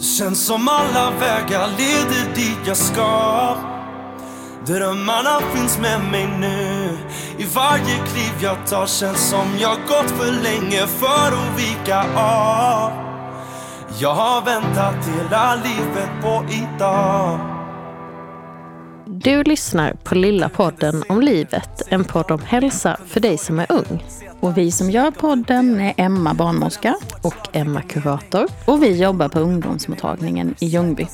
Känns 0.00 0.46
som 0.46 0.68
alla 0.68 1.10
vägar 1.10 1.68
leder 1.78 2.34
dit 2.34 2.58
jag 2.66 2.76
ska. 2.76 3.56
Drömmarna 4.66 5.40
finns 5.54 5.78
med 5.78 6.00
mig 6.10 6.28
nu. 6.40 6.98
I 7.38 7.44
varje 7.54 7.96
kliv 8.06 8.32
jag 8.42 8.66
tar 8.66 8.86
känns 8.86 9.30
som 9.30 9.46
jag 9.60 9.76
gått 9.88 10.10
för 10.10 10.32
länge 10.42 10.86
för 10.86 11.32
att 11.32 11.60
vika 11.60 12.00
av. 12.16 12.92
Jag 14.00 14.14
har 14.14 14.44
väntat 14.44 15.06
hela 15.06 15.54
livet 15.54 16.10
på 16.22 16.44
idag 16.50 17.40
Du 19.06 19.42
lyssnar 19.42 19.92
på 19.92 20.14
Lilla 20.14 20.48
podden 20.48 21.02
om 21.08 21.20
livet, 21.20 21.82
en 21.88 22.04
podd 22.04 22.30
om 22.30 22.40
hälsa 22.40 22.96
för 23.06 23.20
dig 23.20 23.38
som 23.38 23.58
är 23.58 23.66
ung. 23.68 24.04
Och 24.40 24.58
vi 24.58 24.70
som 24.70 24.90
gör 24.90 25.10
podden 25.10 25.80
är 25.80 25.94
Emma 25.96 26.34
barnmorska 26.34 26.94
Och 27.22 27.48
Emma 27.52 27.82
Kurator. 27.82 28.46
och 28.64 28.82
vi 28.82 29.02
jobbar 29.02 29.28
på 29.28 29.38
ungdomsmottagningen 29.40 30.54
i 30.60 30.66
Ljungby. 30.66 31.06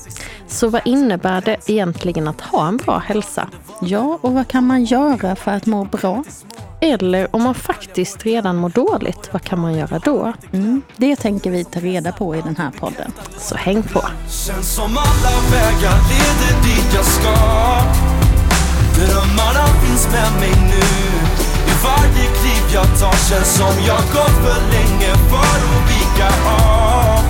Så 0.47 0.69
vad 0.69 0.81
innebär 0.85 1.41
det 1.41 1.57
egentligen 1.67 2.27
att 2.27 2.41
ha 2.41 2.67
en 2.67 2.77
bra 2.77 2.97
hälsa? 2.97 3.49
Ja, 3.81 4.19
och 4.21 4.33
vad 4.33 4.47
kan 4.47 4.67
man 4.67 4.83
göra 4.83 5.35
för 5.35 5.51
att 5.51 5.65
må 5.65 5.83
bra? 5.83 6.23
Eller 6.81 7.35
om 7.35 7.43
man 7.43 7.55
faktiskt 7.55 8.25
redan 8.25 8.55
mår 8.55 8.69
dåligt, 8.69 9.29
vad 9.31 9.41
kan 9.43 9.59
man 9.59 9.73
göra 9.73 9.99
då? 9.99 10.33
Mm, 10.51 10.81
det 10.97 11.15
tänker 11.15 11.51
vi 11.51 11.63
ta 11.63 11.79
reda 11.79 12.11
på 12.11 12.35
i 12.35 12.41
den 12.41 12.55
här 12.55 12.71
podden. 12.71 13.11
Så 13.37 13.55
häng 13.55 13.83
på! 13.83 14.01
Känns 14.29 14.75
som 14.75 14.97
alla 14.97 15.35
vägar 15.51 15.97
leder 16.09 16.63
dit 16.63 16.93
jag 16.95 17.05
ska 17.05 17.35
Drömmarna 18.95 19.67
finns 19.67 20.07
med 20.11 20.39
mig 20.39 20.51
nu 20.69 21.34
varje 21.85 22.25
kliv 22.37 22.63
jag 22.77 22.87
tar 22.99 23.15
känns 23.29 23.51
som 23.57 23.75
jag 23.89 24.03
gått 24.15 24.37
för 24.45 24.59
länge 24.73 25.11
för 25.29 25.57
att 25.65 25.83
vika 25.91 26.27
av 26.49 27.23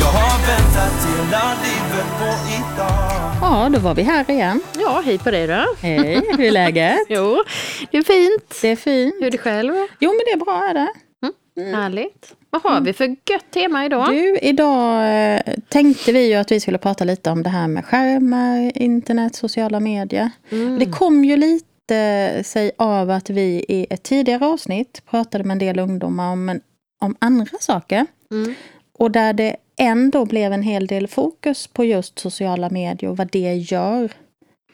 Jag 0.00 0.10
har 0.18 0.36
väntat 0.50 0.96
hela 1.08 1.44
livet 1.64 2.08
på 2.18 2.28
idag 2.56 3.14
Ja, 3.40 3.68
då 3.72 3.78
var 3.78 3.94
vi 3.94 4.02
här 4.02 4.30
igen. 4.30 4.60
Ja, 4.78 5.02
hej 5.04 5.18
på 5.18 5.30
dig 5.30 5.46
då! 5.46 5.66
Hej, 5.80 6.22
hur 6.30 6.40
är 6.40 6.50
läget? 6.50 6.98
Jo, 7.08 7.44
det 7.90 7.98
är 7.98 8.02
fint. 8.02 8.58
Det 8.62 8.68
är 8.68 8.76
fint. 8.76 9.14
Hur 9.20 9.26
är 9.26 9.30
det 9.30 9.38
själv? 9.38 9.72
Jo, 9.98 10.10
men 10.10 10.20
det 10.26 10.32
är 10.32 10.44
bra 10.44 10.64
är 10.70 10.74
det. 10.74 10.88
Härligt. 11.76 12.34
Vad 12.50 12.62
har 12.62 12.80
vi 12.80 12.92
för 12.92 13.06
gött 13.06 13.50
tema 13.54 13.84
idag? 13.86 14.08
Du, 14.08 14.38
idag 14.42 15.04
eh, 15.34 15.40
tänkte 15.68 16.12
vi 16.12 16.28
ju 16.28 16.34
att 16.34 16.52
vi 16.52 16.60
skulle 16.60 16.78
prata 16.78 17.04
lite 17.04 17.30
om 17.30 17.42
det 17.42 17.50
här 17.50 17.68
med 17.68 17.84
skärmar, 17.84 18.78
internet, 18.78 19.34
sociala 19.34 19.80
medier. 19.80 20.30
Det 20.78 20.86
kom 20.86 21.24
ju 21.24 21.36
lite 21.36 21.66
sig 22.44 22.70
av 22.78 23.10
att 23.10 23.30
vi 23.30 23.64
i 23.68 23.86
ett 23.90 24.02
tidigare 24.02 24.46
avsnitt 24.46 25.02
pratade 25.10 25.44
med 25.44 25.54
en 25.54 25.58
del 25.58 25.78
ungdomar 25.78 26.32
om, 26.32 26.48
en, 26.48 26.60
om 27.00 27.16
andra 27.18 27.58
saker. 27.60 28.06
Mm. 28.30 28.54
Och 28.98 29.10
där 29.10 29.32
det 29.32 29.56
ändå 29.76 30.24
blev 30.24 30.52
en 30.52 30.62
hel 30.62 30.86
del 30.86 31.08
fokus 31.08 31.66
på 31.66 31.84
just 31.84 32.18
sociala 32.18 32.70
medier 32.70 33.10
och 33.10 33.16
vad 33.16 33.30
det 33.30 33.54
gör 33.54 34.12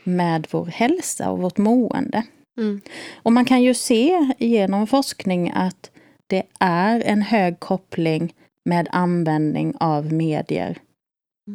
med 0.04 0.46
vår 0.50 0.66
hälsa 0.66 1.30
och 1.30 1.38
vårt 1.38 1.58
mående. 1.58 2.22
Mm. 2.58 2.80
Och 3.22 3.32
man 3.32 3.44
kan 3.44 3.62
ju 3.62 3.74
se 3.74 4.34
genom 4.38 4.86
forskning 4.86 5.52
att 5.54 5.90
det 6.26 6.42
är 6.60 7.00
en 7.00 7.22
hög 7.22 7.60
koppling 7.60 8.34
med 8.64 8.88
användning 8.90 9.74
av 9.80 10.12
medier 10.12 10.78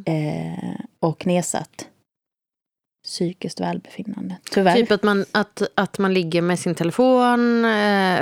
eh, 0.06 0.80
och 1.00 1.28
nedsatt 1.28 1.88
psykiskt 3.06 3.61
välbefinnande. 3.61 4.38
Tyvärr. 4.52 4.75
Typ 4.75 4.92
att 4.92 5.03
man, 5.03 5.25
att, 5.31 5.61
att 5.75 5.98
man 5.98 6.14
ligger 6.14 6.42
med 6.42 6.59
sin 6.59 6.75
telefon, 6.75 7.66
eh, 7.66 7.72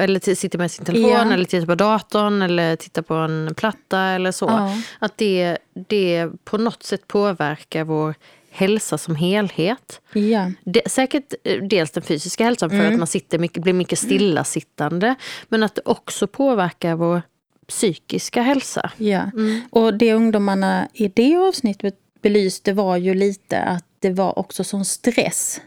eller 0.03 0.35
sitter 0.35 0.57
med 0.57 0.71
sin 0.71 0.85
telefon, 0.85 1.09
Ja. 1.11 1.33
eller 1.33 1.45
tittar 1.45 1.65
på 1.65 1.75
datorn, 1.75 2.41
eller 2.41 2.75
tittar 2.75 3.01
på 3.01 3.13
en 3.13 3.53
platta 3.57 3.99
eller 3.99 4.31
så. 4.31 4.45
Ja. 4.45 4.77
Att 4.99 5.17
det, 5.17 5.57
det 5.87 6.29
på 6.43 6.57
något 6.57 6.83
sätt 6.83 7.07
påverkar 7.07 7.83
vår 7.83 8.15
hälsa 8.51 8.97
som 8.97 9.15
helhet. 9.15 10.01
Ja. 10.13 10.51
Det, 10.65 10.81
säkert 10.91 11.33
eh, 11.43 11.63
dels 11.63 11.91
den 11.91 12.03
fysiska 12.03 12.43
hälsan 12.43 12.69
för 12.69 12.85
att 12.91 12.97
man 12.99 13.07
sitter 13.07 13.39
mycket, 13.39 13.63
blir 13.63 13.73
mycket 13.73 13.99
stillasittande. 13.99 15.15
Men 15.49 15.63
att 15.63 15.75
det 15.75 15.81
också 15.85 16.27
påverkar 16.27 16.95
vår 16.95 17.21
psykiska 17.67 18.41
hälsa. 18.41 18.91
Ja. 18.97 19.31
Och 19.69 19.93
det 19.93 20.13
ungdomarna 20.13 20.87
i 20.93 21.07
det 21.07 21.37
avsnittet 21.37 21.95
belyste 22.21 22.73
var 22.73 22.97
ju 22.97 23.13
lite 23.13 23.59
att 23.59 23.85
det 24.03 24.11
var 24.11 24.39
också 24.39 24.63
sån 24.63 24.85
stress. 24.85 25.61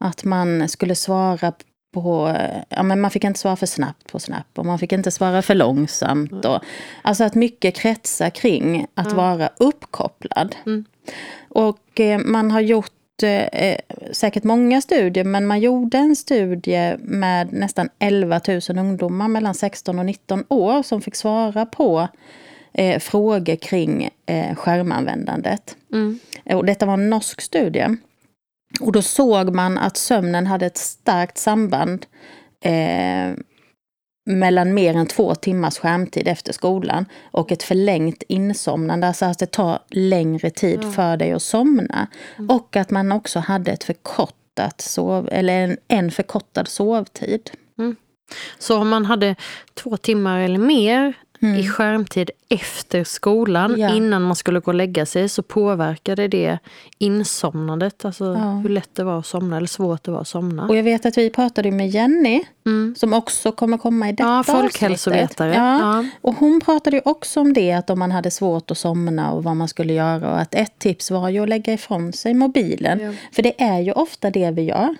Att 0.00 0.24
man 0.24 0.68
skulle 0.68 0.94
svara 0.94 1.52
på, 1.94 2.36
ja 2.68 2.82
men 2.82 3.00
man 3.00 3.10
fick 3.10 3.24
inte 3.24 3.40
svara 3.40 3.56
för 3.56 3.66
snabbt 3.66 4.12
på 4.12 4.18
Snap 4.18 4.46
och 4.54 4.66
man 4.66 4.78
fick 4.78 4.92
inte 4.92 5.10
svara 5.10 5.42
för 5.42 5.54
långsamt. 5.54 6.44
Och, 6.44 6.60
alltså 7.02 7.24
att 7.24 7.34
mycket 7.34 7.74
kretsar 7.76 8.30
kring 8.30 8.86
att 8.94 9.12
vara 9.12 9.50
uppkopplad. 9.56 10.56
Och 11.48 12.00
eh, 12.00 12.18
man 12.18 12.50
har 12.50 12.60
gjort 12.60 13.22
eh, 13.22 13.76
säkert 14.12 14.44
många 14.44 14.80
studier, 14.80 15.24
men 15.24 15.46
man 15.46 15.60
gjorde 15.60 15.98
en 15.98 16.16
studie 16.16 16.96
med 16.98 17.52
nästan 17.52 17.88
11 17.98 18.40
000 18.48 18.60
ungdomar 18.78 19.28
mellan 19.28 19.54
16 19.54 19.98
och 19.98 20.06
19 20.06 20.44
år 20.48 20.82
som 20.82 21.00
fick 21.00 21.14
svara 21.16 21.66
på 21.66 22.08
eh, 22.72 22.98
frågor 22.98 23.56
kring 23.56 24.10
eh, 24.26 24.54
skärmanvändandet. 24.54 25.76
Och 26.52 26.64
detta 26.64 26.86
var 26.86 26.94
en 26.94 27.10
norsk 27.10 27.40
studie. 27.40 27.96
Och 28.80 28.92
då 28.92 29.02
såg 29.02 29.54
man 29.54 29.78
att 29.78 29.96
sömnen 29.96 30.46
hade 30.46 30.66
ett 30.66 30.76
starkt 30.76 31.38
samband 31.38 32.06
eh, 32.64 33.34
mellan 34.26 34.74
mer 34.74 34.96
än 34.96 35.06
två 35.06 35.34
timmars 35.34 35.78
skärmtid 35.78 36.28
efter 36.28 36.52
skolan 36.52 37.06
och 37.30 37.52
ett 37.52 37.62
förlängt 37.62 38.22
insomnande, 38.28 39.06
alltså 39.06 39.24
att 39.24 39.38
det 39.38 39.46
tar 39.46 39.78
längre 39.90 40.50
tid 40.50 40.94
för 40.94 41.16
dig 41.16 41.32
att 41.32 41.42
somna. 41.42 42.06
Och 42.48 42.76
att 42.76 42.90
man 42.90 43.12
också 43.12 43.38
hade 43.38 43.72
ett 43.72 43.84
förkortat 43.84 44.80
sov, 44.80 45.28
eller 45.32 45.64
en, 45.64 45.76
en 45.88 46.10
förkortad 46.10 46.68
sovtid. 46.68 47.50
Så 48.58 48.78
om 48.78 48.88
man 48.88 49.04
hade 49.04 49.36
två 49.74 49.96
timmar 49.96 50.40
eller 50.40 50.58
mer 50.58 51.14
i 51.40 51.68
skärmtid 51.68 52.30
efter 52.48 53.04
skolan 53.04 53.74
Mm. 53.74 53.80
Ja. 53.80 53.94
innan 53.94 54.22
man 54.22 54.36
skulle 54.36 54.60
gå 54.60 54.70
och 54.70 54.74
lägga 54.74 55.06
sig 55.06 55.28
så 55.28 55.42
påverkade 55.42 56.28
det 56.28 56.58
insomnandet. 56.98 58.04
Alltså 58.04 58.24
Ja. 58.24 58.50
hur 58.50 58.68
lätt 58.68 58.94
det 58.94 59.04
var 59.04 59.18
att 59.18 59.26
somna 59.26 59.56
eller 59.56 59.66
svårt 59.66 60.04
det 60.04 60.10
var 60.10 60.20
att 60.20 60.28
somna. 60.28 60.68
Och 60.68 60.76
jag 60.76 60.82
vet 60.82 61.06
att 61.06 61.18
vi 61.18 61.30
pratade 61.30 61.70
med 61.70 61.88
Jenny, 61.90 62.44
som 62.96 63.12
också 63.12 63.52
kommer 63.52 63.78
komma 63.78 64.08
i 64.08 64.12
detta 64.12 64.24
Mm. 64.24 64.36
Ja, 64.36 64.42
folkhälsovetare. 64.42 65.54
Ja. 65.54 66.04
Och 66.20 66.34
hon 66.34 66.60
pratade 66.60 66.96
ju 66.96 67.02
också 67.04 67.40
om 67.40 67.52
det, 67.52 67.72
att 67.72 67.90
om 67.90 67.98
man 67.98 68.10
hade 68.12 68.30
svårt 68.30 68.70
att 68.70 68.78
somna 68.78 69.32
och 69.32 69.44
vad 69.44 69.56
man 69.56 69.68
skulle 69.68 69.92
göra. 69.92 70.32
Och 70.32 70.40
att 70.40 70.54
ett 70.54 70.78
tips 70.78 71.10
var 71.10 71.28
ju 71.28 71.42
att 71.42 71.48
lägga 71.48 71.72
ifrån 71.72 72.12
sig 72.12 72.34
mobilen. 72.34 73.16
För 73.32 73.42
det 73.42 73.62
är 73.62 73.78
ju 73.80 73.92
ofta 73.92 74.30
det 74.30 74.50
vi 74.50 74.62
gör. 74.62 74.96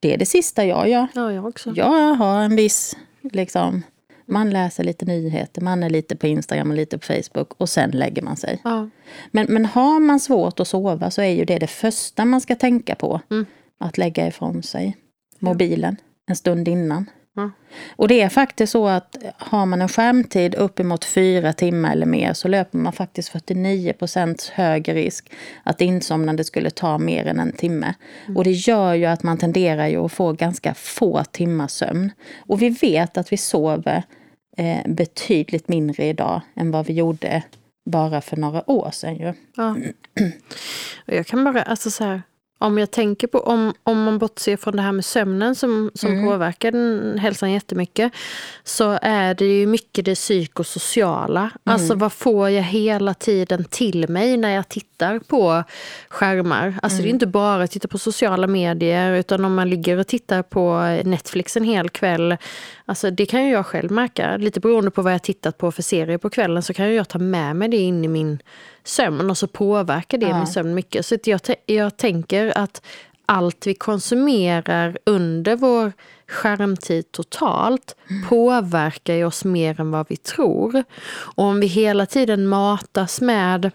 Det 0.00 0.14
är 0.14 0.18
det 0.18 0.26
sista 0.26 0.64
jag 0.64 0.88
gör. 0.88 1.06
Ja, 1.14 1.32
jag 1.32 1.46
också. 1.46 1.72
Jag 1.76 2.14
har 2.14 2.40
en 2.42 2.56
viss, 2.56 2.96
liksom, 3.32 3.82
man 4.28 4.50
läser 4.50 4.84
lite 4.84 5.04
nyheter, 5.04 5.62
man 5.62 5.82
är 5.82 5.90
lite 5.90 6.16
på 6.16 6.26
Instagram 6.26 6.70
och 6.70 6.76
lite 6.76 6.98
på 6.98 7.04
Facebook 7.04 7.54
och 7.56 7.68
sen 7.68 7.90
lägger 7.90 8.22
man 8.22 8.36
sig. 8.36 8.60
Ja. 8.64 8.88
Men, 9.30 9.46
men 9.48 9.66
har 9.66 10.00
man 10.00 10.20
svårt 10.20 10.60
att 10.60 10.68
sova 10.68 11.10
så 11.10 11.22
är 11.22 11.30
ju 11.30 11.44
det 11.44 11.58
det 11.58 11.66
första 11.66 12.24
man 12.24 12.40
ska 12.40 12.54
tänka 12.54 12.94
på. 12.94 13.20
Mm. 13.30 13.46
Att 13.80 13.98
lägga 13.98 14.26
ifrån 14.26 14.62
sig 14.62 14.96
mobilen 15.38 15.96
en 16.26 16.36
stund 16.36 16.68
innan. 16.68 17.10
Och 17.96 18.08
det 18.08 18.20
är 18.20 18.28
faktiskt 18.28 18.72
så 18.72 18.88
att 18.88 19.16
har 19.36 19.66
man 19.66 19.82
en 19.82 19.88
skärmtid 19.88 20.54
uppemot 20.54 21.04
fyra 21.04 21.52
timmar 21.52 21.92
eller 21.92 22.06
mer 22.06 22.32
så 22.32 22.48
löper 22.48 22.78
man 22.78 22.92
faktiskt 22.92 23.32
49% 23.32 24.50
högre 24.52 24.94
risk 24.94 25.32
att 25.62 25.80
insomnande 25.80 26.44
skulle 26.44 26.70
ta 26.70 26.98
mer 26.98 27.26
än 27.26 27.40
en 27.40 27.52
timme. 27.52 27.94
Och 28.36 28.44
det 28.44 28.50
gör 28.50 28.94
ju 28.94 29.04
att 29.04 29.22
man 29.22 29.38
tenderar 29.38 29.86
ju 29.86 30.04
att 30.04 30.12
få 30.12 30.32
ganska 30.32 30.74
få 30.74 31.24
timmars 31.24 31.70
sömn. 31.70 32.10
Och 32.38 32.62
vi 32.62 32.70
vet 32.70 33.18
att 33.18 33.32
vi 33.32 33.36
sover 33.36 34.02
eh, 34.56 34.80
betydligt 34.86 35.68
mindre 35.68 36.06
idag 36.06 36.40
än 36.56 36.70
vad 36.70 36.86
vi 36.86 36.92
gjorde 36.92 37.42
bara 37.90 38.20
för 38.20 38.36
några 38.36 38.70
år 38.70 38.90
sedan 38.90 39.16
ju. 39.16 39.34
Ja. 39.56 39.76
Jag 41.06 41.26
kan 41.26 41.44
bara, 41.44 41.62
alltså 41.62 41.90
så 41.90 42.04
här, 42.04 42.22
om 42.58 42.78
jag 42.78 42.90
tänker 42.90 43.26
på, 43.26 43.38
om, 43.40 43.74
om 43.82 44.02
man 44.02 44.18
bortser 44.18 44.56
från 44.56 44.76
det 44.76 44.82
här 44.82 44.92
med 44.92 45.04
sömnen 45.04 45.54
som, 45.54 45.90
som 45.94 46.12
Mm. 46.12 46.26
påverkar 46.26 46.72
den, 46.72 47.18
hälsan 47.18 47.52
jättemycket, 47.52 48.12
så 48.64 48.98
är 49.02 49.34
det 49.34 49.44
ju 49.44 49.66
mycket 49.66 50.04
det 50.04 50.14
psykosociala. 50.14 51.50
Alltså 51.64 51.86
Mm. 51.92 51.98
vad 51.98 52.12
får 52.12 52.50
jag 52.50 52.62
hela 52.62 53.14
tiden 53.14 53.64
till 53.64 54.08
mig 54.08 54.36
när 54.36 54.54
jag 54.54 54.68
tittar 54.68 55.18
på 55.18 55.64
skärmar? 56.08 56.78
Alltså 56.82 56.96
Mm. 56.98 57.02
det 57.02 57.08
är 57.08 57.12
inte 57.12 57.26
bara 57.26 57.62
att 57.62 57.70
titta 57.70 57.88
på 57.88 57.98
sociala 57.98 58.46
medier, 58.46 59.12
utan 59.14 59.44
om 59.44 59.54
man 59.54 59.70
ligger 59.70 59.96
och 59.96 60.06
tittar 60.06 60.42
på 60.42 60.80
Netflix 61.04 61.56
en 61.56 61.64
hel 61.64 61.88
kväll, 61.90 62.36
alltså 62.88 63.10
det 63.10 63.26
kan 63.26 63.44
ju 63.44 63.50
jag 63.52 63.66
själv 63.66 63.90
märka. 63.90 64.36
Lite 64.36 64.60
beroende 64.60 64.90
på 64.90 65.02
vad 65.02 65.12
jag 65.12 65.22
tittat 65.22 65.58
på 65.58 65.72
för 65.72 65.82
serie 65.82 66.18
på 66.18 66.30
kvällen 66.30 66.62
så 66.62 66.74
kan 66.74 66.88
ju 66.88 66.94
jag 66.94 67.08
ta 67.08 67.18
med 67.18 67.56
mig 67.56 67.68
det 67.68 67.76
in 67.76 68.04
i 68.04 68.08
min 68.08 68.38
sömn 68.84 69.30
och 69.30 69.38
så 69.38 69.46
påverkar 69.46 70.18
det 70.18 70.26
Ja. 70.28 70.36
min 70.38 70.46
sömn 70.46 70.74
mycket. 70.74 71.06
Så 71.06 71.16
jag, 71.24 71.40
jag 71.66 71.96
tänker 71.96 72.58
att 72.58 72.82
allt 73.26 73.66
vi 73.66 73.74
konsumerar 73.74 74.98
under 75.06 75.56
vår 75.56 75.92
skärmtid 76.28 77.12
totalt 77.12 77.96
påverkar 78.28 79.14
ju 79.14 79.24
oss 79.24 79.44
mer 79.44 79.80
än 79.80 79.90
vad 79.90 80.06
vi 80.08 80.16
tror. 80.16 80.84
Och 81.10 81.44
om 81.44 81.60
vi 81.60 81.66
hela 81.66 82.06
tiden 82.06 82.46
matas 82.46 83.20
med 83.20 83.70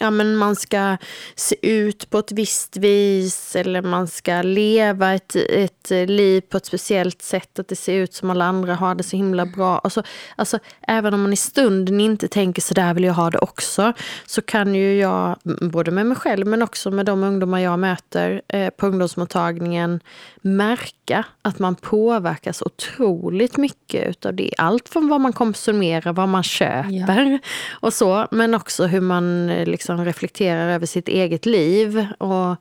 ja, 0.00 0.10
men 0.10 0.36
man 0.36 0.56
ska 0.56 0.96
se 1.34 1.56
ut 1.62 2.10
på 2.10 2.18
ett 2.18 2.32
visst 2.32 2.76
vis 2.76 3.56
eller 3.56 3.82
man 3.82 4.08
ska 4.08 4.42
leva 4.42 5.14
ett, 5.14 5.36
ett 5.36 5.90
liv 5.90 6.40
på 6.40 6.56
ett 6.56 6.66
speciellt 6.66 7.22
sätt, 7.22 7.58
att 7.58 7.68
det 7.68 7.76
ser 7.76 7.94
ut 7.94 8.14
som 8.14 8.30
alla 8.30 8.44
andra 8.44 8.74
har 8.74 8.94
det 8.94 9.02
så 9.02 9.16
himla 9.16 9.46
bra. 9.46 9.78
Alltså, 9.78 10.02
alltså, 10.36 10.58
även 10.88 11.14
om 11.14 11.22
man 11.22 11.32
i 11.32 11.36
stunden 11.36 12.00
inte 12.00 12.28
tänker 12.28 12.62
så 12.62 12.74
där 12.74 12.94
vill 12.94 13.04
jag 13.04 13.14
ha 13.14 13.30
det 13.30 13.38
också, 13.38 13.92
så 14.26 14.42
kan 14.42 14.74
ju 14.74 14.98
jag, 14.98 15.36
både 15.60 15.90
med 15.90 16.06
mig 16.06 16.16
själv 16.16 16.46
men 16.46 16.62
också 16.62 16.90
med 16.90 17.06
de 17.06 17.24
ungdomar 17.24 17.58
jag 17.58 17.78
möter 17.78 18.42
eh, 18.48 18.70
på 18.70 18.86
ungdomsmottagningen, 18.86 20.00
märka 20.42 21.24
att 21.42 21.58
man 21.58 21.74
påverkas 21.74 22.62
otroligt 22.62 23.56
mycket 23.56 24.26
av 24.26 24.34
det. 24.34 24.50
Allt 24.58 24.88
från 24.88 25.08
vad 25.08 25.20
man 25.20 25.32
konsumerar, 25.32 26.12
vad 26.12 26.28
man 26.28 26.42
köper 26.42 27.22
ja. 27.22 27.38
och 27.70 27.94
så, 27.94 28.28
men 28.30 28.54
också 28.54 28.86
hur 28.86 29.00
man 29.00 29.50
eh, 29.50 29.66
liksom 29.66 30.04
reflekterar 30.04 30.68
över 30.68 30.86
sitt 30.86 31.08
eget 31.08 31.46
liv 31.46 32.06
och, 32.18 32.56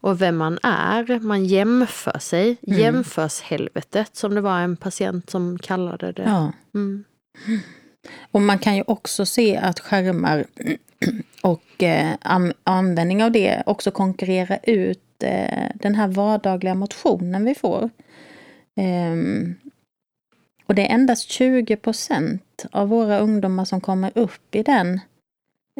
och 0.00 0.22
vem 0.22 0.36
man 0.36 0.58
är. 0.62 1.20
Man 1.20 1.44
jämför 1.44 2.18
sig. 2.18 2.56
Mm. 2.66 2.80
Jämförshelvetet, 2.80 4.16
som 4.16 4.34
det 4.34 4.40
var 4.40 4.58
en 4.58 4.76
patient 4.76 5.30
som 5.30 5.58
kallade 5.58 6.12
det. 6.12 6.22
Ja. 6.22 6.52
Mm. 6.74 7.04
Och 8.30 8.40
man 8.40 8.58
kan 8.58 8.76
ju 8.76 8.82
också 8.86 9.26
se 9.26 9.56
att 9.56 9.80
skärmar 9.80 10.44
och 11.42 11.82
eh, 11.82 12.14
användning 12.62 13.24
av 13.24 13.32
det 13.32 13.62
också 13.66 13.90
konkurrerar 13.90 14.58
ut 14.62 15.22
eh, 15.22 15.68
den 15.74 15.94
här 15.94 16.08
vardagliga 16.08 16.74
motionen 16.74 17.44
vi 17.44 17.54
får. 17.54 17.90
Um, 18.76 19.54
och 20.66 20.74
det 20.74 20.82
är 20.90 20.94
endast 20.94 21.30
20 21.30 21.76
procent 21.76 22.66
av 22.70 22.88
våra 22.88 23.18
ungdomar 23.18 23.64
som 23.64 23.80
kommer 23.80 24.12
upp 24.14 24.54
i 24.54 24.62
den 24.62 25.00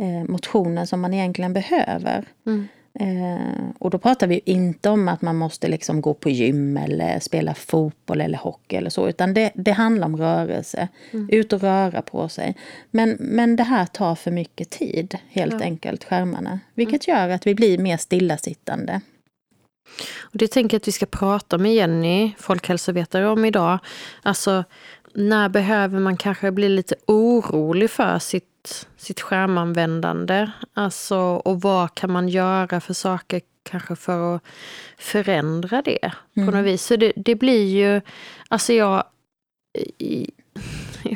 eh, 0.00 0.24
motionen 0.28 0.86
som 0.86 1.00
man 1.00 1.14
egentligen 1.14 1.52
behöver. 1.52 2.24
Mm. 2.46 2.68
Eh, 3.00 3.64
och 3.78 3.90
då 3.90 3.98
pratar 3.98 4.26
vi 4.26 4.40
inte 4.44 4.90
om 4.90 5.08
att 5.08 5.22
man 5.22 5.36
måste 5.36 5.68
liksom 5.68 6.00
gå 6.00 6.14
på 6.14 6.30
gym 6.30 6.76
eller 6.76 7.18
spela 7.20 7.54
fotboll 7.54 8.20
eller 8.20 8.38
hockey 8.38 8.76
eller 8.76 8.90
så, 8.90 9.08
utan 9.08 9.34
det, 9.34 9.52
det 9.54 9.72
handlar 9.72 10.06
om 10.06 10.16
rörelse. 10.16 10.88
Mm. 11.12 11.28
Ut 11.32 11.52
och 11.52 11.60
röra 11.60 12.02
på 12.02 12.28
sig. 12.28 12.56
Men, 12.90 13.16
men 13.20 13.56
det 13.56 13.62
här 13.62 13.86
tar 13.86 14.14
för 14.14 14.30
mycket 14.30 14.70
tid, 14.70 15.18
helt 15.28 15.54
ja. 15.54 15.60
enkelt, 15.60 16.04
skärmarna. 16.04 16.60
Vilket 16.74 17.08
mm. 17.08 17.18
gör 17.18 17.28
att 17.28 17.46
vi 17.46 17.54
blir 17.54 17.78
mer 17.78 17.96
stillasittande. 17.96 19.00
Och 20.20 20.38
det 20.38 20.48
tänker 20.48 20.74
jag 20.74 20.80
att 20.80 20.88
vi 20.88 20.92
ska 20.92 21.06
prata 21.06 21.58
med 21.58 21.74
Jenny, 21.74 22.34
folkhälsovetare, 22.38 23.28
om 23.28 23.44
idag. 23.44 23.78
Alltså, 24.22 24.64
när 25.14 25.48
behöver 25.48 26.00
man 26.00 26.16
kanske 26.16 26.50
bli 26.50 26.68
lite 26.68 26.94
orolig 27.06 27.90
för 27.90 28.18
sitt 28.18 28.44
sitt 28.96 29.20
skärmanvändande. 29.20 30.50
Alltså, 30.74 31.16
och 31.18 31.60
vad 31.60 31.94
kan 31.94 32.12
man 32.12 32.28
göra 32.28 32.80
för 32.80 32.94
saker 32.94 33.40
kanske 33.62 33.96
för 33.96 34.36
att 34.36 34.42
förändra 34.98 35.82
det 35.82 36.12
mm. 36.36 36.48
på 36.48 36.56
något 36.56 36.66
vis. 36.66 36.84
Så 36.84 36.96
det, 36.96 37.12
det 37.16 37.34
blir 37.34 37.64
ju, 37.64 38.00
alltså 38.48 38.72
jag, 38.72 39.04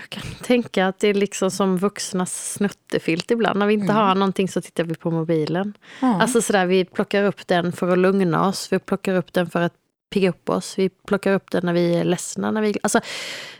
jag 0.00 0.10
kan 0.10 0.34
tänka 0.42 0.86
att 0.86 0.98
det 0.98 1.08
är 1.08 1.14
liksom 1.14 1.50
som 1.50 1.76
vuxnas 1.76 2.52
snuttefilt 2.52 3.30
ibland. 3.30 3.58
När 3.58 3.66
vi 3.66 3.74
inte 3.74 3.84
mm. 3.84 3.96
har 3.96 4.14
någonting 4.14 4.48
så 4.48 4.60
tittar 4.60 4.84
vi 4.84 4.94
på 4.94 5.10
mobilen. 5.10 5.74
Ja. 6.00 6.22
Alltså 6.22 6.42
sådär, 6.42 6.66
vi 6.66 6.84
plockar 6.84 7.24
upp 7.24 7.46
den 7.46 7.72
för 7.72 7.88
att 7.88 7.98
lugna 7.98 8.48
oss. 8.48 8.72
Vi 8.72 8.78
plockar 8.78 9.14
upp 9.14 9.32
den 9.32 9.50
för 9.50 9.60
att 9.60 9.74
pigga 10.10 10.28
upp 10.28 10.50
oss. 10.50 10.78
Vi 10.78 10.88
plockar 10.88 11.32
upp 11.32 11.50
den 11.50 11.66
när 11.66 11.72
vi 11.72 11.94
är 11.94 12.04
ledsna. 12.04 12.50
När 12.50 12.62
vi, 12.62 12.74
alltså, 12.82 13.00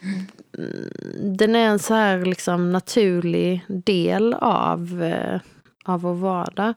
mm. 0.03 0.27
Den 1.37 1.57
är 1.57 1.69
en 1.69 1.79
så 1.79 1.95
här 1.95 2.25
liksom 2.25 2.73
naturlig 2.73 3.65
del 3.69 4.35
av, 4.35 5.03
eh, 5.03 5.41
av 5.89 6.01
vår 6.01 6.15
vardag. 6.15 6.75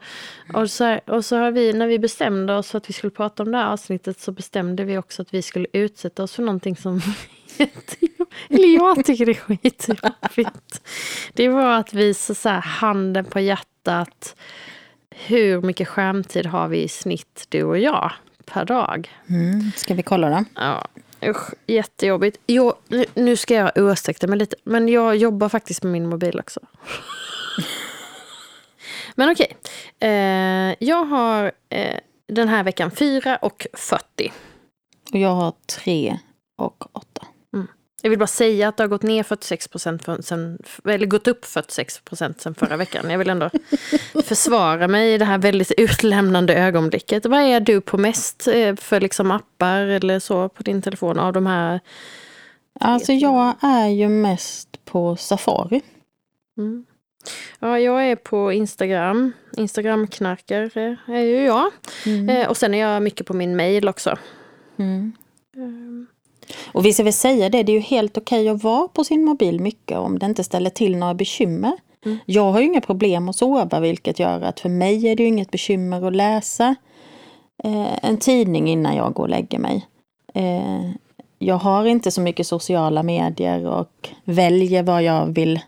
Och 0.53 0.69
så, 0.69 0.83
här, 0.83 1.01
och 1.09 1.25
så 1.25 1.37
har 1.37 1.51
vi, 1.51 1.73
när 1.73 1.87
vi 1.87 1.99
bestämde 1.99 2.55
oss 2.55 2.71
för 2.71 2.77
att 2.77 2.89
vi 2.89 2.93
skulle 2.93 3.11
prata 3.11 3.43
om 3.43 3.51
det 3.51 3.57
här 3.57 3.71
avsnittet 3.71 4.19
så 4.19 4.31
bestämde 4.31 4.83
vi 4.83 4.97
också 4.97 5.21
att 5.21 5.33
vi 5.33 5.41
skulle 5.41 5.67
utsätta 5.73 6.23
oss 6.23 6.35
för 6.35 6.43
någonting 6.43 6.75
som 6.75 7.01
eller 8.49 8.75
jag 8.75 9.05
tycker 9.05 9.25
det 9.25 9.31
är 9.31 9.35
skitjobbigt. 9.35 10.81
Det 11.33 11.49
var 11.49 11.73
att 11.79 11.93
visa 11.93 12.33
så 12.33 12.49
här, 12.49 12.61
handen 12.61 13.25
på 13.25 13.39
hjärtat. 13.39 14.35
Hur 15.09 15.61
mycket 15.61 15.87
skärmtid 15.87 16.45
har 16.45 16.67
vi 16.67 16.83
i 16.83 16.87
snitt, 16.87 17.45
du 17.49 17.63
och 17.63 17.77
jag? 17.77 18.11
per 18.53 18.65
dag. 18.65 19.09
Mm. 19.29 19.71
Ska 19.75 19.93
vi 19.93 20.03
kolla 20.03 20.29
då? 20.29 20.45
Ja. 20.55 20.87
Usch, 21.25 21.53
jättejobbigt. 21.67 22.39
Jo, 22.47 22.73
nu 23.13 23.35
ska 23.35 23.53
jag 23.53 23.71
ursäkta 23.75 24.27
mig 24.27 24.37
lite, 24.37 24.55
men 24.63 24.89
jag 24.89 25.15
jobbar 25.15 25.49
faktiskt 25.49 25.83
med 25.83 25.91
min 25.91 26.09
mobil 26.09 26.39
också. 26.39 26.59
men 29.21 29.31
okej. 29.31 29.57
Eh, 29.99 30.75
jag 30.79 31.05
har 31.05 31.51
eh, 31.69 31.99
den 32.27 32.47
här 32.47 32.63
veckan 32.63 32.91
4 32.91 33.37
och 33.41 33.67
40. 33.73 34.31
Och 35.13 35.19
jag 35.19 35.29
har 35.29 35.53
3 35.67 36.19
och 36.57 36.95
8. 36.95 37.27
Jag 38.01 38.09
vill 38.09 38.19
bara 38.19 38.27
säga 38.27 38.67
att 38.67 38.77
det 38.77 38.83
har 38.83 38.87
gått 38.87 39.03
ner 39.03 39.23
46 39.23 39.67
procent, 39.67 40.07
eller 40.85 41.05
gått 41.05 41.27
upp 41.27 41.45
46 41.45 41.99
procent 41.99 42.41
sen 42.41 42.55
förra 42.55 42.77
veckan. 42.77 43.09
Jag 43.09 43.17
vill 43.17 43.29
ändå 43.29 43.49
försvara 44.25 44.87
mig 44.87 45.13
i 45.13 45.17
det 45.17 45.25
här 45.25 45.37
väldigt 45.37 45.71
utlämnande 45.71 46.55
ögonblicket. 46.55 47.25
Vad 47.25 47.41
är 47.41 47.59
du 47.59 47.81
på 47.81 47.97
mest 47.97 48.47
eh, 48.47 48.75
för 48.75 48.99
liksom 48.99 49.31
appar 49.31 49.81
eller 49.81 50.19
så 50.19 50.49
på 50.49 50.63
din 50.63 50.81
telefon 50.81 51.19
av 51.19 51.33
de 51.33 51.45
här? 51.45 51.79
Alltså 52.79 53.13
jag 53.13 53.55
är 53.61 53.87
ju 53.87 54.09
mest 54.09 54.85
på 54.85 55.15
Safari. 55.15 55.81
Mm. 56.57 56.85
Ja, 57.59 57.79
jag 57.79 58.07
är 58.07 58.15
på 58.15 58.51
Instagram. 58.51 59.31
Instagramknarkare 59.57 60.97
är 61.07 61.21
ju 61.21 61.43
jag. 61.43 61.71
Mm. 62.05 62.29
Eh, 62.29 62.47
och 62.49 62.57
sen 62.57 62.73
är 62.73 62.79
jag 62.79 63.03
mycket 63.03 63.27
på 63.27 63.33
min 63.33 63.55
mail 63.55 63.89
också. 63.89 64.17
Mm. 64.77 65.13
Um. 65.57 66.07
Och 66.65 66.85
vi 66.85 66.93
ska 66.93 67.03
väl 67.03 67.13
säga 67.13 67.49
det, 67.49 67.63
det 67.63 67.71
är 67.71 67.73
ju 67.73 67.79
helt 67.79 68.17
okej 68.17 68.49
att 68.49 68.63
vara 68.63 68.87
på 68.87 69.03
sin 69.03 69.25
mobil 69.25 69.59
mycket 69.59 69.97
om 69.97 70.19
det 70.19 70.25
inte 70.25 70.43
ställer 70.43 70.69
till 70.69 70.97
några 70.97 71.13
bekymmer. 71.13 71.71
Mm. 72.05 72.17
Jag 72.25 72.51
har 72.51 72.59
ju 72.59 72.65
inga 72.65 72.81
problem 72.81 73.29
att 73.29 73.35
sova 73.35 73.79
vilket 73.79 74.19
gör 74.19 74.41
att 74.41 74.59
för 74.59 74.69
mig 74.69 75.07
är 75.07 75.15
det 75.15 75.23
ju 75.23 75.29
inget 75.29 75.51
bekymmer 75.51 76.07
att 76.07 76.15
läsa 76.15 76.75
eh, 77.63 78.05
en 78.05 78.17
tidning 78.17 78.69
innan 78.69 78.95
jag 78.95 79.13
går 79.13 79.23
och 79.23 79.29
lägger 79.29 79.59
mig. 79.59 79.87
Eh, 80.33 80.91
jag 81.39 81.55
har 81.55 81.85
inte 81.85 82.11
så 82.11 82.21
mycket 82.21 82.47
sociala 82.47 83.03
medier 83.03 83.65
och 83.67 84.09
väljer 84.23 84.83
vad 84.83 85.03
jag 85.03 85.25
vill 85.25 85.59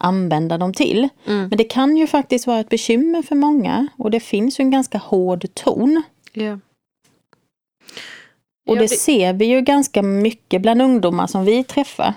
använda 0.00 0.58
dem 0.58 0.72
till. 0.72 1.08
Mm. 1.26 1.48
Men 1.48 1.58
det 1.58 1.64
kan 1.64 1.96
ju 1.96 2.06
faktiskt 2.06 2.46
vara 2.46 2.60
ett 2.60 2.68
bekymmer 2.68 3.22
för 3.22 3.34
många 3.34 3.86
och 3.96 4.10
det 4.10 4.20
finns 4.20 4.60
ju 4.60 4.62
en 4.62 4.70
ganska 4.70 4.98
hård 4.98 5.46
ton. 5.54 6.02
Yeah. 6.34 6.58
Och 8.66 8.76
det 8.76 8.88
ser 8.88 9.32
vi 9.32 9.44
ju 9.44 9.60
ganska 9.60 10.02
mycket 10.02 10.62
bland 10.62 10.82
ungdomar 10.82 11.26
som 11.26 11.44
vi 11.44 11.64
träffar. 11.64 12.14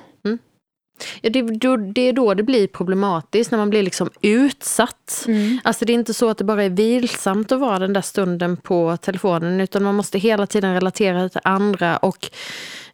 Ja, 1.22 1.30
det, 1.30 1.42
då, 1.42 1.78
det 1.78 2.02
är 2.02 2.14
då 2.14 2.34
det 2.34 2.44
blir 2.44 2.68
problematiskt, 2.68 3.52
när 3.52 3.58
man 3.58 3.70
blir 3.70 3.84
liksom 3.84 4.10
utsatt. 4.22 5.26
Mm. 5.28 5.60
Alltså 5.64 5.86
det 5.86 5.94
är 5.94 5.96
inte 5.96 6.14
så 6.14 6.30
att 6.30 6.38
det 6.38 6.44
bara 6.44 6.64
är 6.64 6.70
vilsamt 6.70 7.52
att 7.52 7.60
vara 7.60 7.80
den 7.80 7.94
där 7.94 8.02
stunden 8.02 8.58
på 8.58 8.98
telefonen, 8.98 9.62
utan 9.62 9.84
man 9.84 9.96
måste 9.96 10.20
hela 10.20 10.48
tiden 10.48 10.74
relatera 10.74 11.30
till 11.30 11.42
andra 11.44 11.98
och 11.98 12.30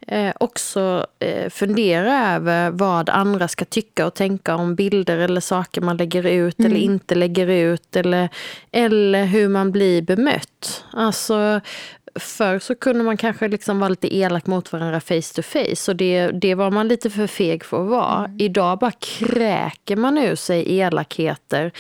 eh, 0.08 0.34
också 0.40 1.06
eh, 1.20 1.50
fundera 1.50 2.36
över 2.36 2.72
vad 2.72 3.10
andra 3.10 3.48
ska 3.48 3.66
tycka 3.66 4.06
och 4.06 4.14
tänka 4.14 4.56
om 4.56 4.76
bilder 4.76 5.18
eller 5.18 5.42
saker 5.42 5.82
man 5.82 5.98
lägger 5.98 6.26
ut 6.26 6.60
mm. 6.60 6.72
eller 6.72 6.82
inte 6.82 7.16
lägger 7.16 7.48
ut. 7.48 7.96
Eller, 7.96 8.30
eller 8.72 9.26
hur 9.26 9.50
man 9.50 9.72
blir 9.72 10.02
bemött. 10.02 10.84
Alltså, 10.92 11.62
förr 12.16 12.60
så 12.60 12.76
kunde 12.76 13.04
man 13.04 13.18
kanske 13.18 13.48
liksom 13.48 13.80
vara 13.80 13.90
lite 13.90 14.16
elak 14.16 14.46
mot 14.46 14.74
varandra 14.74 15.00
face 15.00 15.34
to 15.36 15.42
face. 15.42 15.92
Och 15.92 15.96
det, 15.96 16.28
det 16.28 16.56
var 16.56 16.72
man 16.72 16.88
lite 16.88 17.10
för 17.10 17.28
feg 17.28 17.64
för 17.64 17.84
att 17.84 17.90
vara. 17.90 18.26
Mm. 18.26 18.38
Idag 18.40 18.80
bara 18.80 18.92
kräker 18.92 19.96
man 19.96 20.18
ur 20.18 20.36
sig 20.36 20.78
elakheter 20.78 21.72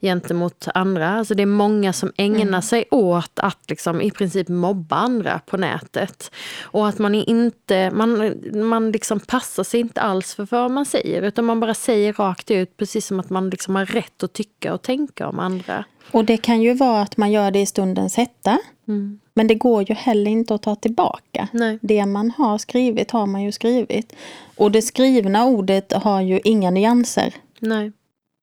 gentemot 0.00 0.68
andra. 0.74 1.08
Alltså 1.08 1.34
det 1.34 1.42
är 1.42 1.46
många 1.46 1.92
som 1.92 2.12
ägnar 2.16 2.42
mm. 2.42 2.62
sig 2.62 2.84
åt 2.90 3.38
att 3.38 3.58
liksom 3.68 4.00
i 4.00 4.10
princip 4.10 4.48
mobba 4.48 4.96
andra 4.96 5.40
på 5.46 5.56
nätet. 5.56 6.30
Och 6.62 6.88
att 6.88 6.98
man 6.98 7.14
inte, 7.14 7.90
man, 7.90 8.34
man 8.68 8.92
liksom 8.92 9.20
passar 9.20 9.64
sig 9.64 9.80
inte 9.80 10.00
alls 10.00 10.34
för 10.34 10.46
vad 10.50 10.70
man 10.70 10.86
säger. 10.86 11.22
Utan 11.22 11.44
man 11.44 11.60
bara 11.60 11.74
säger 11.74 12.12
rakt 12.12 12.50
ut, 12.50 12.76
precis 12.76 13.06
som 13.06 13.20
att 13.20 13.30
man 13.30 13.50
liksom 13.50 13.74
har 13.74 13.86
rätt 13.86 14.22
att 14.22 14.32
tycka 14.32 14.74
och 14.74 14.82
tänka 14.82 15.28
om 15.28 15.38
andra. 15.38 15.84
Och 16.10 16.24
det 16.24 16.36
kan 16.36 16.62
ju 16.62 16.74
vara 16.74 17.02
att 17.02 17.16
man 17.16 17.32
gör 17.32 17.50
det 17.50 17.60
i 17.60 17.66
stundens 17.66 18.16
hetta. 18.16 18.58
Mm. 18.88 19.20
Men 19.34 19.46
det 19.46 19.54
går 19.54 19.90
ju 19.90 19.94
heller 19.94 20.30
inte 20.30 20.54
att 20.54 20.62
ta 20.62 20.74
tillbaka. 20.74 21.48
Nej. 21.52 21.78
Det 21.82 22.06
man 22.06 22.30
har 22.30 22.58
skrivit 22.58 23.10
har 23.10 23.26
man 23.26 23.42
ju 23.42 23.52
skrivit. 23.52 24.16
Och 24.56 24.70
det 24.70 24.82
skrivna 24.82 25.44
ordet 25.44 25.92
har 25.92 26.20
ju 26.20 26.40
inga 26.44 26.70
nyanser. 26.70 27.34
Nej. 27.58 27.92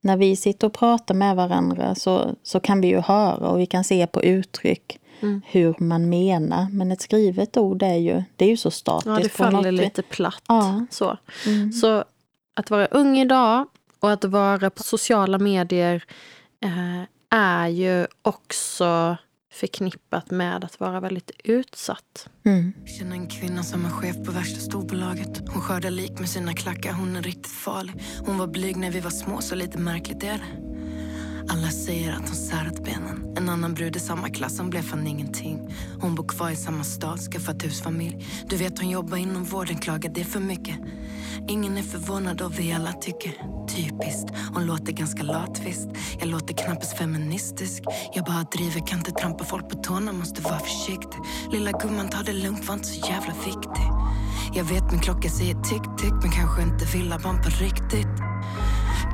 När 0.01 0.17
vi 0.17 0.35
sitter 0.35 0.67
och 0.67 0.73
pratar 0.73 1.15
med 1.15 1.35
varandra 1.35 1.95
så, 1.95 2.35
så 2.43 2.59
kan 2.59 2.81
vi 2.81 2.87
ju 2.87 2.99
höra 2.99 3.49
och 3.49 3.59
vi 3.59 3.65
kan 3.65 3.83
se 3.83 4.07
på 4.07 4.23
uttryck 4.23 4.99
mm. 5.19 5.41
hur 5.45 5.75
man 5.77 6.09
menar. 6.09 6.67
Men 6.71 6.91
ett 6.91 7.01
skrivet 7.01 7.57
ord 7.57 7.83
är 7.83 7.95
ju, 7.95 8.23
det 8.35 8.45
är 8.45 8.49
ju 8.49 8.57
så 8.57 8.71
statiskt. 8.71 9.07
Ja, 9.07 9.19
det 9.19 9.29
faller 9.29 9.71
lite 9.71 10.01
platt. 10.01 10.43
Ja. 10.47 10.85
Så. 10.91 11.17
Mm. 11.45 11.71
så 11.71 12.03
att 12.55 12.69
vara 12.69 12.85
ung 12.85 13.17
idag 13.17 13.65
och 13.99 14.11
att 14.11 14.25
vara 14.25 14.69
på 14.69 14.83
sociala 14.83 15.37
medier 15.37 16.03
eh, 16.63 17.03
är 17.29 17.67
ju 17.67 18.07
också 18.21 19.17
förknippat 19.51 20.31
med 20.31 20.63
att 20.63 20.79
vara 20.79 20.99
väldigt 20.99 21.31
utsatt. 21.43 22.29
Mm. 22.45 22.73
Jag 22.79 22.89
känner 22.89 23.15
en 23.15 23.27
kvinna 23.27 23.63
som 23.63 23.85
är 23.85 23.89
chef 23.89 24.15
på 24.25 24.31
värsta 24.31 24.59
storbolaget. 24.59 25.49
Hon 25.49 25.61
skördar 25.61 25.89
lik 25.89 26.19
med 26.19 26.29
sina 26.29 26.53
klackar, 26.53 26.93
hon 26.93 27.15
är 27.15 27.21
riktigt 27.21 27.47
farlig. 27.47 27.93
Hon 28.25 28.37
var 28.37 28.47
blyg 28.47 28.77
när 28.77 28.91
vi 28.91 28.99
var 28.99 29.11
små, 29.11 29.41
så 29.41 29.55
lite 29.55 29.77
märkligt 29.77 30.23
är 30.23 30.37
det. 30.37 30.69
Alla 31.51 31.71
säger 31.71 32.11
att 32.11 32.27
hon 32.27 32.35
särat 32.35 32.83
benen. 32.83 33.33
En 33.37 33.49
annan 33.49 33.73
brud 33.73 33.95
i 33.95 33.99
samma 33.99 34.29
klass, 34.29 34.55
som 34.55 34.69
blev 34.69 34.81
fan 34.81 35.07
ingenting. 35.07 35.75
Hon 36.01 36.15
bor 36.15 36.27
kvar 36.27 36.49
i 36.49 36.55
samma 36.55 36.83
stad, 36.83 37.19
skaffat 37.19 37.63
husfamilj. 37.63 38.25
Du 38.49 38.55
vet 38.57 38.79
hon 38.79 38.89
jobbar 38.89 39.17
inom 39.17 39.43
vården, 39.43 39.77
klagar 39.77 40.11
det 40.13 40.23
för 40.23 40.39
mycket. 40.39 40.75
Ingen 41.47 41.77
är 41.77 41.81
förvånad 41.81 42.41
och 42.41 42.59
vi 42.59 42.73
alla 42.73 42.93
tycker 42.93 43.33
typiskt. 43.67 44.29
Hon 44.53 44.65
låter 44.65 44.93
ganska 44.93 45.23
lat 45.23 45.61
visst. 45.65 45.89
Jag 46.19 46.27
låter 46.27 46.53
knappast 46.53 46.97
feministisk. 46.97 47.83
Jag 48.13 48.25
bara 48.25 48.43
driver, 48.43 48.87
kan 48.87 48.99
inte 48.99 49.11
trampa 49.11 49.43
folk 49.43 49.69
på 49.69 49.75
tårna, 49.75 50.13
måste 50.13 50.41
vara 50.41 50.59
försiktig. 50.59 51.19
Lilla 51.51 51.71
gumman, 51.71 52.09
ta 52.09 52.23
det 52.23 52.33
lugnt, 52.33 52.67
var 52.67 52.73
inte 52.73 52.87
så 52.87 53.07
jävla 53.07 53.33
viktig. 53.45 53.85
Jag 54.53 54.63
vet 54.63 54.91
min 54.91 54.99
klocka 54.99 55.29
säger 55.29 55.53
tick-tick, 55.53 56.13
men 56.21 56.31
kanske 56.31 56.61
inte 56.61 56.85
vill 56.85 57.11
ha 57.11 57.19
barn 57.19 57.41
på 57.43 57.49
riktigt. 57.49 58.17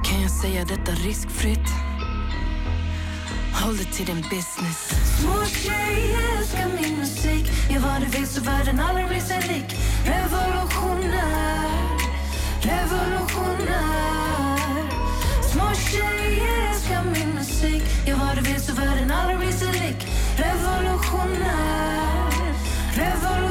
Kan 0.06 0.22
jag 0.22 0.32
säga 0.32 0.66
detta 0.66 0.92
riskfritt? 0.92 1.95
Håll 3.62 3.78
dig 3.78 3.86
till 3.86 4.06
din 4.06 4.22
business. 4.22 4.80
Små 5.20 5.46
tjejer 5.46 6.38
älskar 6.38 6.68
min 6.82 6.98
musik. 6.98 7.46
Gör 7.72 7.80
vad 7.80 8.02
du 8.02 8.06
vill 8.18 8.28
så 8.28 8.42
världen 8.42 8.80
aldrig 8.80 9.08
blir 9.08 9.20
sig 9.20 9.42
lik. 9.48 9.80
Revolutionär, 10.06 11.70
revolutionär. 12.62 14.60
Små 15.52 15.74
tjejer 15.74 16.70
älskar 16.70 17.04
min 17.04 17.30
musik. 17.36 17.84
Gör 18.08 18.16
vad 18.16 18.36
du 18.36 18.42
vill 18.42 18.62
så 18.62 18.74
världen 18.74 19.12
aldrig 19.12 19.40
blir 19.40 19.52
sig 19.52 19.68
lik. 19.68 20.08
Revolutionär, 20.38 22.32
revolutionär. 22.96 23.45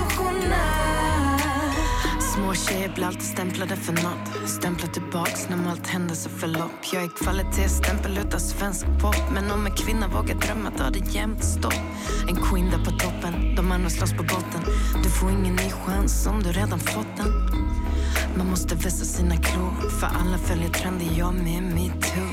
Små 2.44 2.54
tjejer 2.54 2.92
blir 2.94 3.06
alltid 3.06 3.22
stämplade 3.22 3.76
för 3.76 3.92
nåt. 3.92 4.48
Stämplar 4.50 4.88
tillbaks 4.88 5.48
när 5.48 5.70
allt 5.70 5.86
händelseförlopp. 5.86 6.70
Jag 6.92 7.02
är 7.02 7.08
kvalitetsstämpel 7.08 8.18
utav 8.18 8.38
svensk 8.38 8.86
pop. 9.00 9.16
Men 9.34 9.50
om 9.50 9.66
en 9.66 9.72
kvinna 9.72 10.08
vågar 10.08 10.34
drömma 10.34 10.70
tar 10.70 10.90
det 10.90 11.14
jämt 11.14 11.44
stopp. 11.44 11.74
En 12.28 12.36
queen 12.36 12.70
där 12.70 12.84
på 12.84 12.90
toppen, 12.90 13.54
de 13.56 13.72
andra 13.72 13.90
slåss 13.90 14.12
på 14.12 14.22
botten. 14.22 14.60
Du 15.02 15.10
får 15.10 15.30
ingen 15.30 15.56
ny 15.56 15.70
chans 15.70 16.26
om 16.26 16.42
du 16.42 16.52
redan 16.52 16.78
fått 16.78 17.16
den. 17.16 17.32
Man 18.36 18.50
måste 18.50 18.74
vässa 18.74 19.04
sina 19.04 19.36
klor, 19.36 19.90
för 19.90 20.06
alla 20.06 20.38
följer 20.38 20.68
trender, 20.68 21.06
jag 21.18 21.34
med 21.34 21.62
metoo. 21.62 22.28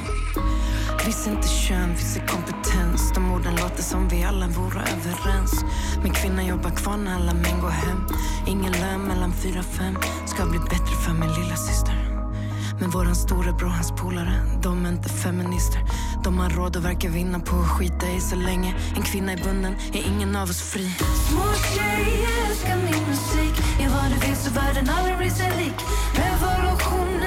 Visst 1.05 1.27
inte 1.27 1.47
kön, 1.47 1.93
vi 1.95 2.03
ser 2.03 2.27
kompetens. 2.27 3.11
De 3.15 3.31
orden 3.31 3.55
låter 3.55 3.83
som 3.83 4.07
vi 4.07 4.23
alla 4.23 4.47
vore 4.47 4.81
överens. 4.81 5.65
Min 6.03 6.13
kvinna 6.13 6.43
jobbar 6.43 6.69
kvar 6.69 6.97
när 6.97 7.15
alla 7.15 7.33
män 7.33 7.61
går 7.61 7.69
hem. 7.69 8.07
Ingen 8.47 8.71
lön 8.71 9.01
mellan 9.01 9.33
fyra 9.33 9.63
fem. 9.63 9.97
Ska 10.25 10.45
bli 10.45 10.59
bättre 10.59 10.95
för 11.05 11.13
min 11.13 11.33
lilla 11.33 11.55
syster. 11.55 12.11
Men 12.79 12.89
våran 12.89 13.15
storebror, 13.15 13.69
hans 13.69 13.91
polare, 13.91 14.33
de 14.63 14.85
är 14.85 14.89
inte 14.89 15.09
feminister. 15.09 15.81
De 16.23 16.39
har 16.39 16.49
råd 16.49 16.75
och 16.75 16.85
verkar 16.85 17.09
vinna 17.09 17.39
på 17.39 17.55
att 17.55 17.69
skita 17.69 18.07
i 18.17 18.19
så 18.19 18.35
länge 18.35 18.75
en 18.95 19.01
kvinna 19.01 19.31
är 19.31 19.43
bunden 19.43 19.75
är 19.93 20.07
ingen 20.07 20.35
av 20.35 20.49
oss 20.49 20.61
fri. 20.61 20.91
Små 21.29 21.43
tjejer 21.73 22.49
älskar 22.49 22.75
min 22.75 23.03
musik. 23.07 23.65
Gör 23.79 23.89
vad 23.89 24.11
du 24.11 24.27
vill 24.27 24.35
så 24.35 24.51
världen 24.51 24.89
aldrig 24.89 25.17
blir 25.17 25.29
sig 25.29 25.51
lik. 25.57 25.75
Revolution 26.13 27.20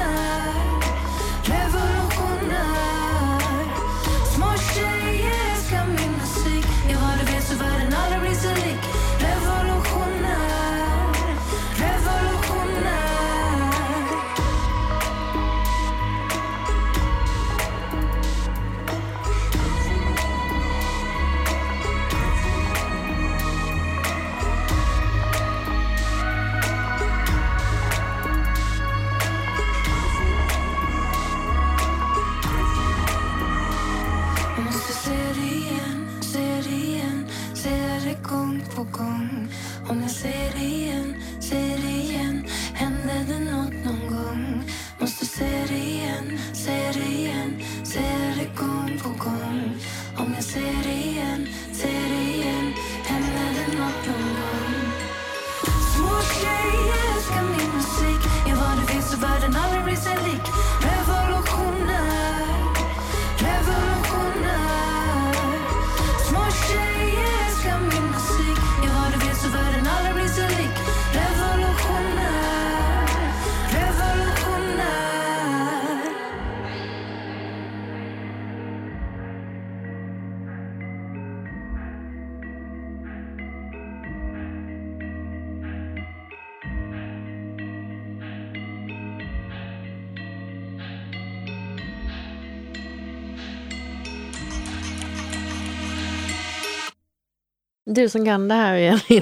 Du 97.95 98.09
som 98.09 98.25
kan 98.25 98.49
det 98.49 98.55
här 98.55 98.75
Jenny. 98.75 99.01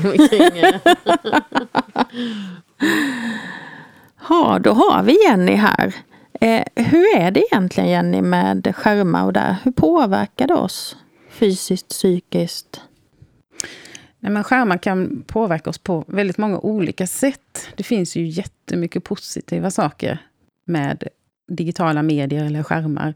ja, 4.28 4.58
då 4.62 4.72
har 4.72 5.02
vi 5.02 5.24
Jenny 5.24 5.54
här. 5.54 5.94
Eh, 6.40 6.62
hur 6.76 7.16
är 7.16 7.30
det 7.30 7.40
egentligen 7.40 7.90
Jenny 7.90 8.22
med 8.22 8.72
skärmar 8.76 9.24
och 9.24 9.32
där? 9.32 9.56
Hur 9.62 9.72
påverkar 9.72 10.46
det 10.46 10.54
oss 10.54 10.96
fysiskt, 11.30 11.88
psykiskt? 11.88 12.80
Nej, 14.18 14.32
men 14.32 14.44
skärmar 14.44 14.78
kan 14.78 15.24
påverka 15.26 15.70
oss 15.70 15.78
på 15.78 16.04
väldigt 16.06 16.38
många 16.38 16.58
olika 16.58 17.06
sätt. 17.06 17.68
Det 17.76 17.82
finns 17.82 18.16
ju 18.16 18.26
jättemycket 18.26 19.04
positiva 19.04 19.70
saker 19.70 20.18
med 20.64 21.08
digitala 21.48 22.02
medier 22.02 22.44
eller 22.44 22.62
skärmar. 22.62 23.14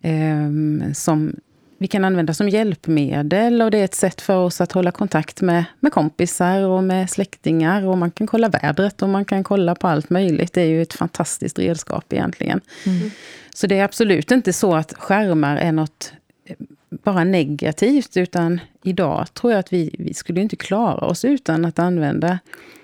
Eh, 0.00 0.50
som 0.92 1.36
vi 1.78 1.88
kan 1.88 2.04
använda 2.04 2.34
som 2.34 2.48
hjälpmedel 2.48 3.62
och 3.62 3.70
det 3.70 3.78
är 3.78 3.84
ett 3.84 3.94
sätt 3.94 4.20
för 4.20 4.36
oss 4.36 4.60
att 4.60 4.72
hålla 4.72 4.90
kontakt 4.90 5.40
med, 5.40 5.64
med 5.80 5.92
kompisar 5.92 6.62
och 6.62 6.84
med 6.84 7.10
släktingar. 7.10 7.86
Och 7.86 7.98
man 7.98 8.10
kan 8.10 8.26
kolla 8.26 8.48
vädret 8.48 9.02
och 9.02 9.08
man 9.08 9.24
kan 9.24 9.44
kolla 9.44 9.74
på 9.74 9.88
allt 9.88 10.10
möjligt. 10.10 10.52
Det 10.52 10.60
är 10.60 10.66
ju 10.66 10.82
ett 10.82 10.94
fantastiskt 10.94 11.58
redskap 11.58 12.12
egentligen. 12.12 12.60
Mm. 12.86 13.10
Så 13.54 13.66
det 13.66 13.78
är 13.78 13.84
absolut 13.84 14.30
inte 14.30 14.52
så 14.52 14.74
att 14.74 14.94
skärmar 14.98 15.56
är 15.56 15.72
något 15.72 16.12
eh, 16.46 16.56
bara 17.04 17.24
negativt, 17.24 18.16
utan 18.16 18.60
idag 18.82 19.26
tror 19.34 19.52
jag 19.52 19.60
att 19.60 19.72
vi, 19.72 19.96
vi 19.98 20.14
skulle 20.14 20.40
inte 20.40 20.56
klara 20.56 21.06
oss 21.06 21.24
utan 21.24 21.64
att 21.64 21.78
använda 21.78 22.38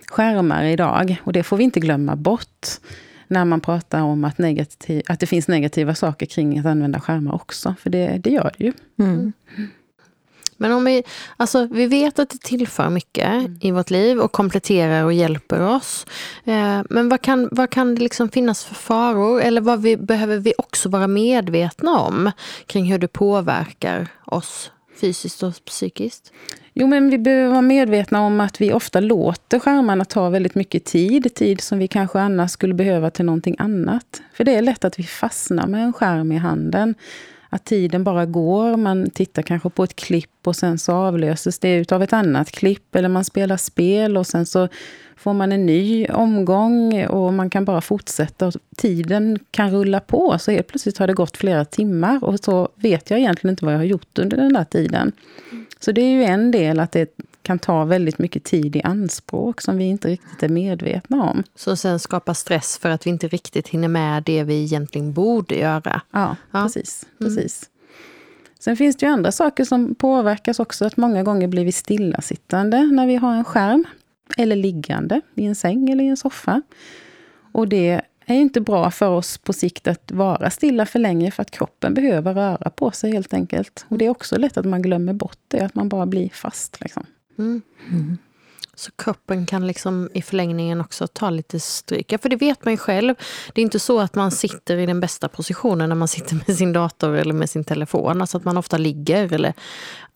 skärmar 0.06 0.64
idag. 0.64 1.16
Och 1.24 1.32
det 1.32 1.42
får 1.42 1.56
vi 1.56 1.64
inte 1.64 1.80
glömma 1.80 2.16
bort 2.16 2.66
när 3.30 3.44
man 3.44 3.60
pratar 3.60 4.02
om 4.02 4.24
att, 4.24 4.38
negativ, 4.38 5.02
att 5.08 5.20
det 5.20 5.26
finns 5.26 5.48
negativa 5.48 5.94
saker 5.94 6.26
kring 6.26 6.58
att 6.58 6.66
använda 6.66 7.00
skärmar 7.00 7.34
också. 7.34 7.74
För 7.80 7.90
det, 7.90 8.18
det 8.18 8.30
gör 8.30 8.54
det 8.58 8.64
ju. 8.64 8.72
Mm. 8.98 9.32
Men 10.56 10.72
om 10.72 10.84
vi, 10.84 11.02
alltså, 11.36 11.66
vi 11.66 11.86
vet 11.86 12.18
att 12.18 12.30
det 12.30 12.42
tillför 12.42 12.90
mycket 12.90 13.28
mm. 13.28 13.58
i 13.60 13.70
vårt 13.70 13.90
liv 13.90 14.18
och 14.18 14.32
kompletterar 14.32 15.04
och 15.04 15.12
hjälper 15.12 15.60
oss. 15.60 16.06
Eh, 16.44 16.80
men 16.90 17.08
vad 17.08 17.20
kan, 17.20 17.48
vad 17.52 17.70
kan 17.70 17.94
det 17.94 18.02
liksom 18.02 18.28
finnas 18.28 18.64
för 18.64 18.74
faror? 18.74 19.40
Eller 19.42 19.60
vad 19.60 19.82
vi, 19.82 19.96
behöver 19.96 20.38
vi 20.38 20.52
också 20.58 20.88
vara 20.88 21.06
medvetna 21.06 21.98
om 21.98 22.30
kring 22.66 22.92
hur 22.92 22.98
det 22.98 23.08
påverkar 23.08 24.08
oss 24.24 24.70
fysiskt 25.00 25.42
och 25.42 25.54
psykiskt? 25.64 26.32
Jo, 26.74 26.86
men 26.86 27.10
vi 27.10 27.18
behöver 27.18 27.48
vara 27.48 27.62
medvetna 27.62 28.20
om 28.20 28.40
att 28.40 28.60
vi 28.60 28.72
ofta 28.72 29.00
låter 29.00 29.58
skärmarna 29.58 30.04
ta 30.04 30.28
väldigt 30.28 30.54
mycket 30.54 30.84
tid. 30.84 31.34
Tid 31.34 31.60
som 31.60 31.78
vi 31.78 31.88
kanske 31.88 32.20
annars 32.20 32.50
skulle 32.50 32.74
behöva 32.74 33.10
till 33.10 33.24
någonting 33.24 33.56
annat. 33.58 34.22
För 34.32 34.44
det 34.44 34.54
är 34.54 34.62
lätt 34.62 34.84
att 34.84 34.98
vi 34.98 35.02
fastnar 35.02 35.66
med 35.66 35.84
en 35.84 35.92
skärm 35.92 36.32
i 36.32 36.36
handen. 36.36 36.94
Att 37.48 37.64
tiden 37.64 38.04
bara 38.04 38.26
går. 38.26 38.76
Man 38.76 39.10
tittar 39.10 39.42
kanske 39.42 39.70
på 39.70 39.84
ett 39.84 39.96
klipp 39.96 40.46
och 40.46 40.56
sen 40.56 40.78
så 40.78 40.92
avlöses 40.92 41.58
det 41.58 41.92
av 41.92 42.02
ett 42.02 42.12
annat 42.12 42.50
klipp. 42.50 42.94
Eller 42.94 43.08
man 43.08 43.24
spelar 43.24 43.56
spel 43.56 44.16
och 44.16 44.26
sen 44.26 44.46
så 44.46 44.68
får 45.16 45.32
man 45.32 45.52
en 45.52 45.66
ny 45.66 46.06
omgång 46.06 47.06
och 47.06 47.32
man 47.32 47.50
kan 47.50 47.64
bara 47.64 47.80
fortsätta. 47.80 48.52
Tiden 48.76 49.38
kan 49.50 49.70
rulla 49.70 50.00
på. 50.00 50.38
Så 50.38 50.50
helt 50.50 50.66
plötsligt 50.66 50.98
har 50.98 51.06
det 51.06 51.12
gått 51.12 51.36
flera 51.36 51.64
timmar 51.64 52.24
och 52.24 52.40
så 52.40 52.68
vet 52.74 53.10
jag 53.10 53.18
egentligen 53.18 53.52
inte 53.52 53.64
vad 53.64 53.74
jag 53.74 53.78
har 53.78 53.84
gjort 53.84 54.18
under 54.18 54.36
den 54.36 54.52
där 54.52 54.64
tiden. 54.64 55.12
Så 55.80 55.92
det 55.92 56.00
är 56.00 56.10
ju 56.10 56.24
en 56.24 56.50
del 56.50 56.80
att 56.80 56.92
det 56.92 57.16
kan 57.42 57.58
ta 57.58 57.84
väldigt 57.84 58.18
mycket 58.18 58.44
tid 58.44 58.76
i 58.76 58.82
anspråk 58.82 59.60
som 59.60 59.76
vi 59.76 59.84
inte 59.84 60.08
riktigt 60.08 60.42
är 60.42 60.48
medvetna 60.48 61.22
om. 61.22 61.42
Så 61.54 61.76
sen 61.76 61.98
skapar 61.98 62.34
stress 62.34 62.78
för 62.78 62.88
att 62.88 63.06
vi 63.06 63.10
inte 63.10 63.28
riktigt 63.28 63.68
hinner 63.68 63.88
med 63.88 64.22
det 64.22 64.44
vi 64.44 64.62
egentligen 64.62 65.12
borde 65.12 65.54
göra. 65.54 66.02
Ja, 66.10 66.36
ja. 66.50 66.62
precis. 66.62 67.06
Mm. 67.20 67.34
precis. 67.36 67.62
Mm. 67.62 67.70
Sen 68.58 68.76
finns 68.76 68.96
det 68.96 69.06
ju 69.06 69.12
andra 69.12 69.32
saker 69.32 69.64
som 69.64 69.94
påverkas 69.94 70.60
också. 70.60 70.84
Att 70.84 70.96
många 70.96 71.22
gånger 71.22 71.48
blir 71.48 71.64
vi 71.64 71.72
stillasittande 71.72 72.84
när 72.92 73.06
vi 73.06 73.16
har 73.16 73.34
en 73.34 73.44
skärm. 73.44 73.84
Eller 74.36 74.56
liggande 74.56 75.20
i 75.34 75.46
en 75.46 75.54
säng 75.54 75.90
eller 75.90 76.04
i 76.04 76.08
en 76.08 76.16
soffa. 76.16 76.62
Och 77.52 77.68
det 77.68 78.00
är 78.34 78.40
inte 78.40 78.60
bra 78.60 78.90
för 78.90 79.08
oss 79.08 79.38
på 79.38 79.52
sikt 79.52 79.86
att 79.86 80.12
vara 80.12 80.50
stilla 80.50 80.86
för 80.86 80.98
länge 80.98 81.30
för 81.30 81.42
att 81.42 81.50
kroppen 81.50 81.94
behöver 81.94 82.34
röra 82.34 82.70
på 82.70 82.90
sig 82.90 83.12
helt 83.12 83.34
enkelt. 83.34 83.86
Och 83.88 83.98
det 83.98 84.06
är 84.06 84.10
också 84.10 84.38
lätt 84.38 84.56
att 84.56 84.66
man 84.66 84.82
glömmer 84.82 85.12
bort 85.12 85.38
det, 85.48 85.60
att 85.60 85.74
man 85.74 85.88
bara 85.88 86.06
blir 86.06 86.28
fast. 86.28 86.80
Liksom. 86.80 87.06
Mm. 87.38 87.62
Mm. 87.90 88.18
Så 88.74 88.90
kroppen 88.90 89.46
kan 89.46 89.66
liksom 89.66 90.08
i 90.14 90.22
förlängningen 90.22 90.80
också 90.80 91.06
ta 91.06 91.30
lite 91.30 91.60
stryk. 91.60 92.12
Ja, 92.12 92.18
för 92.18 92.28
det 92.28 92.36
vet 92.36 92.64
man 92.64 92.72
ju 92.72 92.76
själv. 92.76 93.14
Det 93.54 93.60
är 93.60 93.62
inte 93.62 93.78
så 93.78 94.00
att 94.00 94.14
man 94.14 94.30
sitter 94.30 94.76
i 94.76 94.86
den 94.86 95.00
bästa 95.00 95.28
positionen 95.28 95.88
när 95.88 95.96
man 95.96 96.08
sitter 96.08 96.38
med 96.46 96.56
sin 96.56 96.72
dator 96.72 97.16
eller 97.16 97.34
med 97.34 97.50
sin 97.50 97.64
telefon. 97.64 98.20
Alltså 98.20 98.36
att 98.36 98.44
man 98.44 98.56
ofta 98.56 98.78
ligger 98.78 99.32
eller 99.32 99.54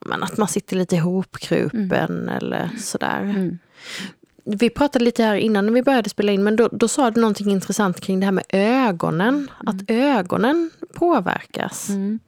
men 0.07 0.23
att 0.23 0.37
man 0.37 0.49
sitter 0.49 0.77
lite 0.77 0.97
ihopkrupen 0.97 2.11
mm. 2.11 2.29
eller 2.29 2.71
sådär. 2.79 3.21
Mm. 3.21 3.59
Vi 4.45 4.71
pratade 4.71 5.05
lite 5.05 5.23
här 5.23 5.35
innan 5.35 5.67
när 5.67 5.73
vi 5.73 5.83
började 5.83 6.11
spela 6.11 6.33
in, 6.33 6.45
men 6.45 6.57
då, 6.57 6.69
då 6.73 6.89
sa 6.89 7.11
du 7.11 7.21
någonting 7.21 7.51
intressant 7.51 8.01
kring 8.01 8.21
det 8.21 8.27
här 8.27 8.33
med 8.33 8.45
ögonen. 8.49 9.29
Mm. 9.29 9.49
Att 9.67 9.91
ögonen 9.91 10.71
påverkas. 10.95 11.89
Mm. 11.89 12.19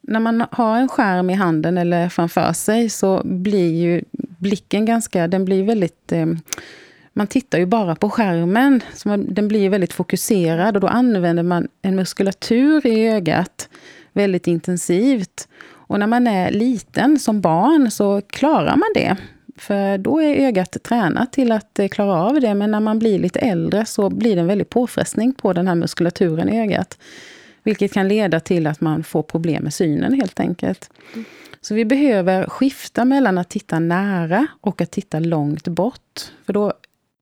När 0.00 0.20
man 0.20 0.44
har 0.50 0.78
en 0.78 0.88
skärm 0.88 1.30
i 1.30 1.34
handen 1.34 1.78
eller 1.78 2.08
framför 2.08 2.52
sig 2.52 2.88
så 2.88 3.22
blir 3.24 3.72
ju 3.72 4.02
blicken 4.38 4.84
ganska, 4.84 5.28
den 5.28 5.44
blir 5.44 5.64
väldigt... 5.64 6.12
Eh, 6.12 6.26
man 7.12 7.26
tittar 7.26 7.58
ju 7.58 7.66
bara 7.66 7.94
på 7.94 8.10
skärmen, 8.10 8.80
så 8.94 9.08
man, 9.08 9.34
den 9.34 9.48
blir 9.48 9.70
väldigt 9.70 9.92
fokuserad 9.92 10.76
och 10.76 10.80
då 10.80 10.86
använder 10.86 11.42
man 11.42 11.68
en 11.82 11.96
muskulatur 11.96 12.86
i 12.86 13.08
ögat 13.08 13.68
väldigt 14.12 14.46
intensivt. 14.46 15.48
Och 15.88 15.98
när 15.98 16.06
man 16.06 16.26
är 16.26 16.50
liten 16.50 17.18
som 17.18 17.40
barn 17.40 17.90
så 17.90 18.20
klarar 18.20 18.76
man 18.76 18.88
det. 18.94 19.16
För 19.56 19.98
då 19.98 20.22
är 20.22 20.46
ögat 20.46 20.76
tränat 20.82 21.32
till 21.32 21.52
att 21.52 21.78
eh, 21.78 21.88
klara 21.88 22.22
av 22.22 22.40
det. 22.40 22.54
Men 22.54 22.70
när 22.70 22.80
man 22.80 22.98
blir 22.98 23.18
lite 23.18 23.38
äldre 23.38 23.86
så 23.86 24.10
blir 24.10 24.34
det 24.34 24.40
en 24.40 24.46
väldig 24.46 24.70
påfrestning 24.70 25.32
på 25.32 25.52
den 25.52 25.68
här 25.68 25.74
muskulaturen 25.74 26.48
i 26.48 26.60
ögat. 26.60 26.98
Vilket 27.62 27.92
kan 27.92 28.08
leda 28.08 28.40
till 28.40 28.66
att 28.66 28.80
man 28.80 29.04
får 29.04 29.22
problem 29.22 29.62
med 29.62 29.74
synen 29.74 30.12
helt 30.12 30.40
enkelt. 30.40 30.90
Så 31.60 31.74
vi 31.74 31.84
behöver 31.84 32.46
skifta 32.46 33.04
mellan 33.04 33.38
att 33.38 33.48
titta 33.48 33.78
nära 33.78 34.46
och 34.60 34.80
att 34.80 34.90
titta 34.90 35.18
långt 35.18 35.68
bort. 35.68 36.32
För 36.46 36.52
då 36.52 36.72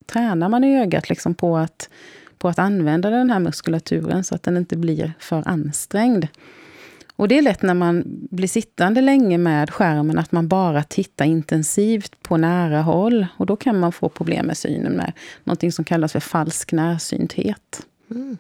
tränar 0.07 0.49
man 0.49 0.65
i 0.65 0.81
ögat 0.81 1.09
liksom 1.09 1.35
på, 1.35 1.57
att, 1.57 1.89
på 2.39 2.49
att 2.49 2.59
använda 2.59 3.11
den 3.11 3.31
här 3.31 3.39
muskulaturen 3.39 4.25
så 4.25 4.35
att 4.35 4.43
den 4.43 4.57
inte 4.57 4.77
blir 4.77 5.13
för 5.19 5.49
ansträngd. 5.49 6.27
Och 7.17 7.29
det 7.29 7.39
är 7.39 7.43
lätt 7.43 7.63
när 7.63 7.75
man 7.75 8.03
blir 8.31 8.49
sittande 8.49 9.01
länge 9.01 9.39
med 9.39 9.71
skärmen 9.71 10.19
att 10.19 10.33
man 10.33 10.49
bara 10.49 10.83
tittar 10.83 11.25
intensivt 11.25 12.23
på 12.23 12.37
nära 12.37 12.83
håll. 12.83 13.27
Och 13.37 13.47
då 13.47 13.57
kan 13.57 13.81
man 13.81 13.93
få 13.93 14.09
problem 14.09 14.47
med 14.47 14.57
synen 14.57 14.93
med 14.93 15.13
något 15.45 15.75
som 15.75 15.85
kallas 15.85 16.13
för 16.13 16.21
falsk 16.21 16.73
närsynthet. 16.73 17.87
Mm. 18.11 18.37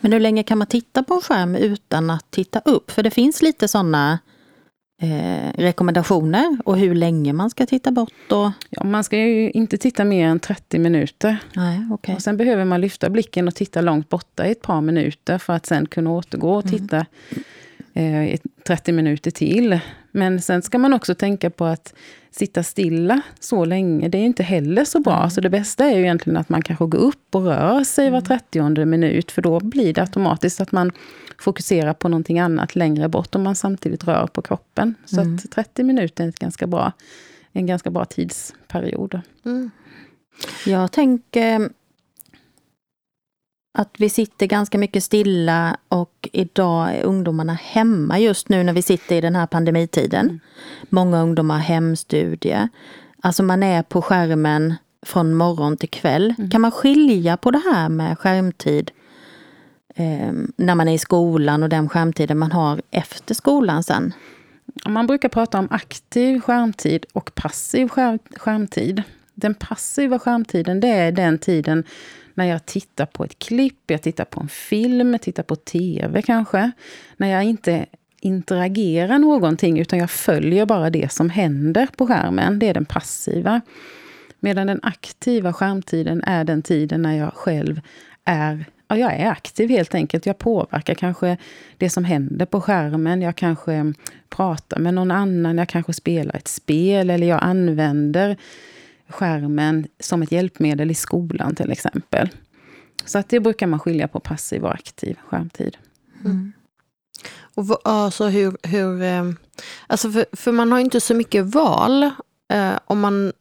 Men 0.00 0.12
hur 0.12 0.20
länge 0.20 0.42
kan 0.42 0.58
man 0.58 0.66
titta 0.66 1.02
på 1.02 1.14
en 1.14 1.20
skärm 1.20 1.56
utan 1.56 2.10
att 2.10 2.30
titta 2.30 2.60
upp? 2.64 2.90
För 2.90 3.02
det 3.02 3.10
finns 3.10 3.42
lite 3.42 3.68
sådana 3.68 4.18
eh, 5.02 5.52
rekommendationer 5.54 6.58
och 6.64 6.78
hur 6.78 6.94
länge 6.94 7.32
man 7.32 7.50
ska 7.50 7.66
titta 7.66 7.90
bort. 7.90 8.32
Och... 8.32 8.50
Ja, 8.70 8.84
man 8.84 9.04
ska 9.04 9.16
ju 9.18 9.50
inte 9.50 9.78
titta 9.78 10.04
mer 10.04 10.28
än 10.28 10.40
30 10.40 10.78
minuter. 10.78 11.36
Nej, 11.54 11.80
okay. 11.92 12.14
och 12.14 12.22
sen 12.22 12.36
behöver 12.36 12.64
man 12.64 12.80
lyfta 12.80 13.10
blicken 13.10 13.48
och 13.48 13.54
titta 13.54 13.80
långt 13.80 14.08
borta 14.08 14.46
i 14.46 14.52
ett 14.52 14.62
par 14.62 14.80
minuter 14.80 15.38
för 15.38 15.52
att 15.52 15.66
sen 15.66 15.86
kunna 15.86 16.10
återgå 16.10 16.54
och 16.54 16.66
mm. 16.66 16.78
titta 16.78 16.96
mm 16.96 17.44
eh, 17.94 18.40
30 18.66 18.92
minuter 18.92 19.30
till. 19.30 19.80
Men 20.10 20.40
sen 20.40 20.62
ska 20.62 20.78
man 20.78 20.92
också 20.92 21.14
tänka 21.14 21.50
på 21.50 21.64
att 21.64 21.94
sitta 22.30 22.62
stilla 22.62 23.20
så 23.40 23.64
länge, 23.64 24.08
det 24.08 24.18
är 24.18 24.22
inte 24.22 24.42
heller 24.42 24.84
så 24.84 25.00
bra. 25.00 25.18
Mm. 25.18 25.30
Så 25.30 25.40
det 25.40 25.50
bästa 25.50 25.84
är 25.84 25.96
ju 25.96 26.02
egentligen 26.02 26.36
att 26.36 26.48
man 26.48 26.62
kanske 26.62 26.86
går 26.86 26.98
upp 26.98 27.34
och 27.34 27.44
rör 27.44 27.84
sig 27.84 28.10
var 28.10 28.20
30 28.20 28.58
mm. 28.58 28.90
minut. 28.90 29.30
För 29.30 29.42
då 29.42 29.60
blir 29.60 29.94
det 29.94 30.00
automatiskt 30.00 30.60
att 30.60 30.72
man 30.72 30.92
fokuserar 31.38 31.94
på 31.94 32.08
någonting 32.08 32.38
annat 32.38 32.76
längre 32.76 33.08
bort 33.08 33.34
om 33.34 33.42
man 33.42 33.56
samtidigt 33.56 34.04
rör 34.04 34.26
på 34.26 34.42
kroppen. 34.42 34.94
Så 35.04 35.20
mm. 35.20 35.34
att 35.34 35.50
30 35.50 35.82
minuter 35.82 36.24
är 36.24 36.28
ett 36.28 36.38
ganska 36.38 36.66
bra, 36.66 36.92
en 37.52 37.66
ganska 37.66 37.90
bra 37.90 38.04
tidsperiod. 38.04 39.20
Mm. 39.44 39.70
Jag 40.66 40.92
tänker 40.92 41.68
att 43.72 43.94
vi 43.98 44.08
sitter 44.10 44.46
ganska 44.46 44.78
mycket 44.78 45.04
stilla 45.04 45.76
och 45.88 46.28
idag 46.32 46.94
är 46.94 47.02
ungdomarna 47.02 47.52
hemma 47.52 48.18
just 48.18 48.48
nu 48.48 48.62
när 48.62 48.72
vi 48.72 48.82
sitter 48.82 49.16
i 49.16 49.20
den 49.20 49.36
här 49.36 49.46
pandemitiden. 49.46 50.26
Mm. 50.26 50.40
Många 50.88 51.22
ungdomar 51.22 51.54
har 51.54 51.62
hemstudier. 51.62 52.68
Alltså 53.20 53.42
man 53.42 53.62
är 53.62 53.82
på 53.82 54.02
skärmen 54.02 54.74
från 55.06 55.34
morgon 55.34 55.76
till 55.76 55.88
kväll. 55.88 56.34
Mm. 56.38 56.50
Kan 56.50 56.60
man 56.60 56.70
skilja 56.70 57.36
på 57.36 57.50
det 57.50 57.62
här 57.72 57.88
med 57.88 58.18
skärmtid 58.18 58.90
eh, 59.94 60.32
när 60.56 60.74
man 60.74 60.88
är 60.88 60.94
i 60.94 60.98
skolan 60.98 61.62
och 61.62 61.68
den 61.68 61.88
skärmtiden 61.88 62.38
man 62.38 62.52
har 62.52 62.82
efter 62.90 63.34
skolan 63.34 63.82
sen? 63.82 64.12
Man 64.86 65.06
brukar 65.06 65.28
prata 65.28 65.58
om 65.58 65.68
aktiv 65.70 66.40
skärmtid 66.40 67.06
och 67.12 67.34
passiv 67.34 67.88
skärmtid. 68.36 69.02
Den 69.34 69.54
passiva 69.54 70.18
skärmtiden 70.18 70.80
det 70.80 70.88
är 70.88 71.12
den 71.12 71.38
tiden 71.38 71.84
när 72.38 72.44
jag 72.44 72.66
tittar 72.66 73.06
på 73.06 73.24
ett 73.24 73.38
klipp, 73.38 73.82
jag 73.86 74.02
tittar 74.02 74.24
på 74.24 74.40
en 74.40 74.48
film, 74.48 75.18
tittar 75.20 75.42
på 75.42 75.56
TV 75.56 76.22
kanske. 76.22 76.70
När 77.16 77.28
jag 77.28 77.44
inte 77.44 77.86
interagerar 78.20 79.18
någonting 79.18 79.78
utan 79.78 79.98
jag 79.98 80.10
följer 80.10 80.66
bara 80.66 80.90
det 80.90 81.12
som 81.12 81.30
händer 81.30 81.88
på 81.96 82.06
skärmen. 82.06 82.58
Det 82.58 82.68
är 82.68 82.74
den 82.74 82.84
passiva. 82.84 83.60
Medan 84.40 84.66
den 84.66 84.80
aktiva 84.82 85.52
skärmtiden 85.52 86.22
är 86.26 86.44
den 86.44 86.62
tiden 86.62 87.02
när 87.02 87.16
jag 87.16 87.34
själv 87.34 87.80
är 88.24 88.64
ja, 88.88 88.96
jag 88.96 89.12
är 89.12 89.30
aktiv 89.30 89.70
helt 89.70 89.94
enkelt. 89.94 90.26
Jag 90.26 90.38
påverkar 90.38 90.94
kanske 90.94 91.36
det 91.76 91.90
som 91.90 92.04
händer 92.04 92.46
på 92.46 92.60
skärmen. 92.60 93.22
Jag 93.22 93.36
kanske 93.36 93.92
pratar 94.28 94.78
med 94.78 94.94
någon 94.94 95.10
annan. 95.10 95.58
Jag 95.58 95.68
kanske 95.68 95.92
spelar 95.92 96.36
ett 96.36 96.48
spel 96.48 97.10
eller 97.10 97.26
jag 97.26 97.42
använder 97.42 98.36
skärmen 99.08 99.86
som 100.00 100.22
ett 100.22 100.32
hjälpmedel 100.32 100.90
i 100.90 100.94
skolan 100.94 101.54
till 101.54 101.70
exempel. 101.70 102.28
Så 103.04 103.18
att 103.18 103.28
det 103.28 103.40
brukar 103.40 103.66
man 103.66 103.80
skilja 103.80 104.08
på 104.08 104.20
passiv 104.20 104.64
och 104.64 104.74
aktiv 104.74 105.18
skärmtid. 105.28 105.76
Mm. 106.24 106.52
Och 107.54 107.80
alltså 107.84 108.26
hur, 108.26 108.56
hur, 108.62 109.02
eh, 109.02 109.24
alltså 109.86 110.12
för, 110.12 110.26
för 110.32 110.52
man 110.52 110.72
har 110.72 110.78
inte 110.78 111.00
så 111.00 111.14
mycket 111.14 111.44
val. 111.44 112.02
Eh, 112.52 112.78
om, 112.84 113.00
man, 113.00 113.32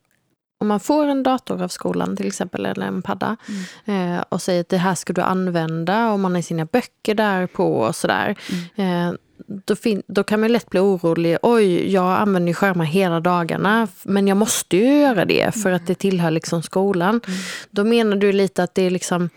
om 0.59 0.67
man 0.67 0.79
får 0.79 1.05
en 1.05 1.23
dator 1.23 1.61
av 1.61 1.67
skolan 1.67 2.17
till 2.17 2.27
exempel, 2.27 2.65
eller 2.65 2.85
en 2.85 3.01
padda, 3.01 3.37
mm. 3.85 4.13
eh, 4.15 4.23
och 4.29 4.41
säger 4.41 4.61
att 4.61 4.69
det 4.69 4.77
här 4.77 4.95
ska 4.95 5.13
du 5.13 5.21
använda, 5.21 6.11
och 6.11 6.19
man 6.19 6.35
har 6.35 6.41
sina 6.41 6.65
böcker 6.65 7.15
där 7.15 7.47
på 7.47 7.77
och 7.77 7.95
sådär. 7.95 8.35
Mm. 8.75 9.09
Eh, 9.09 9.17
då, 9.47 9.75
då, 10.07 10.23
kan 10.23 10.39
man 10.39 10.51
lätt 10.51 10.69
bli 10.69 10.79
orolig. 10.79 11.37
Oj, 11.41 11.93
jag 11.93 12.19
använder 12.19 12.47
ju 12.47 12.53
skärmar 12.53 12.85
hela 12.85 13.19
dagarna, 13.19 13.87
men 14.03 14.27
jag 14.27 14.37
måste 14.37 14.77
ju 14.77 15.01
göra 15.01 15.25
det 15.25 15.55
för 15.55 15.71
att 15.71 15.87
det 15.87 15.95
tillhör 15.95 16.31
liksom 16.31 16.63
skolan. 16.63 17.21
Mm. 17.27 17.39
Då 17.71 17.83
menar 17.83 18.17
du 18.17 18.31
lite 18.31 18.63
att 18.63 18.75
det 18.75 18.81
är 18.81 18.89
liksom 18.89 19.29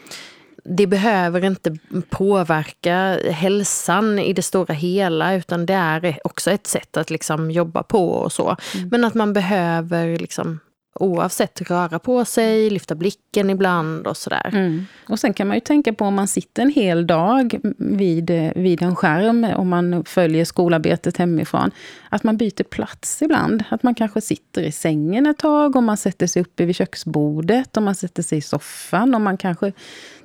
det 0.64 0.86
behöver 0.86 1.44
inte 1.44 1.76
påverka 2.10 3.18
hälsan 3.30 4.18
i 4.18 4.32
det 4.32 4.42
stora 4.42 4.74
hela 4.74 5.34
utan 5.34 5.66
det 5.66 5.74
är 5.74 6.18
också 6.24 6.50
ett 6.50 6.66
sätt 6.66 6.96
att 6.96 7.10
liksom 7.10 7.50
jobba 7.50 7.82
på 7.82 8.10
och 8.10 8.32
så. 8.32 8.56
Mm. 8.76 8.88
Men 8.88 9.04
att 9.04 9.14
man 9.14 9.32
behöver 9.32 10.18
liksom 10.18 10.60
oavsett 10.94 11.70
röra 11.70 11.98
på 11.98 12.24
sig, 12.24 12.70
lyfta 12.70 12.94
blicken 12.94 13.50
ibland 13.50 14.06
och 14.06 14.16
sådär. 14.16 14.50
Mm. 14.52 14.86
Och 15.08 15.18
sen 15.18 15.34
kan 15.34 15.48
man 15.48 15.56
ju 15.56 15.60
tänka 15.60 15.92
på 15.92 16.04
om 16.04 16.14
man 16.14 16.28
sitter 16.28 16.62
en 16.62 16.70
hel 16.70 17.06
dag 17.06 17.60
vid, 17.78 18.30
vid 18.54 18.82
en 18.82 18.96
skärm, 18.96 19.46
om 19.56 19.68
man 19.68 20.04
följer 20.04 20.44
skolarbetet 20.44 21.16
hemifrån, 21.16 21.70
att 22.08 22.22
man 22.22 22.36
byter 22.36 22.62
plats 22.62 23.22
ibland. 23.22 23.64
Att 23.68 23.82
man 23.82 23.94
kanske 23.94 24.20
sitter 24.20 24.62
i 24.62 24.72
sängen 24.72 25.26
ett 25.26 25.38
tag, 25.38 25.76
om 25.76 25.84
man 25.84 25.96
sätter 25.96 26.26
sig 26.26 26.42
uppe 26.42 26.64
vid 26.64 26.76
köksbordet, 26.76 27.76
om 27.76 27.84
man 27.84 27.94
sätter 27.94 28.22
sig 28.22 28.38
i 28.38 28.42
soffan, 28.42 29.14
om 29.14 29.22
man 29.22 29.36
kanske 29.36 29.72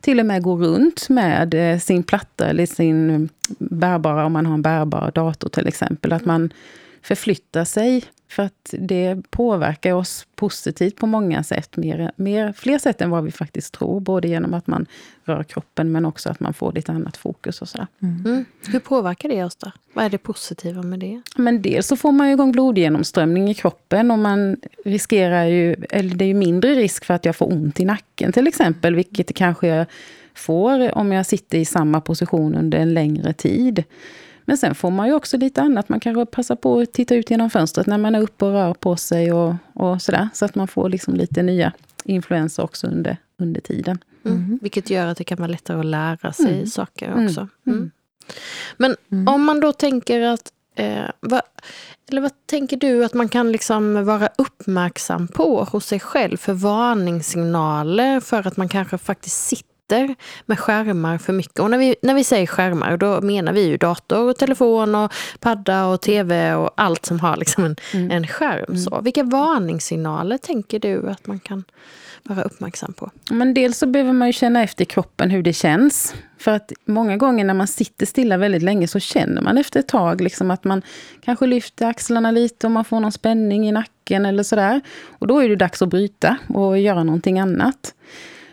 till 0.01 0.19
och 0.19 0.25
med 0.25 0.43
går 0.43 0.57
runt 0.57 1.09
med 1.09 1.53
eh, 1.53 1.79
sin 1.79 2.03
platta 2.03 2.47
eller 2.47 2.65
sin 2.65 3.29
bärbara, 3.57 4.25
om 4.25 4.33
man 4.33 4.45
har 4.45 4.53
en 4.53 4.61
bärbar 4.61 5.11
dator 5.15 5.49
till 5.49 5.67
exempel. 5.67 6.13
Att 6.13 6.25
man 6.25 6.49
förflyttar 7.05 7.65
sig 7.65 8.03
för 8.27 8.43
att 8.43 8.73
det 8.79 9.21
påverkar 9.29 9.93
oss 9.93 10.27
positivt 10.35 10.95
på 10.95 11.07
många 11.07 11.43
sätt, 11.43 11.77
mer, 11.77 12.11
mer, 12.15 12.53
fler 12.57 12.77
sätt 12.77 13.01
än 13.01 13.09
vad 13.09 13.23
vi 13.23 13.31
faktiskt 13.31 13.73
tror. 13.73 13.99
Både 13.99 14.27
genom 14.27 14.53
att 14.53 14.67
man 14.67 14.85
rör 15.23 15.43
kroppen, 15.43 15.91
men 15.91 16.05
också 16.05 16.29
att 16.29 16.39
man 16.39 16.53
får 16.53 16.71
lite 16.71 16.91
annat 16.91 17.17
fokus. 17.17 17.61
och 17.61 17.69
så 17.69 17.87
mm. 18.01 18.25
Mm. 18.25 18.45
Hur 18.67 18.79
påverkar 18.79 19.29
det 19.29 19.43
oss 19.43 19.55
då? 19.55 19.71
Vad 19.93 20.05
är 20.05 20.09
det 20.09 20.17
positiva 20.17 20.81
med 20.81 20.99
det? 20.99 21.21
Men 21.37 21.61
dels 21.61 21.87
så 21.87 21.95
får 21.97 22.11
man 22.11 22.27
igång 22.27 22.51
blodgenomströmning 22.51 23.49
i 23.49 23.53
kroppen 23.53 24.11
och 24.11 24.19
man 24.19 24.57
riskerar 24.85 25.45
ju, 25.45 25.75
eller 25.89 26.15
det 26.15 26.25
är 26.25 26.27
ju 26.27 26.33
mindre 26.33 26.75
risk 26.75 27.05
för 27.05 27.13
att 27.13 27.25
jag 27.25 27.35
får 27.35 27.53
ont 27.53 27.79
i 27.79 27.85
nacken 27.85 28.31
till 28.31 28.47
exempel, 28.47 28.95
vilket 28.95 29.35
kanske 29.35 29.67
jag 29.67 29.85
får 30.33 30.97
om 30.97 31.11
jag 31.11 31.25
sitter 31.25 31.57
i 31.57 31.65
samma 31.65 32.01
position 32.01 32.55
under 32.55 32.77
en 32.77 32.93
längre 32.93 33.33
tid. 33.33 33.83
Men 34.45 34.57
sen 34.57 34.75
får 34.75 34.91
man 34.91 35.07
ju 35.07 35.13
också 35.13 35.37
lite 35.37 35.61
annat. 35.61 35.89
Man 35.89 35.99
kanske 35.99 36.25
passar 36.25 36.55
på 36.55 36.79
att 36.79 36.93
titta 36.93 37.15
ut 37.15 37.29
genom 37.29 37.49
fönstret 37.49 37.87
när 37.87 37.97
man 37.97 38.15
är 38.15 38.21
uppe 38.21 38.45
och 38.45 38.51
rör 38.51 38.73
på 38.73 38.95
sig 38.95 39.31
och, 39.31 39.55
och 39.73 40.01
sådär. 40.01 40.29
Så 40.33 40.45
att 40.45 40.55
man 40.55 40.67
får 40.67 40.89
liksom 40.89 41.15
lite 41.15 41.43
nya 41.43 41.73
influenser 42.03 42.63
också 42.63 42.87
under, 42.87 43.17
under 43.39 43.61
tiden. 43.61 43.99
Mm. 44.25 44.37
Mm. 44.37 44.59
Vilket 44.61 44.89
gör 44.89 45.07
att 45.07 45.17
det 45.17 45.23
kan 45.23 45.37
vara 45.37 45.47
lättare 45.47 45.79
att 45.79 45.85
lära 45.85 46.33
sig 46.33 46.53
mm. 46.53 46.67
saker 46.67 47.07
mm. 47.07 47.25
också. 47.25 47.47
Mm. 47.67 47.91
Men 48.77 48.95
mm. 49.11 49.27
om 49.27 49.45
man 49.45 49.59
då 49.59 49.71
tänker 49.71 50.21
att 50.21 50.51
Eh, 50.75 51.09
vad, 51.19 51.41
eller 52.09 52.21
vad 52.21 52.31
tänker 52.45 52.77
du 52.77 53.05
att 53.05 53.13
man 53.13 53.29
kan 53.29 53.51
liksom 53.51 54.05
vara 54.05 54.29
uppmärksam 54.37 55.27
på 55.27 55.63
hos 55.63 55.85
sig 55.85 55.99
själv 55.99 56.37
för 56.37 56.53
varningssignaler 56.53 58.19
för 58.19 58.47
att 58.47 58.57
man 58.57 58.69
kanske 58.69 58.97
faktiskt 58.97 59.47
sitter 59.47 59.74
sitter 59.85 60.15
med 60.45 60.59
skärmar 60.59 61.17
för 61.17 61.33
mycket. 61.33 61.59
Och 61.59 61.71
när 61.71 61.77
vi, 61.77 61.95
när 62.01 62.13
vi 62.13 62.23
säger 62.23 62.47
skärmar, 62.47 62.97
då 62.97 63.21
menar 63.21 63.53
vi 63.53 63.67
ju 63.67 63.77
dator, 63.77 64.29
och 64.29 64.37
telefon, 64.37 64.95
och 64.95 65.13
padda 65.39 65.85
och 65.85 66.01
tv 66.01 66.53
och 66.53 66.69
allt 66.75 67.05
som 67.05 67.19
har 67.19 67.37
liksom 67.37 67.65
en, 67.65 67.75
mm. 67.93 68.11
en 68.11 68.27
skärm. 68.27 68.65
Mm. 68.67 68.81
Så. 68.81 69.01
Vilka 69.01 69.23
varningssignaler 69.23 70.37
tänker 70.37 70.79
du 70.79 71.09
att 71.09 71.27
man 71.27 71.39
kan 71.39 71.63
vara 72.23 72.43
uppmärksam 72.43 72.93
på? 72.93 73.11
Men 73.31 73.53
dels 73.53 73.77
så 73.77 73.85
behöver 73.85 74.13
man 74.13 74.27
ju 74.27 74.33
känna 74.33 74.63
efter 74.63 74.85
kroppen 74.85 75.29
hur 75.29 75.43
det 75.43 75.53
känns. 75.53 76.15
För 76.37 76.51
att 76.51 76.71
många 76.85 77.17
gånger 77.17 77.45
när 77.45 77.53
man 77.53 77.67
sitter 77.67 78.05
stilla 78.05 78.37
väldigt 78.37 78.63
länge 78.63 78.87
så 78.87 78.99
känner 78.99 79.41
man 79.41 79.57
efter 79.57 79.79
ett 79.79 79.87
tag 79.87 80.21
liksom 80.21 80.51
att 80.51 80.63
man 80.63 80.81
kanske 81.21 81.45
lyfter 81.45 81.85
axlarna 81.85 82.31
lite 82.31 82.67
och 82.67 82.71
man 82.71 82.85
får 82.85 82.99
någon 82.99 83.11
spänning 83.11 83.67
i 83.67 83.71
nacken 83.71 84.25
eller 84.25 84.43
sådär. 84.43 84.81
Och 85.19 85.27
då 85.27 85.39
är 85.39 85.49
det 85.49 85.55
dags 85.55 85.81
att 85.81 85.89
bryta 85.89 86.37
och 86.47 86.79
göra 86.79 87.03
någonting 87.03 87.39
annat. 87.39 87.93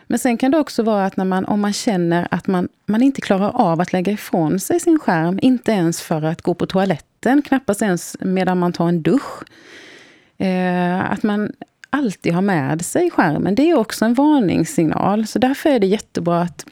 Men 0.07 0.19
sen 0.19 0.39
kan 0.39 0.51
det 0.51 0.59
också 0.59 0.83
vara 0.83 1.07
att 1.07 1.17
när 1.17 1.25
man, 1.25 1.45
om 1.45 1.61
man 1.61 1.73
känner 1.73 2.29
att 2.31 2.47
man, 2.47 2.69
man 2.87 3.03
inte 3.03 3.21
klarar 3.21 3.51
av 3.55 3.81
att 3.81 3.93
lägga 3.93 4.13
ifrån 4.13 4.61
sig 4.61 4.81
sin 4.81 4.99
skärm, 4.99 5.39
inte 5.43 5.73
ens 5.73 6.03
för 6.03 6.23
att 6.23 6.43
gå 6.43 6.55
på 6.55 6.67
toaletten, 6.67 7.43
knappast 7.43 7.83
ens 7.83 8.17
medan 8.21 8.59
man 8.59 8.73
tar 8.73 8.89
en 8.89 9.03
dusch. 9.03 9.43
Eh, 10.39 11.11
att 11.11 11.23
man 11.23 11.53
alltid 11.91 12.35
har 12.35 12.43
med 12.43 12.85
sig 12.85 13.11
skärmen, 13.11 13.55
det 13.55 13.71
är 13.71 13.79
också 13.79 14.05
en 14.05 14.15
varningssignal. 14.15 15.27
Så 15.27 15.39
därför 15.39 15.71
är 15.71 15.79
det 15.79 15.87
jättebra 15.87 16.43
att 16.43 16.67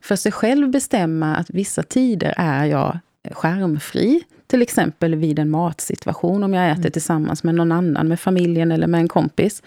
för 0.00 0.16
sig 0.16 0.32
själv 0.32 0.70
bestämma 0.70 1.36
att 1.36 1.50
vissa 1.50 1.82
tider 1.82 2.34
är 2.36 2.64
jag 2.64 2.98
skärmfri. 3.32 4.22
Till 4.46 4.62
exempel 4.62 5.14
vid 5.14 5.38
en 5.38 5.50
matsituation, 5.50 6.44
om 6.44 6.54
jag 6.54 6.70
äter 6.70 6.80
mm. 6.80 6.92
tillsammans 6.92 7.44
med 7.44 7.54
någon 7.54 7.72
annan, 7.72 8.08
med 8.08 8.20
familjen 8.20 8.72
eller 8.72 8.86
med 8.86 9.00
en 9.00 9.08
kompis 9.08 9.62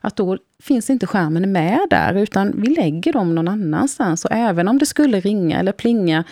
att 0.00 0.16
då 0.16 0.38
finns 0.62 0.90
inte 0.90 1.06
skärmen 1.06 1.52
med 1.52 1.80
där, 1.90 2.14
utan 2.14 2.60
vi 2.60 2.68
lägger 2.68 3.12
dem 3.12 3.34
någon 3.34 3.48
annanstans. 3.48 4.24
Och 4.24 4.32
även 4.32 4.68
om 4.68 4.78
det 4.78 4.86
skulle 4.86 5.20
ringa 5.20 5.58
eller 5.58 5.72
plinga, 5.72 6.24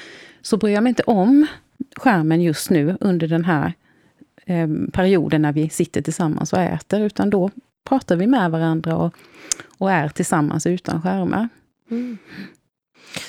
så 0.42 0.57
bryr 0.57 0.74
jag 0.74 0.83
mig 0.83 0.90
inte 0.90 1.02
om 1.02 1.46
skärmen 1.96 2.42
just 2.42 2.70
nu 2.70 2.96
under 3.00 3.29
den 3.29 3.44
här 3.44 3.72
eh, 4.46 4.68
perioden 4.92 5.42
när 5.42 5.52
vi 5.52 5.68
sitter 5.68 6.02
tillsammans 6.02 6.52
och 6.52 6.59
äter, 6.59 7.00
utan 7.00 7.31
då 7.31 7.50
pratar 7.88 8.16
vi 8.16 8.26
med 8.26 8.50
varandra 8.50 8.96
och, 8.96 9.14
och 9.79 9.92
är 9.92 10.09
tillsammans 10.09 10.66
utan 10.66 11.02
skärmar. 11.02 11.48
Mm. 11.90 12.18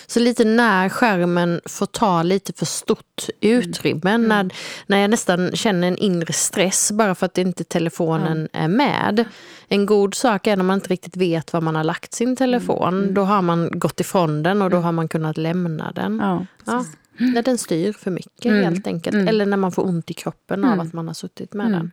Så 0.07 0.19
lite 0.19 0.45
när 0.45 0.89
skärmen 0.89 1.61
får 1.65 1.85
ta 1.85 2.23
lite 2.23 2.53
för 2.53 2.65
stort 2.65 3.29
utrymme, 3.41 4.09
mm. 4.11 4.27
när, 4.27 4.53
när 4.87 4.97
jag 4.97 5.09
nästan 5.09 5.51
känner 5.55 5.87
en 5.87 5.97
inre 5.97 6.33
stress 6.33 6.91
bara 6.91 7.15
för 7.15 7.25
att 7.25 7.37
inte 7.37 7.63
telefonen 7.63 8.49
ja. 8.53 8.59
är 8.59 8.67
med. 8.67 9.25
En 9.67 9.85
god 9.85 10.15
sak 10.15 10.47
är 10.47 10.57
när 10.57 10.63
man 10.63 10.75
inte 10.77 10.89
riktigt 10.89 11.17
vet 11.17 11.53
var 11.53 11.61
man 11.61 11.75
har 11.75 11.83
lagt 11.83 12.13
sin 12.13 12.35
telefon. 12.35 12.99
Mm. 12.99 13.13
Då 13.13 13.21
har 13.21 13.41
man 13.41 13.79
gått 13.79 13.99
ifrån 13.99 14.43
den 14.43 14.61
och 14.61 14.69
då 14.69 14.77
mm. 14.77 14.85
har 14.85 14.91
man 14.91 15.07
kunnat 15.07 15.37
lämna 15.37 15.91
den. 15.91 16.19
Ja, 16.21 16.45
ja. 16.65 16.85
När 17.17 17.41
den 17.41 17.57
styr 17.57 17.93
för 17.93 18.11
mycket 18.11 18.45
mm. 18.45 18.63
helt 18.63 18.87
enkelt. 18.87 19.15
Mm. 19.15 19.27
Eller 19.27 19.45
när 19.45 19.57
man 19.57 19.71
får 19.71 19.85
ont 19.85 20.11
i 20.11 20.13
kroppen 20.13 20.65
av 20.65 20.79
att 20.79 20.93
man 20.93 21.07
har 21.07 21.13
suttit 21.13 21.53
med 21.53 21.71
den. 21.71 21.91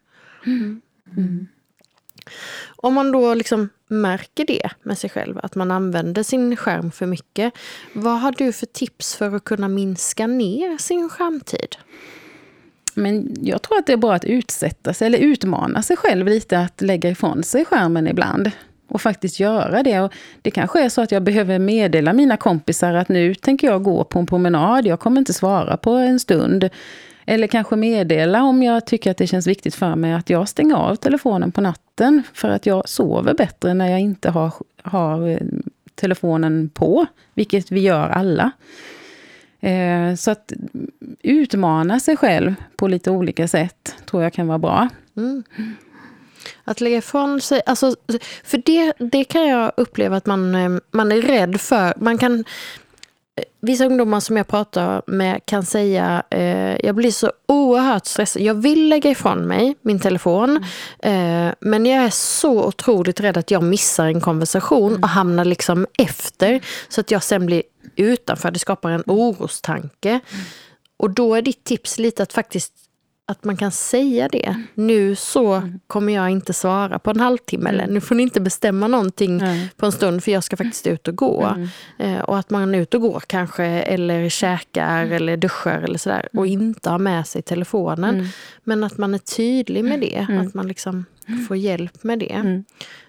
Om 2.77 2.95
man 2.95 3.13
då 3.13 3.35
liksom 3.35 3.69
märker 3.89 4.47
det 4.47 4.71
med 4.83 4.99
sig 4.99 5.11
själv, 5.11 5.41
att 5.43 5.55
man 5.55 5.71
använder 5.71 6.23
sin 6.23 6.57
skärm 6.57 6.91
för 6.91 7.07
mycket. 7.07 7.55
Vad 7.93 8.21
har 8.21 8.33
du 8.33 8.53
för 8.53 8.67
tips 8.67 9.17
för 9.17 9.37
att 9.37 9.45
kunna 9.45 9.69
minska 9.69 10.27
ner 10.27 10.79
sin 10.79 11.09
skärmtid? 11.09 11.77
Men 12.95 13.37
jag 13.43 13.63
tror 13.63 13.79
att 13.79 13.87
det 13.87 13.93
är 13.93 13.97
bra 13.97 14.15
att 14.15 14.25
utsätta 14.25 14.95
sig, 14.95 15.07
eller 15.07 15.19
utmana 15.19 15.83
sig 15.83 15.97
själv 15.97 16.27
lite 16.27 16.59
att 16.59 16.81
lägga 16.81 17.11
ifrån 17.11 17.43
sig 17.43 17.65
skärmen 17.65 18.09
ibland. 18.09 18.51
Och 18.89 19.01
faktiskt 19.01 19.41
göra 19.41 19.83
det. 19.83 20.01
Och 20.01 20.13
det 20.43 20.51
kanske 20.51 20.85
är 20.85 20.89
så 20.89 21.01
att 21.01 21.13
jag 21.13 21.23
behöver 21.23 21.59
meddela 21.59 22.13
mina 22.13 22.37
kompisar 22.37 22.95
att 22.95 23.09
nu 23.09 23.35
tänker 23.35 23.67
jag 23.67 23.83
gå 23.83 24.05
på 24.05 24.19
en 24.19 24.27
promenad, 24.27 24.87
jag 24.87 25.01
kommer 25.01 25.19
inte 25.19 25.33
svara 25.33 25.77
på 25.77 25.91
en 25.91 26.21
stund. 26.21 26.71
Eller 27.27 27.47
kanske 27.47 27.77
meddela 27.77 28.43
om 28.43 28.63
jag 28.63 28.87
tycker 28.87 29.11
att 29.11 29.17
det 29.17 29.27
känns 29.27 29.47
viktigt 29.47 29.75
för 29.75 29.97
mig 29.97 30.13
att 30.13 30.31
jag 30.31 30.49
stänger 30.49 30.77
av 30.77 30.97
telefonen 30.97 31.53
på 31.53 31.61
natten. 31.61 32.23
För 32.35 32.49
att 32.49 32.67
jag 32.67 32.89
sover 32.89 33.35
bättre 33.35 33.75
när 33.75 33.91
jag 33.91 34.01
inte 34.01 34.31
har, 34.31 34.53
har 34.83 35.29
eh, 35.29 35.39
telefonen 35.95 36.69
på. 36.69 37.07
Vilket 37.35 37.73
vi 37.73 37.81
gör 37.81 38.09
alla. 38.09 38.51
Eh, 39.65 40.15
så 40.15 40.31
att 40.31 40.53
utmana 41.23 42.01
sig 42.01 42.17
själv 42.17 42.55
på 42.77 42.89
lite 42.89 43.11
olika 43.11 43.49
sätt 43.49 43.95
tror 44.11 44.23
jag 44.23 44.33
kan 44.33 44.47
vara 44.47 44.59
bra. 44.59 44.89
Mm. 45.17 45.43
Att 46.65 46.81
lägga 46.81 46.97
ifrån 46.97 47.41
sig, 47.41 47.63
alltså, 47.67 47.95
för 48.45 48.63
det, 48.65 48.93
det 48.99 49.25
kan 49.25 49.49
jag 49.49 49.73
uppleva 49.77 50.17
att 50.17 50.27
man, 50.27 50.55
eh, 50.55 50.71
man 50.91 51.13
är 51.13 51.23
rädd 51.23 51.61
för. 51.61 51.95
Man 51.97 52.19
kan, 52.19 52.45
vissa 53.61 53.87
ungdomar 53.87 54.21
som 54.21 54.37
jag 54.37 54.47
pratar 54.47 55.03
med 55.07 55.41
kan 55.47 55.65
säga 55.65 56.23
eh, 56.31 56.87
jag 56.87 56.95
blir 56.95 57.11
så 57.11 57.33
oerhört 57.49 58.07
stressad. 58.07 58.43
Jag 58.43 58.55
vill 58.55 58.89
lägga 58.89 59.11
ifrån 59.11 59.47
mig 59.47 59.77
min 59.83 60.01
telefon 60.01 60.65
mm. 61.03 61.47
eh, 61.49 61.55
men 61.61 61.87
jag 61.87 62.05
är 62.05 62.11
så 62.11 62.65
otroligt 62.65 63.21
rädd 63.21 63.37
att 63.37 63.51
jag 63.51 63.63
missar 63.63 64.07
en 64.07 64.21
konversation 64.21 64.91
mm. 64.91 65.03
och 65.03 65.09
hamnar 65.09 65.45
liksom 65.45 65.87
efter 65.99 66.61
så 66.89 67.01
att 67.01 67.11
jag 67.11 67.23
sen 67.23 67.47
blir 67.47 67.63
utanför. 67.97 68.51
Det 68.51 68.59
skapar 68.59 68.91
en 68.91 69.05
orostanke. 69.07 70.11
Mm. 70.11 70.45
Och 70.97 71.11
då 71.11 71.35
är 71.35 71.43
ditt 71.43 71.65
tips 71.65 71.99
lite 71.99 72.23
att 72.23 72.33
faktiskt 72.33 72.73
att 73.27 73.45
man 73.45 73.57
kan 73.57 73.71
säga 73.71 74.29
det. 74.29 74.47
Mm. 74.47 74.67
Nu 74.75 75.17
så 75.17 75.53
mm. 75.53 75.81
kommer 75.87 76.13
jag 76.13 76.31
inte 76.31 76.53
svara 76.53 76.99
på 76.99 77.11
en 77.11 77.21
halvtimme. 77.21 77.71
Eller 77.71 77.83
mm. 77.85 77.95
nu 77.95 78.01
får 78.01 78.15
ni 78.15 78.23
inte 78.23 78.41
bestämma 78.41 78.89
någonting 78.89 79.41
mm. 79.41 79.69
på 79.77 79.87
en 79.87 79.93
stund 79.93 80.25
för 80.25 80.31
jag 80.33 80.45
ska 80.45 80.57
faktiskt 80.57 80.87
ut 80.87 81.09
och 81.09 81.17
gå. 81.17 81.45
Mm. 81.47 81.69
Eh, 81.99 82.23
och 82.23 82.39
att 82.39 82.51
man 82.51 82.75
är 82.75 82.79
ute 82.79 82.97
och 82.97 83.03
går 83.03 83.23
kanske 83.27 83.65
eller 83.65 84.29
käkar 84.29 85.03
mm. 85.03 85.13
eller 85.13 85.37
duschar 85.37 85.81
eller 85.81 85.99
sådär. 85.99 86.29
Och 86.33 86.47
inte 86.47 86.91
har 86.91 86.99
med 86.99 87.27
sig 87.27 87.43
telefonen. 87.43 88.29
Men 88.65 88.85
att 88.85 88.99
man 88.99 89.15
är 89.15 89.19
tydlig 89.19 89.85
med 89.85 90.01
det. 90.01 90.27
Att 90.41 90.55
man 90.55 90.69
liksom 90.69 91.05
får 91.49 91.57
hjälp 91.57 92.05
med 92.05 92.19
det. 92.19 92.63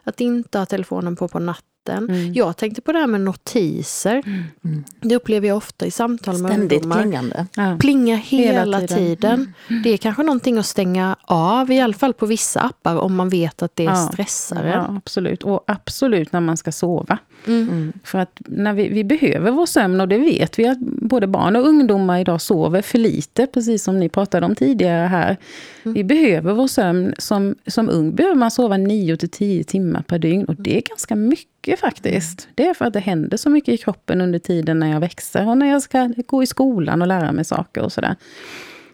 Att 0.03 0.21
inte 0.21 0.57
ha 0.59 0.65
telefonen 0.65 1.15
på 1.15 1.27
på 1.27 1.39
natten 1.39 1.74
natten. 1.87 2.09
Mm. 2.09 2.33
Jag 2.33 2.57
tänkte 2.57 2.81
på 2.81 2.91
det 2.91 2.99
här 2.99 3.07
med 3.07 3.21
notiser. 3.21 4.23
Mm. 4.25 4.83
Det 5.01 5.15
upplever 5.15 5.47
jag 5.47 5.57
ofta 5.57 5.85
i 5.85 5.91
samtal 5.91 6.37
med 6.41 6.51
Ständigt 6.51 6.73
ungdomar. 6.83 7.01
klingande. 7.01 7.45
Ja. 7.55 7.77
Plinga 7.79 8.15
hela, 8.15 8.59
Hela 8.59 8.79
tiden. 8.81 8.97
tiden. 8.97 9.53
Det 9.83 9.89
är 9.89 9.97
kanske 9.97 10.23
någonting 10.23 10.57
att 10.57 10.65
stänga 10.65 11.15
av, 11.21 11.71
i 11.71 11.79
alla 11.79 11.93
fall 11.93 12.13
på 12.13 12.25
vissa 12.25 12.59
appar, 12.61 12.95
om 12.97 13.15
man 13.15 13.29
vet 13.29 13.61
att 13.61 13.75
det 13.75 13.83
Ja. 13.83 13.95
stressar 13.95 14.63
en. 14.63 14.71
Ja, 14.71 14.95
absolut. 14.97 15.43
Och 15.43 15.63
absolut 15.67 16.31
när 16.31 16.39
man 16.41 16.57
ska 16.57 16.71
sova. 16.71 17.17
Mm. 17.47 17.93
För 18.03 18.19
att 18.19 18.31
när 18.45 18.73
vi, 18.73 18.89
vi 18.89 19.03
behöver 19.03 19.51
vår 19.51 19.65
sömn 19.65 20.01
och 20.01 20.07
det 20.07 20.17
vet 20.17 20.59
vi 20.59 20.67
att 20.67 20.79
både 20.79 21.27
barn 21.27 21.55
och 21.55 21.67
ungdomar 21.67 22.19
idag 22.19 22.41
sover 22.41 22.81
för 22.81 22.97
lite, 22.97 23.47
precis 23.47 23.83
som 23.83 23.99
ni 23.99 24.09
pratade 24.09 24.45
om 24.45 24.55
tidigare 24.55 25.07
här. 25.07 25.37
Vi 25.83 26.03
behöver 26.03 26.53
vår 26.53 26.67
sömn. 26.67 27.13
Som, 27.17 27.55
som 27.67 27.89
ung 27.89 28.15
behöver 28.15 28.35
man 28.35 28.51
sova 28.51 28.77
9 28.77 29.17
till 29.17 29.29
10 29.29 29.63
timmar 29.63 30.01
per 30.01 30.19
dygn 30.19 30.45
och 30.45 30.55
det 30.55 30.77
är 30.77 30.81
ganska 30.81 31.15
mycket 31.15 31.47
faktiskt. 31.79 32.47
Det 32.55 32.67
är 32.67 32.73
för 32.73 32.85
att 32.85 32.93
det 32.93 32.99
händer 32.99 33.37
så 33.37 33.49
mycket 33.49 33.73
i 33.73 33.77
kroppen 33.77 34.21
under 34.21 34.39
tiden 34.39 34.79
när 34.79 34.91
jag 34.91 34.99
växer 34.99 35.49
och 35.49 35.57
när 35.57 35.71
jag 35.71 35.81
ska 35.81 36.09
gå 36.27 36.43
i 36.43 36.47
skolan 36.47 37.01
och 37.01 37.07
lära 37.07 37.31
mig 37.31 37.45
saker 37.45 37.81
och 37.81 37.91
sådär. 37.91 38.15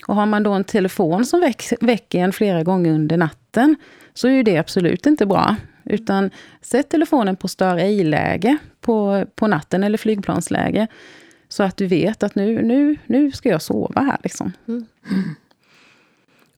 Och 0.07 0.15
har 0.15 0.25
man 0.25 0.43
då 0.43 0.51
en 0.51 0.63
telefon 0.63 1.25
som 1.25 1.39
väck, 1.41 1.63
väcker 1.81 2.19
en 2.19 2.33
flera 2.33 2.63
gånger 2.63 2.91
under 2.91 3.17
natten 3.17 3.75
så 4.13 4.27
är 4.27 4.31
ju 4.31 4.43
det 4.43 4.57
absolut 4.57 5.05
inte 5.05 5.25
bra. 5.25 5.55
Utan 5.83 6.29
sätt 6.61 6.89
telefonen 6.89 7.35
på 7.35 7.47
stör 7.47 7.77
ej-läge 7.77 8.57
på, 8.81 9.25
på 9.35 9.47
natten 9.47 9.83
eller 9.83 9.97
flygplansläge. 9.97 10.87
Så 11.49 11.63
att 11.63 11.77
du 11.77 11.87
vet 11.87 12.23
att 12.23 12.35
nu, 12.35 12.61
nu, 12.61 12.97
nu 13.05 13.31
ska 13.31 13.49
jag 13.49 13.61
sova 13.61 14.01
här. 14.01 14.17
Liksom. 14.23 14.53
Mm. 14.67 14.85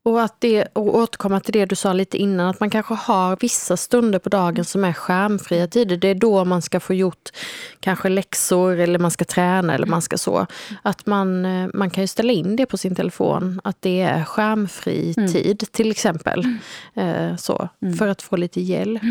Och 0.05 0.21
att 0.21 0.35
det, 0.39 0.67
och 0.73 0.95
återkomma 0.95 1.39
till 1.39 1.53
det 1.53 1.65
du 1.65 1.75
sa 1.75 1.93
lite 1.93 2.17
innan, 2.17 2.47
att 2.47 2.59
man 2.59 2.69
kanske 2.69 2.93
har 2.93 3.37
vissa 3.39 3.77
stunder 3.77 4.19
på 4.19 4.29
dagen 4.29 4.65
som 4.65 4.83
är 4.85 4.93
skärmfria 4.93 5.67
tider. 5.67 5.97
Det 5.97 6.07
är 6.07 6.15
då 6.15 6.45
man 6.45 6.61
ska 6.61 6.79
få 6.79 6.93
gjort 6.93 7.29
kanske 7.79 8.09
läxor 8.09 8.79
eller 8.79 8.99
man 8.99 9.11
ska 9.11 9.25
träna 9.25 9.73
eller 9.75 9.87
man 9.87 10.01
ska 10.01 10.17
så. 10.17 10.47
Att 10.81 11.05
man, 11.05 11.45
eh, 11.45 11.69
man 11.73 11.89
kan 11.89 12.03
ju 12.03 12.07
ställa 12.07 12.33
in 12.33 12.55
det 12.55 12.65
på 12.65 12.77
sin 12.77 12.95
telefon, 12.95 13.61
att 13.63 13.81
det 13.81 14.01
är 14.01 14.23
skärmfri 14.23 15.13
tid 15.13 15.63
till 15.71 15.91
exempel. 15.91 16.45
Eh, 16.93 17.35
så, 17.35 17.69
För 17.97 18.07
att 18.07 18.21
få 18.21 18.35
lite 18.35 18.61
hjälp. 18.61 19.01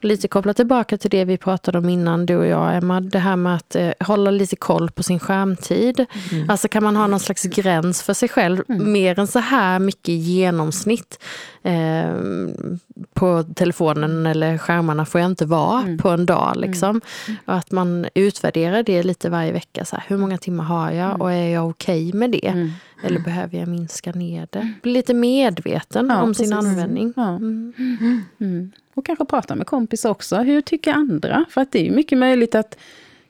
Lite 0.00 0.28
kopplat 0.28 0.56
tillbaka 0.56 0.98
till 0.98 1.10
det 1.10 1.24
vi 1.24 1.36
pratade 1.36 1.78
om 1.78 1.88
innan, 1.88 2.26
du 2.26 2.36
och 2.36 2.46
jag 2.46 2.76
Emma, 2.76 3.00
det 3.00 3.18
här 3.18 3.36
med 3.36 3.54
att 3.54 3.76
eh, 3.76 3.90
hålla 4.00 4.30
lite 4.30 4.56
koll 4.56 4.90
på 4.90 5.02
sin 5.02 5.18
skärmtid. 5.18 6.06
Alltså 6.48 6.68
kan 6.68 6.84
man 6.84 6.96
ha 6.96 7.06
någon 7.06 7.20
slags 7.20 7.42
gräns 7.42 8.02
för 8.02 8.14
sig 8.14 8.28
själv, 8.28 8.62
mer 8.68 9.18
än 9.18 9.26
så 9.26 9.38
här 9.38 9.78
mycket 9.78 10.11
i 10.12 10.16
genomsnitt 10.16 11.18
eh, 11.62 12.10
på 13.14 13.44
telefonen 13.54 14.26
eller 14.26 14.58
skärmarna 14.58 15.06
får 15.06 15.20
jag 15.20 15.30
inte 15.30 15.46
vara 15.46 15.98
på 16.00 16.08
en 16.08 16.26
dag. 16.26 16.52
Liksom. 16.56 17.00
Och 17.46 17.54
att 17.54 17.70
man 17.70 18.06
utvärderar 18.14 18.82
det 18.82 19.02
lite 19.02 19.30
varje 19.30 19.52
vecka. 19.52 19.84
Så 19.84 19.96
här, 19.96 20.04
hur 20.08 20.16
många 20.16 20.38
timmar 20.38 20.64
har 20.64 20.90
jag 20.90 21.20
och 21.22 21.32
är 21.32 21.48
jag 21.48 21.68
okej 21.68 22.12
med 22.12 22.30
det? 22.30 22.70
Eller 23.04 23.20
behöver 23.20 23.58
jag 23.58 23.68
minska 23.68 24.12
ner 24.12 24.48
det? 24.50 24.72
Bli 24.82 24.92
lite 24.92 25.14
medveten 25.14 26.06
Ja, 26.10 26.22
om 26.22 26.34
sin 26.34 26.50
precis. 26.50 26.68
användning. 26.68 27.12
Ja. 27.16 27.36
Mm. 28.40 28.72
Och 28.94 29.06
kanske 29.06 29.24
prata 29.24 29.54
med 29.54 29.66
kompis 29.66 30.04
också. 30.04 30.36
Hur 30.36 30.60
tycker 30.60 30.92
andra? 30.92 31.44
För 31.50 31.60
att 31.60 31.72
det 31.72 31.88
är 31.88 31.92
mycket 31.92 32.18
möjligt 32.18 32.54
att 32.54 32.76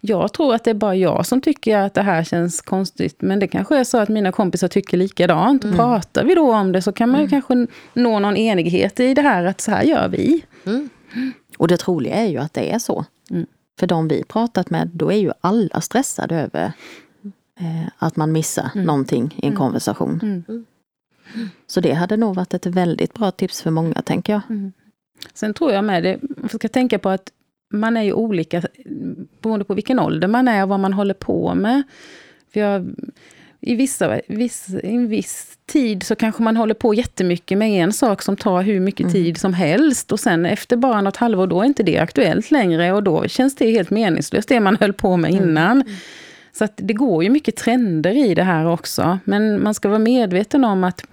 jag 0.05 0.33
tror 0.33 0.55
att 0.55 0.65
det 0.65 0.71
är 0.71 0.75
bara 0.75 0.95
jag 0.95 1.27
som 1.27 1.41
tycker 1.41 1.79
att 1.79 1.95
det 1.95 2.03
här 2.03 2.25
känns 2.25 2.61
konstigt. 2.61 3.23
Men 3.23 3.39
det 3.39 3.49
kanske 3.49 3.79
är 3.79 3.85
så 3.85 3.99
att 3.99 4.09
mina 4.09 4.33
kompisar 4.33 4.69
tycker 4.69 4.97
likadant. 4.97 5.65
Mm. 5.65 5.77
Pratar 5.77 6.25
vi 6.25 6.35
då 6.35 6.55
om 6.55 6.73
det 6.73 6.83
så 6.83 6.93
kan 6.93 7.09
man 7.11 7.21
ju 7.21 7.29
kanske 7.29 7.67
nå 7.95 8.19
någon 8.19 8.37
enighet 8.37 9.01
i 9.01 9.15
det 9.15 9.23
här 9.23 9.45
att 9.45 9.61
så 9.61 9.71
här 9.71 9.83
gör 9.83 10.09
vi. 10.09 10.45
Och 11.59 11.69
det 11.69 11.77
troliga 11.77 12.15
är 12.15 12.27
ju 12.29 12.39
att 12.39 12.55
det 12.55 12.73
är 12.73 12.79
så. 12.79 13.05
Mm. 13.31 13.47
För 13.81 13.87
de 13.87 14.09
vi 14.09 14.25
pratat 14.25 14.71
med, 14.71 14.89
då 14.95 15.13
är 15.13 15.17
ju 15.19 15.33
alla 15.41 15.81
stressade 15.81 16.37
över 16.37 16.73
eh, 17.61 17.89
att 17.99 18.17
man 18.17 18.33
missar 18.33 18.71
Mm. 18.75 18.87
någonting 18.87 19.35
i 19.43 19.47
en 19.47 19.57
konversation. 19.57 20.45
Så 21.67 21.81
det 21.81 21.93
hade 21.93 22.17
nog 22.17 22.35
varit 22.35 22.55
ett 22.55 22.67
väldigt 22.67 23.15
bra 23.15 23.31
tips 23.31 23.63
för 23.63 23.71
många, 23.71 23.95
tänker 23.95 24.33
jag. 24.33 24.43
Sen 25.35 25.55
tror 25.55 25.73
jag 25.73 25.85
med 25.85 26.03
det, 26.03 26.19
man 26.37 26.49
ska 26.49 26.69
tänka 26.69 26.99
på 26.99 27.09
att 27.09 27.31
man 27.73 27.97
är 27.97 28.03
ju 28.03 28.13
olika 28.13 28.63
beroende 29.41 29.65
på 29.65 29.75
vilken 29.75 29.99
ålder 29.99 30.29
man 30.29 30.49
är 30.49 30.63
och 30.63 30.69
vad 30.69 30.81
man 30.81 30.93
håller 30.93 31.15
på 31.15 31.55
med. 31.55 31.83
För 32.53 32.61
jag, 32.61 32.95
i, 33.61 33.75
vissa, 33.75 34.21
viss, 34.29 34.69
I 34.83 34.95
en 34.95 35.09
viss 35.09 35.59
tid 35.67 36.03
så 36.03 36.15
kanske 36.15 36.43
man 36.43 36.57
håller 36.57 36.75
på 36.75 36.95
jättemycket 36.95 37.59
med 37.59 37.71
en 37.71 37.93
sak 37.93 38.23
som 38.23 38.37
tar 38.37 38.63
hur 38.63 38.81
mycket 38.81 39.13
tid 39.13 39.39
som 39.39 39.55
helst. 39.55 40.13
Och 40.13 40.21
sen 40.21 40.47
efter 40.47 40.77
bara 40.77 41.01
något 41.01 41.17
halvår, 41.17 41.47
då 41.47 41.61
är 41.61 41.65
inte 41.65 41.83
det 41.83 41.99
aktuellt 41.99 42.51
längre. 42.51 42.93
Och 42.93 43.03
då 43.03 43.29
känns 43.29 43.57
det 43.57 43.71
helt 43.71 43.91
meningslöst, 43.91 44.49
det 44.49 44.61
man 44.61 44.77
höll 44.77 44.93
på 44.93 45.17
med 45.17 45.31
innan. 45.31 45.85
Så 46.53 46.65
att 46.65 46.73
det 46.77 46.95
går 46.95 47.25
ju 47.25 47.31
mycket 47.31 47.57
trender 47.57 48.31
i 48.31 48.35
det 48.35 48.43
här 48.43 48.67
också. 48.67 49.19
Men 49.25 49.63
man 49.63 49.75
ska 49.75 49.89
vara 49.89 49.99
medveten 49.99 50.65
om 50.65 50.85
att 50.85 51.05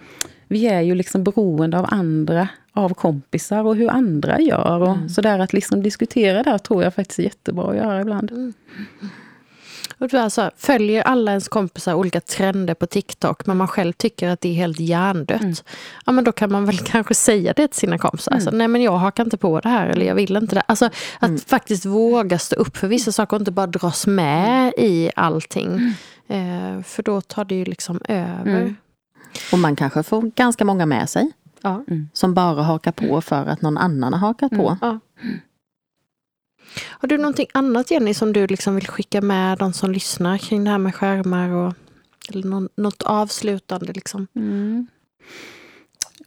vi 0.47 0.67
är 0.67 0.81
ju 0.81 0.95
liksom 0.95 1.23
beroende 1.23 1.79
av 1.79 1.85
andra, 1.89 2.47
av 2.79 2.93
kompisar 2.93 3.63
och 3.63 3.75
hur 3.75 3.89
andra 3.89 4.39
gör. 4.39 4.79
Och 4.79 4.97
Så 5.11 5.21
där 5.21 5.39
att 5.39 5.53
liksom 5.53 5.83
diskutera 5.83 6.43
det 6.43 6.49
här 6.49 6.57
tror 6.57 6.83
jag 6.83 6.93
faktiskt 6.93 7.19
är 7.19 7.23
jättebra 7.23 7.69
att 7.69 7.75
göra 7.75 8.01
ibland. 8.01 8.53
Och 9.99 10.07
du 10.07 10.17
alltså, 10.17 10.51
följer 10.57 11.01
alla 11.01 11.31
ens 11.31 11.47
kompisar 11.47 11.93
olika 11.93 12.21
trender 12.21 12.73
på 12.73 12.85
TikTok 12.85 13.45
men 13.45 13.57
man 13.57 13.67
själv 13.67 13.93
tycker 13.93 14.29
att 14.29 14.41
det 14.41 14.49
är 14.49 14.53
helt 14.53 14.79
hjärndött. 14.79 15.63
Ja 16.05 16.11
men 16.11 16.23
då 16.23 16.31
kan 16.31 16.51
man 16.51 16.65
väl 16.65 16.77
kanske 16.85 17.13
säga 17.13 17.53
det 17.53 17.67
till 17.67 17.79
sina 17.79 17.97
kompisar. 17.97 18.31
Alltså, 18.31 18.51
Nej 18.51 18.67
men 18.67 18.81
jag 18.81 18.97
hakar 18.97 19.23
inte 19.23 19.37
på 19.37 19.59
det 19.59 19.69
här 19.69 19.87
eller 19.87 20.05
jag 20.05 20.15
vill 20.15 20.35
inte 20.35 20.55
det. 20.55 20.61
Alltså 20.61 20.89
att 21.19 21.43
faktiskt 21.43 21.85
våga 21.85 22.39
stå 22.39 22.55
upp 22.55 22.77
för 22.77 22.87
vissa 22.87 23.11
saker 23.11 23.35
och 23.35 23.41
inte 23.41 23.51
bara 23.51 23.67
dras 23.67 24.07
med 24.07 24.73
i 24.77 25.11
allting. 25.15 25.95
Eh, 26.27 26.81
för 26.83 27.03
då 27.03 27.21
tar 27.21 27.45
det 27.45 27.55
ju 27.55 27.65
liksom 27.65 28.01
över. 28.07 28.75
Och 29.51 29.59
man 29.59 29.75
kanske 29.75 30.03
får 30.03 30.21
ganska 30.21 30.65
många 30.65 30.85
med 30.85 31.09
sig 31.09 31.31
Ja. 31.61 31.83
som 32.13 32.33
bara 32.33 32.63
hakar 32.63 32.91
på 32.91 33.21
för 33.21 33.45
att 33.45 33.61
någon 33.61 33.77
annan 33.77 34.13
har 34.13 34.19
hakat 34.19 34.51
på. 34.51 34.77
Ja. 34.81 34.99
Har 36.87 37.07
du 37.07 37.17
någonting 37.17 37.47
annat 37.53 37.91
Jenny 37.91 38.13
som 38.13 38.33
du 38.33 38.47
liksom 38.47 38.75
vill 38.75 38.87
skicka 38.87 39.21
med 39.21 39.57
de 39.57 39.73
som 39.73 39.91
lyssnar 39.91 40.37
kring 40.37 40.63
det 40.63 40.69
här 40.69 40.77
med 40.77 40.95
skärmar? 40.95 41.49
Och, 41.49 41.73
eller 42.29 42.47
någon, 42.47 42.69
något 42.75 43.03
avslutande 43.03 43.93
liksom? 43.93 44.27
Mm. 44.35 44.87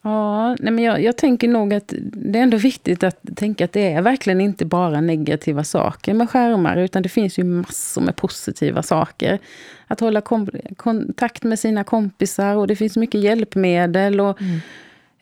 Ja, 0.05 0.49
nej 0.49 0.73
men 0.73 0.85
jag, 0.85 1.03
jag 1.03 1.17
tänker 1.17 1.49
nog 1.49 1.75
att 1.75 1.95
det 2.03 2.39
är 2.39 2.43
ändå 2.43 2.57
viktigt 2.57 3.03
att 3.03 3.21
tänka 3.37 3.65
att 3.65 3.73
det 3.73 3.93
är 3.93 4.03
verkligen 4.03 4.41
inte 4.41 4.65
bara 4.65 5.01
negativa 5.01 5.65
saker 5.65 6.15
med 6.15 6.31
skärmar, 6.31 6.77
utan 6.77 7.03
det 7.03 7.09
finns 7.09 7.39
ju 7.39 7.45
massor 7.45 8.01
med 8.01 8.17
positiva 8.17 8.83
saker. 8.83 9.39
Att 9.87 10.01
hålla 10.01 10.21
kontakt 10.77 11.43
med 11.45 11.59
sina 11.59 11.85
kompisar 11.85 12.57
och 12.57 12.67
det 12.67 12.77
finns 12.77 12.97
mycket 12.97 13.21
hjälpmedel. 13.21 14.21
Och, 14.21 14.43
eh, 14.43 14.59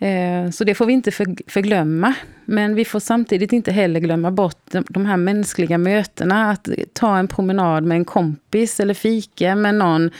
Eh, 0.00 0.50
så 0.50 0.64
det 0.64 0.74
får 0.74 0.86
vi 0.86 0.92
inte 0.92 1.10
förglömma. 1.46 2.14
Men 2.44 2.74
vi 2.74 2.84
får 2.84 3.00
samtidigt 3.00 3.52
inte 3.52 3.72
heller 3.72 4.00
glömma 4.00 4.30
bort 4.30 4.62
de, 4.70 4.84
de 4.88 5.06
här 5.06 5.16
mänskliga 5.16 5.78
mötena. 5.78 6.50
Att 6.50 6.68
ta 6.92 7.18
en 7.18 7.28
promenad 7.28 7.84
med 7.84 7.96
en 7.96 8.04
kompis 8.04 8.80
eller 8.80 8.94
fika 8.94 9.54
med 9.54 9.74
någon 9.74 10.10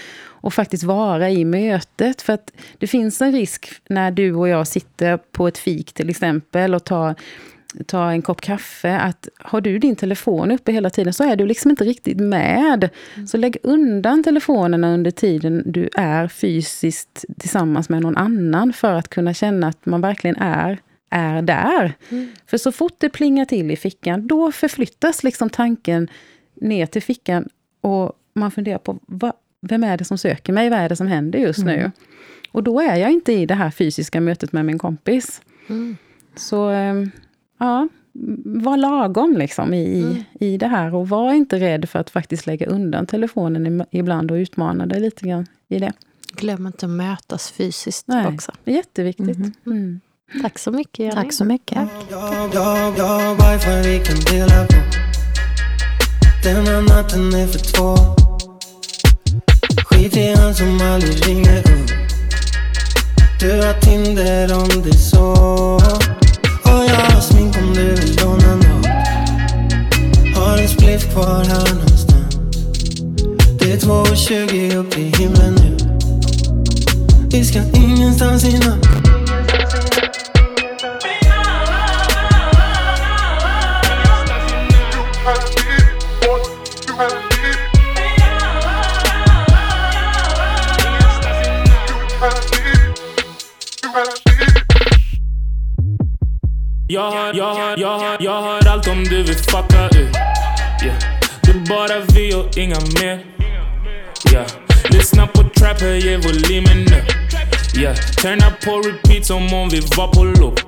och 0.43 0.55
faktiskt 0.55 0.85
vara 0.85 1.31
i 1.31 1.45
mötet. 1.45 2.23
För 2.23 2.33
att 2.33 2.53
det 2.79 2.87
finns 2.87 3.23
en 3.23 3.33
risk 3.33 3.69
när 3.89 4.11
du 4.11 4.35
och 4.35 4.49
jag 4.49 4.67
sitter 4.67 5.17
på 5.17 5.49
ett 5.49 5.59
fik 5.59 5.93
till 5.93 6.11
exempel 6.11 6.75
och 6.75 6.85
tar, 6.85 7.15
tar 7.87 8.11
en 8.11 8.23
kopp 8.23 8.41
kaffe, 8.41 8.99
att 8.99 9.29
har 9.39 9.61
du 9.61 9.79
din 9.79 9.97
telefon 9.97 10.51
uppe 10.51 10.73
hela 10.73 10.91
tiden 10.91 11.13
så 11.13 11.25
är 11.25 11.37
du 11.37 11.47
liksom 11.47 11.71
inte 11.71 11.85
riktigt 11.85 12.21
med. 12.21 12.91
Så 13.29 13.37
lägg 13.37 13.57
undan 13.63 14.23
telefonerna 14.23 14.95
under 14.95 15.11
tiden 15.11 15.63
du 15.67 15.89
är 15.95 16.29
fysiskt 16.29 17.25
tillsammans 17.39 17.89
med 17.89 18.03
någon 18.03 18.17
annan 18.17 18.73
för 18.73 18.95
att 18.95 19.09
kunna 19.09 19.35
känna 19.35 19.67
att 19.69 19.87
man 19.87 20.01
verkligen 20.01 20.37
är 20.37 20.79
är 21.11 21.43
där. 21.43 21.93
För 22.47 22.59
så 22.59 22.73
fort 22.73 22.95
det 22.99 23.09
plingar 23.09 23.45
till 23.45 23.71
i 23.71 23.77
fickan, 23.77 24.27
då 24.27 24.53
förflyttas 24.53 25.25
liksom 25.25 25.51
tanken 25.51 26.09
ner 26.55 26.87
till 26.87 27.03
fickan 27.03 27.49
och 27.81 28.13
man 28.35 28.51
funderar 28.51 28.79
på 28.79 28.99
vad, 29.07 29.33
vem 29.63 29.85
är 29.85 29.97
det 29.97 30.05
som 30.05 30.19
söker 30.19 30.53
mig? 30.53 30.71
Vad 30.71 30.79
är 30.79 30.89
det 30.89 30.97
som 30.97 31.07
händer 31.07 31.39
just 31.39 31.65
nu? 31.65 31.91
Och 32.53 32.63
då 32.63 32.81
är 32.81 32.97
jag 32.97 33.11
inte 33.11 33.33
i 33.33 33.47
det 33.47 33.55
här 33.55 33.71
fysiska 33.71 34.21
mötet 34.21 34.53
med 34.53 34.65
min 34.65 34.79
kompis. 34.79 35.43
Så 36.37 36.71
eh, 36.71 36.95
ja, 37.61 37.89
var 38.45 38.77
lagom 38.77 39.37
liksom 39.37 39.75
i, 39.75 40.25
i 40.41 40.57
det 40.57 40.67
här 40.67 40.95
och 40.95 41.09
var 41.09 41.33
inte 41.33 41.61
rädd 41.61 41.89
för 41.89 41.99
att 41.99 42.11
faktiskt 42.11 42.47
lägga 42.47 42.67
undan 42.67 43.07
telefonen 43.07 43.85
ibland 43.91 44.31
och 44.31 44.35
utmana 44.35 44.87
dig 44.87 45.01
lite 45.01 45.27
grann 45.27 45.47
i 45.69 45.79
det. 45.79 45.93
Glöm 46.33 46.67
inte 46.67 46.87
att 46.87 46.93
mötas 46.93 47.51
fysiskt 47.51 48.09
Nej, 48.09 48.27
också. 48.27 48.53
det 48.65 48.71
är 48.71 48.77
jätteviktigt. 48.77 49.39
Mm. 49.67 50.01
Tack 50.43 50.59
så 50.59 50.71
mycket 50.71 50.99
Jenny. 50.99 51.15
Tack 51.15 51.33
så 51.33 51.45
mycket. 51.45 51.79
På 52.09 52.49
Denna 56.45 56.81
natten 56.81 57.35
är 57.35 57.47
för 57.47 57.59
två 57.59 57.97
Skit 59.85 60.17
i 60.17 60.35
han 60.35 60.55
som 60.55 60.81
aldrig 60.83 61.29
ringer 61.29 61.59
upp 61.59 61.91
Du 63.41 63.63
har 63.63 63.81
Tinder 63.81 64.55
om 64.55 64.83
det 64.83 64.89
är 64.89 64.93
så 64.93 66.00
om 67.71 67.77
du 67.77 67.95
vill 67.95 68.17
låna 68.17 68.57
nåt 68.57 68.71
spliff 70.71 71.13
kvar 71.13 71.45
här 71.45 71.75
någonstans. 71.75 72.37
Det 73.59 73.73
är 73.73 73.77
2.20 73.77 74.77
upp 74.77 74.99
i 74.99 75.13
himlen 75.19 75.55
nu. 75.55 75.77
Vi 77.31 77.45
ska 77.45 77.61
ingenstans 77.75 78.45
innan. 78.45 79.00
Jag 96.93 97.11
har, 97.11 97.35
jag 97.35 97.55
har, 97.55 97.77
jag 97.79 97.99
har, 97.99 98.17
jag 98.21 98.43
har 98.43 98.69
allt 98.69 98.89
om 98.89 99.05
du 99.05 99.23
vill 99.23 99.37
fucka 99.37 99.87
ut. 99.87 100.17
Yeah. 100.85 100.99
Det 101.43 101.51
är 101.51 101.69
bara 101.69 102.01
vi 102.15 102.35
och 102.35 102.59
inga 102.59 102.81
mer. 102.81 103.25
Yeah. 104.33 104.47
Lyssna 104.91 105.27
på 105.27 105.43
trap, 105.43 105.81
höjer 105.81 106.19
volymen 106.19 106.85
nu. 106.85 107.03
Yeah. 107.81 107.97
Turna 107.97 108.53
på 108.65 108.71
repeat 108.89 109.27
som 109.27 109.55
om 109.55 109.69
vi 109.69 109.81
var 109.97 110.09
på 110.09 110.25
loop. 110.25 110.61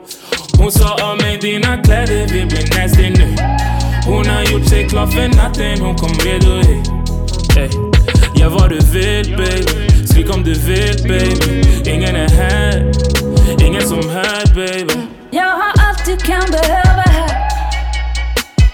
Hon 0.59 0.73
sa 0.73 1.11
av 1.11 1.17
mig 1.17 1.39
dina 1.39 1.83
kläder, 1.83 2.27
vi 2.33 2.45
blir 2.47 2.81
nasty 2.81 3.11
nu. 3.11 3.37
Hon 4.07 4.27
har 4.27 4.43
gjort 4.43 4.69
sig 4.69 4.89
klar 4.89 5.07
för 5.07 5.29
natten, 5.29 5.81
hon 5.81 5.97
kom 5.97 6.15
redo 6.25 6.57
hit. 6.57 6.91
Ey. 7.57 7.69
Gör 8.41 8.49
vad 8.49 8.71
du 8.71 8.79
vill 8.79 9.37
baby, 9.37 10.07
skrik 10.07 10.35
om 10.35 10.43
du 10.45 10.55
vill 10.55 11.09
baby. 11.09 11.91
Ingen 11.91 12.17
är 12.17 12.29
här, 12.29 12.93
ingen 13.67 13.83
som 13.83 14.11
hör 14.11 14.55
baby. 14.55 15.22
Allt 16.03 16.21
du 16.21 16.27
kan 16.27 16.51
behöva 16.51 17.03
här. 17.03 17.49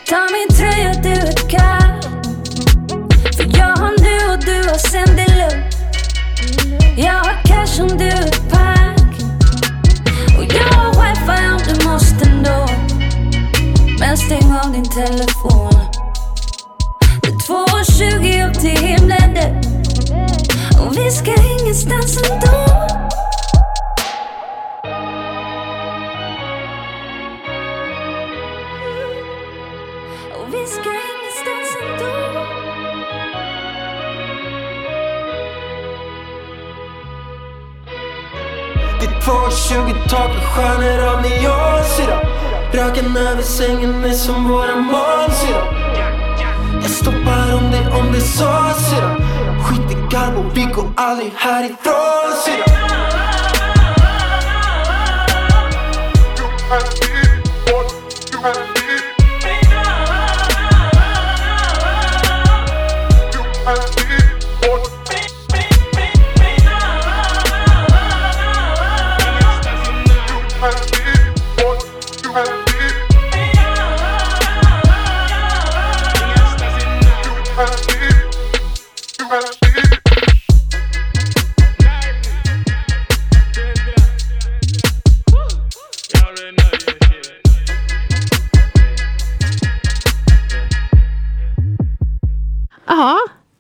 Ta 0.07 0.29
min 0.33 0.57
tröja, 0.57 0.93
du 1.03 1.11
är 1.11 1.49
kall. 1.49 2.03
För 3.37 3.59
jag 3.59 3.77
har 3.77 3.95
nu 4.01 4.33
och 4.33 4.45
du 4.45 4.69
har 4.69 4.79
sen 4.79 5.17
det 5.17 5.35
lugnt. 5.37 5.77
Jag 6.97 7.13
har 7.13 7.43
cash 7.45 7.83
om 7.83 7.99
du 7.99 8.05
är 8.05 8.51
pack. 8.51 9.21
Och 10.39 10.45
jag 10.45 10.77
har 10.77 10.93
wifi 10.93 11.49
om 11.53 11.61
du 11.69 11.89
måste 11.89 12.31
ändå. 12.31 12.67
Men 14.01 14.17
stäng 14.17 14.53
av 14.65 14.73
din 14.73 14.89
telefon. 14.91 15.73
Det 17.23 17.29
är 17.29 17.35
2.20 17.35 18.51
upp 18.51 18.61
till 18.61 18.87
himlen 18.87 19.35
nu. 19.35 19.61
Och 20.81 20.97
vi 20.97 21.11
ska 21.11 21.35
ingenstans 21.61 22.19
ändå. 22.31 23.18
Det 39.29 39.33
är 39.33 39.37
2.20 39.37 40.09
tak 40.09 40.31
stjärnor 40.31 41.09
av 41.09 41.23
neonsyra. 41.23 42.21
Röken 42.73 43.17
över 43.17 43.43
sängen 43.43 44.05
är 44.05 44.13
som 44.13 44.49
våra 44.49 44.77
månsyra. 44.77 45.65
Jag 46.83 46.91
stoppar 46.91 47.55
om 47.55 47.71
det, 47.71 47.91
om 48.01 48.13
det 48.13 48.21
så 48.21 48.73
syra. 48.91 49.17
Skit 49.65 49.91
i 49.91 49.95
garbo, 50.11 50.45
vi 50.55 50.63
går 50.63 50.93
aldrig 50.97 51.33
härifrån 51.37 52.33
syra. 52.45 52.65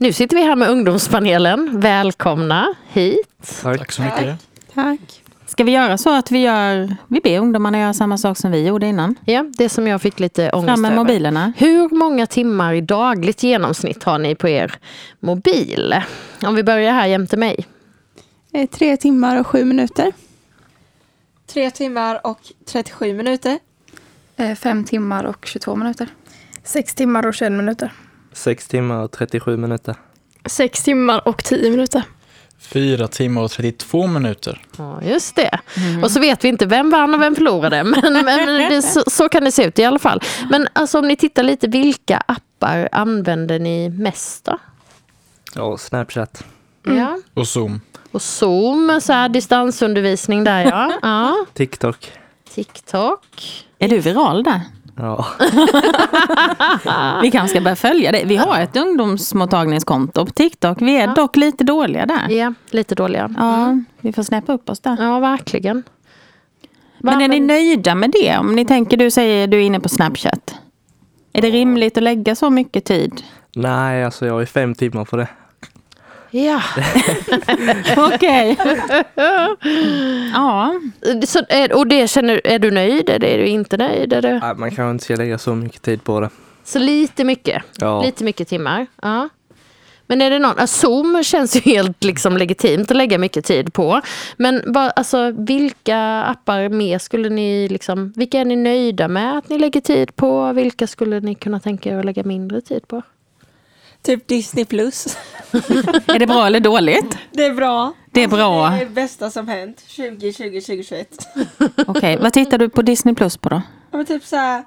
Nu 0.09 0.12
sitter 0.12 0.37
vi 0.37 0.42
här 0.42 0.57
med 0.57 0.71
ungdomspanelen. 0.71 1.81
Välkomna 1.81 2.75
hit. 2.88 3.61
Tack 3.62 3.92
så 3.92 4.03
mycket. 4.03 4.38
Tack. 4.75 5.23
Ska 5.47 5.64
vi 5.64 5.73
göra 5.73 5.99
så 5.99 6.14
att 6.18 6.31
vi, 6.31 6.38
gör, 6.38 6.97
vi 7.09 7.21
ber 7.21 7.38
ungdomarna 7.38 7.79
göra 7.79 7.94
samma 7.94 8.18
sak 8.18 8.38
som 8.38 8.51
vi 8.51 8.66
gjorde 8.66 8.87
innan? 8.87 9.14
Ja, 9.25 9.44
det 9.59 9.68
som 9.68 9.87
jag 9.87 10.03
fick 10.03 10.21
lite 10.21 10.51
ångest 10.51 10.68
Fram 10.68 10.81
med 10.83 10.92
över. 10.92 10.97
mobilerna. 11.05 11.53
Hur 11.57 11.88
många 11.88 12.27
timmar 12.27 12.73
i 12.75 12.81
dagligt 12.81 13.42
genomsnitt 13.42 14.05
har 14.05 14.18
ni 14.18 14.35
på 14.35 14.49
er 14.49 14.75
mobil? 15.21 15.94
Om 16.42 16.55
vi 16.55 16.62
börjar 16.64 16.92
här 16.92 17.07
jämte 17.07 17.37
mig. 17.37 17.66
Eh, 18.53 18.66
Tre 18.68 18.97
timmar 18.97 19.40
och 19.40 19.47
sju 19.47 19.64
minuter. 19.64 20.12
Tre 21.47 21.71
timmar 21.71 22.27
och 22.27 22.40
37 22.66 23.12
minuter. 23.14 23.59
Eh, 24.37 24.55
Fem 24.55 24.85
timmar 24.85 25.25
och 25.25 25.47
22 25.47 25.77
minuter. 25.77 26.09
Sex 26.64 26.94
timmar 26.94 27.27
och 27.27 27.35
21 27.35 27.53
minuter. 27.53 27.92
6 28.33 28.69
timmar 28.69 29.03
och 29.03 29.11
37 29.12 29.57
minuter. 29.57 29.95
Sex 30.47 30.83
timmar 30.83 31.29
och 31.29 31.45
10 31.45 31.71
minuter. 31.71 32.03
Fyra 32.61 33.09
timmar 33.09 33.43
och 33.43 33.51
32 33.51 34.07
minuter. 34.07 34.62
Ja, 34.79 35.03
just 35.03 35.37
det. 35.37 35.59
Och 36.03 36.11
så 36.11 36.21
vet 36.21 36.45
vi 36.45 36.49
inte 36.49 36.67
vem 36.67 36.91
vann 36.91 37.14
och 37.14 37.21
vem 37.21 37.35
förlorade. 37.35 37.85
Men, 37.85 38.25
men, 38.25 38.71
det, 38.71 38.83
så, 38.83 39.03
så 39.07 39.29
kan 39.29 39.45
det 39.45 39.53
se 39.53 39.64
ut 39.64 39.79
i 39.79 39.85
alla 39.85 39.99
fall. 39.99 40.21
Men 40.51 40.69
alltså, 40.73 40.99
om 40.99 41.09
ni 41.09 41.17
tittar 41.17 41.43
lite, 41.43 41.69
vilka 41.69 42.23
appar 42.27 42.88
använder 42.93 43.59
ni 43.59 43.88
mest 43.88 44.45
då? 44.45 44.59
Ja, 45.55 45.79
Snapchat. 45.79 46.45
Ja. 46.85 47.19
Och 47.35 47.49
Zoom. 47.49 47.81
Och 48.12 48.23
Zoom, 48.23 49.01
så 49.03 49.12
här, 49.12 49.29
distansundervisning 49.29 50.45
där 50.45 50.64
ja. 50.64 50.93
ja. 51.03 51.47
TikTok. 51.55 52.12
TikTok. 52.55 53.64
Är 53.79 53.88
du 53.88 53.99
viral 53.99 54.43
där? 54.43 54.61
Ja. 54.99 55.27
Vi 57.23 57.31
kanske 57.31 57.49
ska 57.49 57.61
börja 57.61 57.77
följa 57.77 58.13
det. 58.13 58.23
Vi 58.25 58.37
har 58.37 58.61
ett 58.61 58.77
ungdomsmottagningskonto 58.77 60.27
på 60.27 60.33
TikTok. 60.33 60.83
Vi 60.83 60.97
är 60.97 61.07
Ja. 61.07 61.15
dock 61.15 61.37
lite 61.37 61.65
dåliga 61.65 62.07
där. 62.07 62.29
Ja, 62.29 62.55
lite 62.71 62.95
dåliga. 62.95 63.35
Ja, 63.39 63.79
vi 64.01 64.13
får 64.13 64.23
snäppa 64.23 64.53
upp 64.53 64.71
oss 64.71 64.81
där. 64.81 64.97
Ja, 65.01 65.19
verkligen. 65.19 65.83
Men 66.99 67.21
är 67.21 67.29
ni 67.29 67.41
nöjda 67.41 67.95
med 67.95 68.11
det? 68.11 68.39
Om 68.39 68.57
ni 68.57 68.65
tänker, 68.65 68.97
du 68.97 69.11
säger 69.11 69.47
du 69.47 69.57
är 69.57 69.61
inne 69.63 69.81
på 69.81 69.89
Snapchat. 69.89 70.55
Är 71.33 71.43
det 71.43 71.51
rimligt 71.51 71.97
att 71.97 72.03
lägga 72.03 72.35
så 72.35 72.51
mycket 72.51 72.85
tid? 72.85 73.23
Nej, 73.57 74.05
alltså 74.05 74.27
jag 74.27 74.43
är 74.43 74.47
fem 74.47 74.75
timmar 74.75 75.05
på 75.05 75.17
det. 75.17 75.29
Ja. 76.31 76.62
Okej. 77.97 78.57
ja. 80.35 80.81
Så, 81.27 81.41
är- 81.49 81.73
och 81.77 81.87
det 81.87 82.11
känner, 82.11 82.41
är 82.45 82.59
du 82.59 82.71
nöjd? 82.71 83.07
Det, 83.07 83.35
är 83.35 83.38
du 83.38 83.47
inte 83.47 83.77
nöjd? 83.77 84.12
Är 84.12 84.23
Nej, 84.23 84.55
man 84.57 84.71
kanske 84.71 84.91
inte 84.91 85.05
ska 85.05 85.17
lägga 85.17 85.38
så 85.38 85.55
mycket 85.55 85.83
tid 85.83 86.05
på 86.05 86.21
det. 86.21 86.31
så 86.64 86.79
lite 86.79 87.25
mycket. 87.25 87.62
Ja. 87.79 88.03
Lite 88.03 88.25
mycket 88.25 88.49
timmar. 88.49 88.87
Ja. 89.03 89.29
Men 90.11 90.23
är 90.23 90.31
det 90.31 90.38
någon, 90.38 90.59
alltså, 90.59 90.81
Zoom 90.87 91.23
känns 91.25 91.57
ju 91.57 91.61
helt 91.61 92.05
liksom 92.05 92.37
legitimt 92.37 92.91
att 92.91 92.97
lägga 92.97 93.19
mycket 93.19 93.45
tid 93.45 93.73
på. 93.73 94.01
Men 94.37 94.62
vad, 94.67 94.93
alltså, 94.97 95.31
vilka 95.38 95.99
appar 96.23 96.69
mer 96.69 96.99
skulle 96.99 97.29
ni, 97.29 97.69
liksom, 97.69 98.12
vilka 98.17 98.38
är 98.41 98.45
ni 98.45 98.57
nöjda 98.57 99.09
med 99.09 99.38
att 99.38 99.49
ni 99.49 99.59
lägger 99.59 99.81
tid 99.81 100.17
på? 100.17 100.53
Vilka 100.53 100.87
skulle 100.87 101.21
ni 101.21 101.35
kunna 101.35 101.61
tänka 101.61 101.91
er 101.91 101.99
att 101.99 102.05
lägga 102.05 102.23
mindre 102.23 102.61
tid 102.61 102.88
på? 102.88 103.03
Typ 104.03 104.29
Disney 104.29 104.65
plus. 104.65 105.17
Är 106.07 106.19
det 106.19 106.27
bra 106.27 106.47
eller 106.47 106.61
dåligt? 106.61 107.19
Det 107.33 107.45
är 107.45 107.55
bra. 107.55 107.93
Det 108.13 108.23
är 108.23 108.29
bra. 108.29 108.69
Det 108.71 108.77
är 108.77 108.85
det 108.85 108.91
bästa 108.91 109.31
som 109.31 109.49
hänt 109.49 109.77
2020, 109.97 110.61
2021. 110.61 111.09
Okej, 111.87 112.17
vad 112.21 112.33
tittar 112.33 112.59
du 112.59 112.69
på 112.69 112.83
Disney 112.83 113.15
Plus 113.15 113.37
på 113.37 113.49
då? 113.49 113.63
Ja, 113.91 113.97
men 113.97 114.07
typ 114.07 114.25
så 114.25 114.37
här 114.37 114.65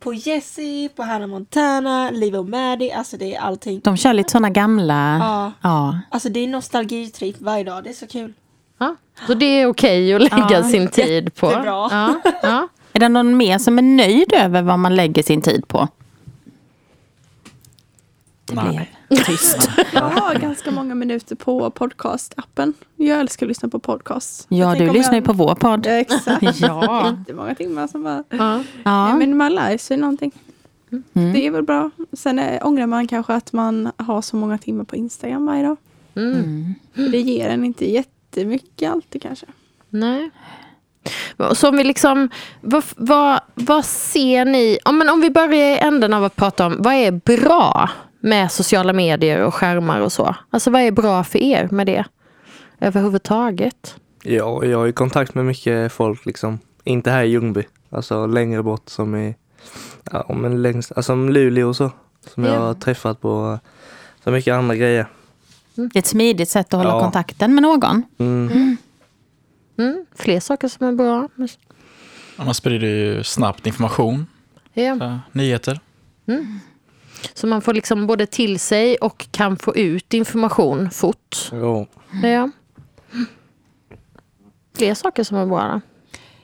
på 0.00 0.14
Jessie, 0.14 0.88
på 0.88 1.02
Hannah 1.02 1.26
Montana, 1.28 2.10
Liv 2.10 2.36
och 2.36 2.48
Maddie. 2.48 2.92
Alltså 2.92 3.16
det 3.16 3.34
är 3.34 3.40
allting. 3.40 3.80
De 3.84 3.96
kör 3.96 4.12
lite 4.12 4.30
sådana 4.30 4.50
gamla... 4.50 5.18
Ja. 5.20 5.52
ja. 5.62 5.98
Alltså 6.10 6.28
det 6.28 6.40
är 6.40 6.48
nostalgitripp 6.48 7.36
varje 7.40 7.64
dag. 7.64 7.84
Det 7.84 7.90
är 7.90 7.94
så 7.94 8.06
kul. 8.06 8.32
Ja. 8.78 8.96
Så 9.26 9.34
det 9.34 9.46
är 9.46 9.66
okej 9.66 10.14
att 10.14 10.20
lägga 10.20 10.46
Ja, 10.50 10.62
sin 10.62 10.88
tid 10.88 11.34
på? 11.34 11.46
jättebra. 11.46 11.88
Ja, 11.90 12.20
ja. 12.42 12.68
Är 12.92 13.00
det 13.00 13.08
någon 13.08 13.36
mer 13.36 13.58
som 13.58 13.78
är 13.78 13.82
nöjd 13.82 14.32
över 14.32 14.62
vad 14.62 14.78
man 14.78 14.96
lägger 14.96 15.22
sin 15.22 15.42
tid 15.42 15.68
på? 15.68 15.88
Det 18.54 18.62
Nej. 18.62 18.90
blev 19.08 19.24
tyst. 19.24 19.68
Jag 19.92 20.00
har 20.00 20.34
ganska 20.34 20.70
många 20.70 20.94
minuter 20.94 21.36
på 21.36 21.70
podcast-appen. 21.70 22.72
Jag 22.96 23.20
älskar 23.20 23.46
att 23.46 23.48
lyssna 23.48 23.68
på 23.68 23.78
podcasts. 23.78 24.46
Ja, 24.48 24.74
du 24.74 24.92
lyssnar 24.92 25.12
ju 25.12 25.18
jag- 25.18 25.24
på 25.24 25.32
vår 25.32 25.54
podd. 25.54 25.86
Ja, 25.86 25.90
exakt. 25.92 26.42
Ja. 26.60 27.16
Jättemånga 27.18 27.54
timmar 27.54 27.86
som 27.86 28.02
bara... 28.02 28.24
ja. 28.28 28.60
ja. 28.84 29.16
Men 29.16 29.36
man 29.36 29.54
lär 29.54 29.78
sig 29.78 29.96
någonting. 29.96 30.32
Mm. 31.14 31.32
Det 31.32 31.46
är 31.46 31.50
väl 31.50 31.62
bra. 31.62 31.90
Sen 32.12 32.38
eh, 32.38 32.66
ångrar 32.66 32.86
man 32.86 33.06
kanske 33.08 33.34
att 33.34 33.52
man 33.52 33.90
har 33.96 34.22
så 34.22 34.36
många 34.36 34.58
timmar 34.58 34.84
på 34.84 34.96
Instagram 34.96 35.46
varje 35.46 35.62
dag. 35.62 35.76
Mm. 36.16 36.74
För 36.94 37.08
Det 37.08 37.20
ger 37.20 37.48
en 37.48 37.64
inte 37.64 37.90
jättemycket 37.92 38.90
alltid 38.92 39.22
kanske. 39.22 39.46
Nej. 39.90 40.30
Så 41.54 41.68
om 41.68 41.76
vi 41.76 41.84
liksom, 41.84 42.28
vad, 42.60 42.84
vad, 42.96 43.40
vad 43.54 43.84
ser 43.84 44.44
ni, 44.44 44.78
om, 44.84 44.98
men 44.98 45.08
om 45.08 45.20
vi 45.20 45.30
börjar 45.30 45.52
i 45.74 45.78
änden 45.78 46.14
av 46.14 46.24
att 46.24 46.36
prata 46.36 46.66
om 46.66 46.76
vad 46.78 46.94
är 46.94 47.10
bra 47.10 47.90
med 48.24 48.52
sociala 48.52 48.92
medier 48.92 49.40
och 49.40 49.54
skärmar 49.54 50.00
och 50.00 50.12
så? 50.12 50.34
Alltså 50.50 50.70
vad 50.70 50.82
är 50.82 50.90
bra 50.92 51.24
för 51.24 51.38
er 51.38 51.68
med 51.70 51.86
det 51.86 52.04
överhuvudtaget? 52.80 53.96
Ja, 54.22 54.64
jag 54.64 54.78
har 54.78 54.86
ju 54.86 54.92
kontakt 54.92 55.34
med 55.34 55.44
mycket 55.44 55.92
folk 55.92 56.26
liksom. 56.26 56.58
Inte 56.84 57.10
här 57.10 57.22
i 57.24 57.26
Ljungby, 57.28 57.62
alltså 57.90 58.26
längre 58.26 58.62
bort 58.62 58.88
som 58.88 59.16
i, 59.16 59.36
ja 60.12 60.34
men 60.34 60.62
längst, 60.62 60.92
alltså 60.92 61.12
som 61.12 61.28
Luleå 61.30 61.68
och 61.68 61.76
så. 61.76 61.90
Som 62.34 62.44
jag 62.44 62.54
Ja. 62.54 62.58
har 62.58 62.74
träffat 62.74 63.20
på 63.20 63.58
så 64.24 64.30
mycket 64.30 64.54
andra 64.54 64.76
grejer. 64.76 65.06
Det 65.74 65.96
är 65.96 65.98
ett 65.98 66.06
smidigt 66.06 66.48
sätt 66.48 66.66
att 66.74 66.78
hålla 66.78 66.90
Ja. 66.90 67.00
kontakten 67.00 67.54
med 67.54 67.62
någon. 67.62 68.02
Mm. 68.18 68.76
Mm, 69.78 70.06
fler 70.14 70.40
saker 70.40 70.68
som 70.68 70.86
är 70.86 70.92
bra. 70.92 71.28
Ja, 72.38 72.44
Man 72.44 72.54
sprider 72.54 72.86
ju 72.88 73.24
snabbt 73.24 73.66
information, 73.66 74.26
Ja. 74.74 74.98
så, 74.98 75.18
nyheter. 75.38 75.80
Mm. 77.24 77.34
Så 77.34 77.46
man 77.46 77.62
får 77.62 77.74
liksom 77.74 78.06
både 78.06 78.26
till 78.26 78.60
sig 78.60 78.96
och 78.96 79.26
kan 79.30 79.56
få 79.56 79.76
ut 79.76 80.14
information 80.14 80.90
fort. 80.90 81.50
Ja. 81.52 81.86
Ja. 82.22 82.50
Fler 84.76 84.94
saker 84.94 85.24
som 85.24 85.36
är 85.36 85.46
bra? 85.46 85.80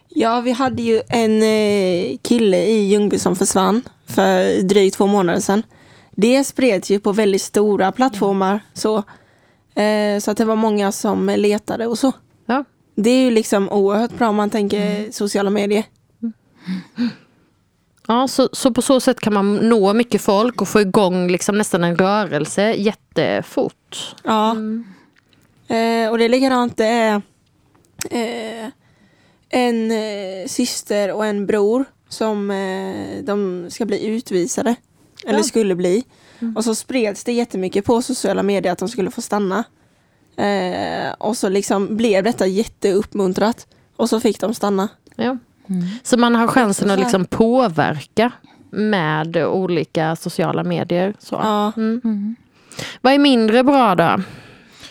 Ja, 0.09 0.41
vi 0.41 0.53
hade 0.53 0.83
ju 0.83 1.03
en 1.09 1.43
eh, 1.43 2.17
kille 2.23 2.65
i 2.65 2.89
Ljungby 2.89 3.19
som 3.19 3.37
försvann 3.37 3.83
för 4.07 4.63
drygt 4.63 4.97
två 4.97 5.07
månader 5.07 5.41
sedan. 5.41 5.63
Det 6.11 6.45
spreds 6.45 6.91
ju 6.91 7.01
på 7.01 7.13
väldigt 7.13 7.43
stora 7.43 7.93
plattformar 7.93 8.61
så, 8.73 8.97
eh, 9.75 10.19
så 10.21 10.31
att 10.31 10.37
det 10.37 10.45
var 10.45 10.57
många 10.57 10.93
som 10.93 11.27
letade 11.27 11.87
och 11.87 11.99
så. 11.99 12.13
Ja. 12.47 12.65
Det 12.95 13.11
är 13.11 13.25
ju 13.25 13.31
liksom 13.31 13.69
oerhört 13.71 14.19
bra 14.19 14.29
om 14.29 14.37
man 14.37 14.51
tänker 14.51 15.13
sociala 15.13 15.51
medier. 15.51 15.85
Ja, 18.11 18.29
så, 18.29 18.49
så 18.53 18.71
på 18.71 18.83
så 18.83 19.01
sätt 19.01 19.21
kan 19.21 19.35
man 19.35 19.57
nå 19.57 19.93
mycket 19.95 20.21
folk 20.21 20.61
och 20.63 20.69
få 20.69 20.81
igång 20.81 21.29
liksom 21.29 21.59
nästan 21.59 21.85
en 21.85 21.97
rörelse 21.97 22.73
jättefort. 22.73 24.15
Ja. 24.25 24.51
Eh, 25.69 26.11
och 26.11 26.19
det 26.19 26.25
är 26.25 26.29
likadant, 26.29 26.77
det 26.77 26.85
är 26.87 27.23
eh, 28.11 28.69
en 29.49 29.91
eh, 29.91 30.47
syster 30.47 31.13
och 31.13 31.27
en 31.27 31.47
bror 31.47 31.85
som 32.09 32.51
eh, 32.51 33.25
de 33.25 33.67
ska 33.71 33.87
bli 33.87 34.07
utvisade. 34.07 34.75
Eller 35.27 35.39
Ja. 35.39 35.43
skulle 35.45 35.75
bli. 35.75 36.05
Och 36.57 36.65
så 36.65 36.75
spreds 36.75 37.25
det 37.25 37.33
jättemycket 37.33 37.85
på 37.85 38.03
sociala 38.03 38.43
medier 38.43 38.73
att 38.73 38.79
de 38.79 38.89
skulle 38.89 39.11
få 39.11 39.23
stanna. 39.23 39.65
Eh, 40.37 41.13
och 41.19 41.37
så 41.37 41.49
liksom 41.49 41.97
blev 41.97 42.25
detta 42.25 42.47
jätteuppmuntrat. 42.47 43.67
Och 43.97 44.09
så 44.09 44.21
fick 44.21 44.41
de 44.41 44.55
stanna. 44.55 44.89
Ja. 45.17 45.39
Så 46.03 46.17
man 46.17 46.35
har 46.35 46.47
chansen 46.47 46.91
att 46.91 46.99
liksom 46.99 47.25
påverka 47.25 48.33
med 48.71 49.37
olika 49.37 50.17
sociala 50.17 50.63
medier. 50.65 51.15
Så. 51.19 51.35
Ja. 51.43 51.73
Mm. 51.77 52.37
Vad 53.01 53.13
är 53.13 53.19
mindre 53.19 53.65
bra 53.65 53.95
då? 53.95 54.17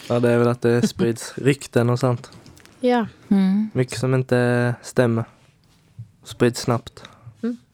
ja, 0.10 0.20
det 0.20 0.32
är 0.32 0.38
väl 0.38 0.48
att 0.48 0.62
det 0.62 0.88
sprids 0.88 1.34
rykten 1.38 1.90
och 1.90 2.00
sånt. 2.00 2.32
Ja. 2.80 3.08
Mm. 3.30 3.70
Mycket 3.74 4.00
som 4.00 4.14
inte 4.16 4.76
stämmer. 4.82 5.26
Sprids 6.24 6.62
snabbt. 6.62 7.04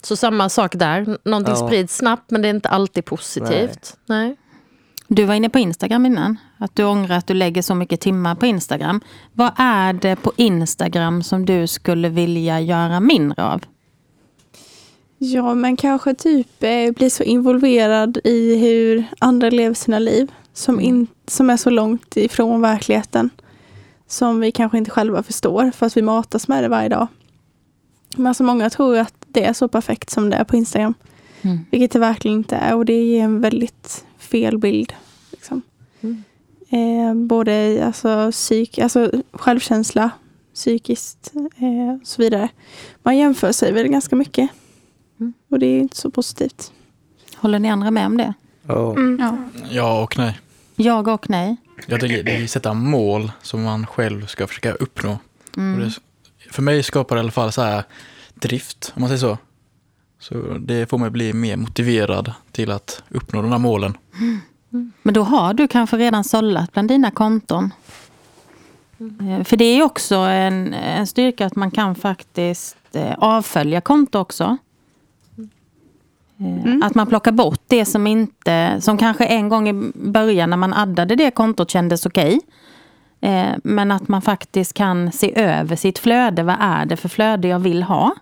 Så 0.01 0.15
samma 0.15 0.49
sak 0.49 0.75
där. 0.75 1.17
Någonting 1.23 1.55
Ja. 1.59 1.67
sprids 1.67 1.97
snabbt 1.97 2.31
men 2.31 2.41
det 2.41 2.47
är 2.47 2.53
inte 2.53 2.69
alltid 2.69 3.05
positivt. 3.05 3.97
Nej. 4.05 4.35
Du 5.07 5.23
var 5.23 5.33
inne 5.33 5.49
på 5.49 5.59
Instagram 5.59 6.05
innan. 6.05 6.37
Att 6.57 6.75
du 6.75 6.83
ångrar 6.83 7.17
att 7.17 7.27
du 7.27 7.33
lägger 7.33 7.61
så 7.61 7.75
mycket 7.75 7.99
timmar 7.99 8.35
på 8.35 8.45
Instagram. 8.45 9.01
Vad 9.33 9.51
är 9.57 9.93
det 9.93 10.15
på 10.15 10.31
Instagram 10.35 11.23
som 11.23 11.45
du 11.45 11.67
skulle 11.67 12.09
vilja 12.09 12.59
göra 12.61 12.99
mindre 12.99 13.43
av? 13.43 13.61
Ja, 15.17 15.53
men 15.53 15.77
kanske 15.77 16.13
typ 16.13 16.63
eh, 16.63 16.91
bli 16.91 17.09
så 17.09 17.23
involverad 17.23 18.17
i 18.23 18.55
hur 18.55 19.03
andra 19.19 19.49
lever 19.49 19.73
sina 19.73 19.99
liv. 19.99 20.31
Som, 20.53 20.79
in, 20.79 21.07
som 21.27 21.49
är 21.49 21.57
så 21.57 21.69
långt 21.69 22.17
ifrån 22.17 22.61
verkligheten. 22.61 23.29
Som 24.07 24.39
vi 24.39 24.51
kanske 24.51 24.77
inte 24.77 24.91
själva 24.91 25.23
förstår 25.23 25.71
för 25.71 25.85
att 25.85 25.97
vi 25.97 26.01
matas 26.01 26.47
med 26.47 26.63
det 26.63 26.67
varje 26.67 26.89
dag. 26.89 27.07
Men 28.15 28.27
alltså 28.27 28.43
många 28.43 28.69
tror 28.69 28.97
att 28.97 29.13
det 29.27 29.45
är 29.45 29.53
så 29.53 29.67
perfekt 29.67 30.09
som 30.09 30.29
det 30.29 30.35
är 30.35 30.43
på 30.43 30.55
Instagram. 30.55 30.93
Mm. 31.41 31.59
Vilket 31.71 31.91
det 31.91 31.99
verkligen 31.99 32.37
inte 32.37 32.55
är 32.55 32.75
och 32.75 32.85
det 32.85 33.03
ger 33.03 33.23
en 33.23 33.41
väldigt 33.41 34.05
fel 34.17 34.57
bild. 34.57 34.93
Mm. 36.69 37.07
Eh, 37.07 37.27
både 37.27 37.85
alltså, 37.85 38.31
psyk, 38.31 38.79
alltså, 38.79 39.11
självkänsla, 39.31 40.09
psykiskt 40.53 41.31
eh, 41.35 42.01
och 42.01 42.07
så 42.07 42.21
vidare. 42.21 42.49
Man 43.03 43.17
jämför 43.17 43.51
sig 43.51 43.71
väl 43.71 43.87
ganska 43.87 44.15
mycket. 44.15 44.49
Mm. 45.19 45.33
Och 45.49 45.59
det 45.59 45.65
är 45.65 45.79
inte 45.79 45.97
så 45.97 46.11
positivt. 46.11 46.71
Håller 47.35 47.59
ni 47.59 47.69
andra 47.69 47.91
med 47.91 48.05
om 48.05 48.17
det? 48.17 48.33
Ja. 48.67 48.95
Ja. 49.19 49.37
Ja 49.69 50.03
och 50.03 50.17
nej. 50.17 50.39
Jag 50.75 51.07
och 51.07 51.29
nej. 51.29 51.57
Jag 51.87 52.01
tycker 52.01 52.23
det 52.23 52.31
är 52.31 52.43
att 52.43 52.49
sätta 52.49 52.73
mål 52.73 53.31
som 53.41 53.63
man 53.63 53.87
själv 53.87 54.25
ska 54.25 54.47
försöka 54.47 54.73
uppnå. 54.73 55.19
Mm. 55.57 55.73
Och 55.73 55.85
det, 55.85 55.93
för 56.51 56.61
mig 56.61 56.83
skapar 56.83 57.15
det 57.15 57.19
i 57.19 57.23
alla 57.23 57.31
fall 57.31 57.51
så 57.51 57.61
här 57.61 57.83
drift, 58.33 58.93
om 58.95 59.01
man 59.01 59.09
säger 59.09 59.19
så. 59.19 59.37
Så 60.19 60.57
det 60.59 60.89
får 60.89 60.97
mig 60.97 61.09
bli 61.09 61.33
mer 61.33 61.55
motiverad 61.55 62.33
till 62.51 62.71
att 62.71 63.03
uppnå 63.09 63.41
de 63.41 63.51
här 63.51 63.57
målen. 63.59 63.97
Men 65.01 65.13
då 65.13 65.23
har 65.23 65.53
du 65.53 65.67
kanske 65.67 65.97
redan 65.97 66.23
sållat 66.23 66.71
bland 66.73 66.87
dina 66.87 67.11
konton. 67.11 67.73
Eh, 68.99 69.43
För 69.43 69.57
det 69.57 69.65
är 69.65 69.83
också 69.83 70.15
en, 70.15 70.73
en 70.73 71.07
styrka 71.07 71.45
att 71.45 71.55
man 71.55 71.71
kan 71.71 71.95
faktiskt 71.95 72.77
eh, 72.93 73.13
avfölja 73.17 73.81
konto 73.81 74.19
också. 74.19 74.57
Eh, 76.39 76.87
Att 76.87 76.95
man 76.95 77.07
plockar 77.07 77.31
bort 77.31 77.61
det 77.67 77.85
som 77.85 78.07
inte, 78.07 78.81
som 78.81 78.97
kanske 78.97 79.25
en 79.25 79.49
gång 79.49 79.69
i 79.69 79.91
början 79.95 80.49
när 80.49 80.57
man 80.57 80.73
addade 80.73 81.15
det 81.15 81.31
kontot 81.31 81.71
kändes 81.71 82.05
okej. 82.05 82.39
Men 83.63 83.91
att 83.91 84.07
man 84.07 84.21
faktiskt 84.21 84.73
kan 84.73 85.11
se 85.11 85.39
över 85.39 85.75
sitt 85.75 85.99
flöde. 85.99 86.43
Vad 86.43 86.55
är 86.59 86.85
det 86.85 86.97
för 86.97 87.09
flöde 87.09 87.47
jag 87.47 87.59
vill 87.59 87.83
ha? 87.83 88.15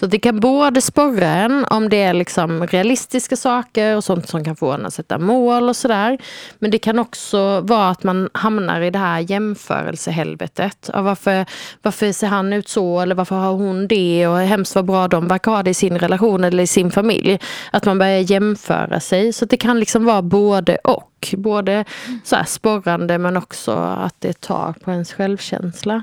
Så 0.00 0.06
det 0.06 0.18
kan 0.18 0.40
både 0.40 0.80
sporra 0.80 1.26
en 1.26 1.64
om 1.64 1.88
det 1.88 2.02
är 2.02 2.14
liksom 2.14 2.66
realistiska 2.66 3.36
saker 3.36 3.96
och 3.96 4.04
sånt 4.04 4.28
som 4.28 4.44
kan 4.44 4.56
få 4.56 4.72
en 4.72 4.86
att 4.86 4.94
sätta 4.94 5.18
mål 5.18 5.68
och 5.68 5.76
sådär. 5.76 6.18
Men 6.58 6.70
det 6.70 6.78
kan 6.78 6.98
också 6.98 7.60
vara 7.60 7.88
att 7.88 8.02
man 8.02 8.28
hamnar 8.34 8.80
i 8.80 8.90
det 8.90 8.98
här 8.98 9.20
jämförelsehelvetet. 9.20 10.90
Ja, 10.92 11.02
varför, 11.02 11.46
varför 11.82 12.12
ser 12.12 12.26
han 12.26 12.52
ut 12.52 12.68
så 12.68 13.00
eller 13.00 13.14
varför 13.14 13.36
har 13.36 13.52
hon 13.52 13.88
det 13.88 14.26
och 14.26 14.38
hemskt 14.38 14.74
vad 14.74 14.84
bra 14.84 15.08
de 15.08 15.28
verkar 15.28 15.52
ha 15.52 15.62
det 15.62 15.70
i 15.70 15.74
sin 15.74 15.98
relation 15.98 16.44
eller 16.44 16.62
i 16.62 16.66
sin 16.66 16.90
familj. 16.90 17.38
Att 17.72 17.84
man 17.84 17.98
börjar 17.98 18.30
jämföra 18.30 19.00
sig. 19.00 19.32
Så 19.32 19.44
det 19.44 19.56
kan 19.56 19.80
liksom 19.80 20.04
vara 20.04 20.22
både 20.22 20.76
och. 20.76 21.34
Både 21.36 21.84
så 22.24 22.36
här 22.36 22.44
sporrande 22.44 23.18
men 23.18 23.36
också 23.36 23.72
att 23.72 24.14
det 24.18 24.40
tar 24.40 24.72
på 24.72 24.90
ens 24.90 25.12
självkänsla. 25.12 26.02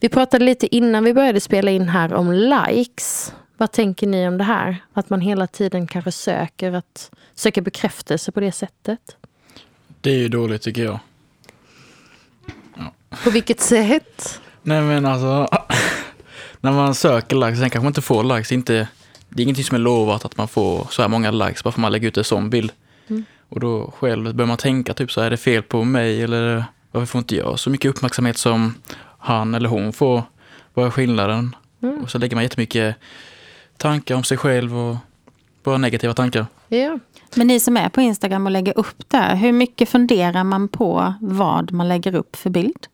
Vi 0.00 0.08
pratade 0.08 0.44
lite 0.44 0.76
innan 0.76 1.04
vi 1.04 1.14
började 1.14 1.40
spela 1.40 1.70
in 1.70 1.88
här 1.88 2.14
om 2.14 2.32
likes. 2.32 3.32
Vad 3.56 3.72
tänker 3.72 4.06
ni 4.06 4.28
om 4.28 4.38
det 4.38 4.44
här? 4.44 4.76
Att 4.92 5.10
man 5.10 5.20
hela 5.20 5.46
tiden 5.46 5.86
kanske 5.86 6.12
söker, 6.12 6.72
att, 6.72 7.10
söker 7.34 7.62
bekräftelse 7.62 8.32
på 8.32 8.40
det 8.40 8.52
sättet. 8.52 9.16
Det 10.00 10.10
är 10.10 10.18
ju 10.18 10.28
dåligt 10.28 10.62
tycker 10.62 10.84
jag. 10.84 10.98
På 13.24 13.30
vilket 13.30 13.60
sätt? 13.60 14.40
Nej 14.62 14.82
men 14.82 15.06
alltså, 15.06 15.48
när 16.60 16.72
man 16.72 16.94
söker 16.94 17.36
likes, 17.36 17.58
sen 17.58 17.70
kanske 17.70 17.84
man 17.84 17.90
inte 17.90 18.02
får 18.02 18.36
likes. 18.36 18.52
Inte, 18.52 18.88
det 19.28 19.42
är 19.42 19.44
ingenting 19.44 19.64
som 19.64 19.74
är 19.74 19.78
lovat 19.78 20.24
att 20.24 20.36
man 20.36 20.48
får 20.48 20.86
så 20.90 21.02
här 21.02 21.08
många 21.08 21.30
likes 21.30 21.64
bara 21.64 21.72
för 21.72 21.78
att 21.78 21.82
man 21.82 21.92
lägger 21.92 22.08
ut 22.08 22.16
en 22.16 22.24
sån 22.24 22.50
bild. 22.50 22.72
Mm. 23.08 23.24
Och 23.48 23.60
då 23.60 23.94
själv 23.98 24.34
börjar 24.34 24.48
man 24.48 24.56
tänka 24.56 24.94
typ 24.94 25.12
så 25.12 25.20
här, 25.20 25.26
är 25.26 25.30
det 25.30 25.36
fel 25.36 25.62
på 25.62 25.84
mig 25.84 26.22
eller 26.22 26.64
varför 26.92 27.06
får 27.06 27.18
inte 27.18 27.36
jag 27.36 27.58
så 27.58 27.70
mycket 27.70 27.90
uppmärksamhet 27.90 28.38
som 28.38 28.74
han 29.26 29.54
eller 29.54 29.68
hon 29.68 29.92
får? 29.92 30.22
Vad 30.74 30.86
är 30.86 30.90
skillnaden? 30.90 31.56
Mm. 31.82 32.02
Och 32.02 32.10
så 32.10 32.18
lägger 32.18 32.36
man 32.36 32.42
jättemycket 32.42 32.96
tankar 33.76 34.14
om 34.14 34.24
sig 34.24 34.36
själv 34.38 34.76
och 34.78 34.96
bara 35.64 35.78
negativa 35.78 36.14
tankar. 36.14 36.46
Ja. 36.68 36.98
Men 37.34 37.46
ni 37.46 37.60
som 37.60 37.76
är 37.76 37.88
på 37.88 38.00
Instagram 38.00 38.46
och 38.46 38.52
lägger 38.52 38.78
upp 38.78 39.08
där, 39.08 39.36
hur 39.36 39.52
mycket 39.52 39.88
funderar 39.88 40.44
man 40.44 40.68
på 40.68 41.14
vad 41.20 41.72
man 41.72 41.88
lägger 41.88 42.14
upp 42.14 42.36
för 42.36 42.50
bild? 42.50 42.86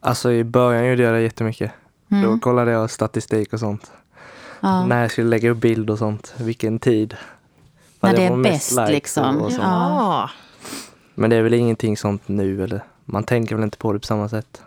Alltså 0.00 0.32
i 0.32 0.44
början 0.44 0.86
gjorde 0.86 1.02
jag 1.02 1.14
det 1.14 1.20
jättemycket. 1.22 1.72
Då 2.08 2.16
Mm. 2.16 2.40
kollade 2.40 2.70
jag 2.70 2.90
statistik 2.90 3.52
och 3.52 3.60
sånt. 3.60 3.92
Ja. 4.60 4.86
När 4.86 5.00
jag 5.02 5.10
skulle 5.10 5.28
lägga 5.28 5.50
upp 5.50 5.58
bild 5.58 5.90
och 5.90 5.98
sånt. 5.98 6.34
Vilken 6.38 6.78
tid. 6.78 7.16
Vad 8.00 8.12
När 8.12 8.18
det 8.18 8.26
är 8.26 8.42
bäst 8.42 8.78
liksom. 8.88 9.50
Ja. 9.60 10.30
Men 11.14 11.30
det 11.30 11.36
är 11.36 11.42
väl 11.42 11.54
ingenting 11.54 11.96
sånt 11.96 12.28
nu 12.28 12.64
eller 12.64 12.80
man 13.04 13.24
tänker 13.24 13.54
väl 13.54 13.64
inte 13.64 13.78
på 13.78 13.92
det 13.92 13.98
på 13.98 14.06
samma 14.06 14.28
sätt. 14.28 14.62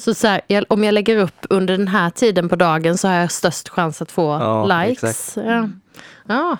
Så, 0.00 0.14
så 0.14 0.26
här, 0.26 0.40
jag, 0.46 0.64
om 0.68 0.84
jag 0.84 0.92
lägger 0.92 1.16
upp 1.16 1.46
under 1.50 1.76
den 1.78 1.88
här 1.88 2.10
tiden 2.10 2.48
på 2.48 2.56
dagen 2.56 2.98
så 2.98 3.08
har 3.08 3.14
jag 3.14 3.32
störst 3.32 3.68
chans 3.68 4.02
att 4.02 4.12
få 4.12 4.22
Ja, 4.22 4.66
likes. 4.84 5.02
exakt. 5.04 5.46
Ja. 5.46 5.68
ja. 6.28 6.56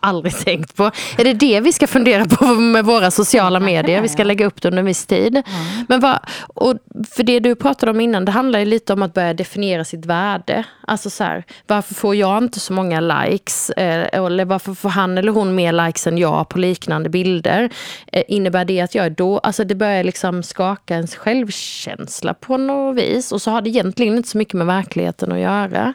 Aldrig 0.00 0.36
tänkt 0.38 0.76
på. 0.76 0.84
Är 1.18 1.24
det 1.24 1.32
det 1.32 1.60
vi 1.60 1.72
ska 1.72 1.86
fundera 1.86 2.24
på 2.24 2.44
med 2.54 2.84
våra 2.84 3.10
sociala 3.10 3.60
medier? 3.60 4.00
Vi 4.02 4.08
ska 4.08 4.24
lägga 4.24 4.46
upp 4.46 4.62
det 4.62 4.68
under 4.68 4.78
en 4.80 4.86
viss 4.86 5.06
tid. 5.06 5.42
Men 5.88 6.00
vad, 6.00 6.18
och 6.54 6.74
för 7.10 7.22
det 7.22 7.40
du 7.40 7.54
pratade 7.54 7.90
om 7.92 8.00
innan, 8.00 8.24
det 8.24 8.32
handlar 8.32 8.58
ju 8.58 8.64
lite 8.64 8.92
om 8.92 9.02
att 9.02 9.14
börja 9.14 9.34
definiera 9.34 9.84
sitt 9.84 10.06
värde. 10.06 10.64
Alltså 10.86 11.10
så 11.10 11.24
här, 11.24 11.44
varför 11.66 11.94
får 11.94 12.14
jag 12.14 12.38
inte 12.44 12.60
så 12.60 12.72
många 12.72 13.00
likes? 13.00 13.70
Eh, 13.70 14.08
Eller 14.12 14.44
varför 14.44 14.74
får 14.74 14.88
han 14.88 15.18
eller 15.18 15.32
hon 15.32 15.54
mer 15.54 15.72
likes 15.86 16.06
än 16.06 16.18
jag 16.18 16.48
på 16.48 16.58
liknande 16.58 17.08
bilder? 17.08 17.70
Eh, 18.12 18.22
Innebär 18.28 18.64
det 18.64 18.80
att 18.80 18.94
jag 18.94 19.06
är 19.06 19.10
då, 19.10 19.38
alltså 19.38 19.64
det 19.64 19.74
börjar 19.74 20.04
liksom 20.04 20.42
skaka 20.42 20.94
ens 20.94 21.16
självkänsla 21.16 22.34
på 22.34 22.56
något 22.56 22.96
vis. 22.96 23.32
Och 23.32 23.42
så 23.42 23.50
har 23.50 23.62
det 23.62 23.70
egentligen 23.70 24.16
inte 24.16 24.28
så 24.28 24.38
mycket 24.38 24.54
med 24.54 24.66
verkligheten 24.66 25.32
att 25.32 25.38
göra. 25.38 25.92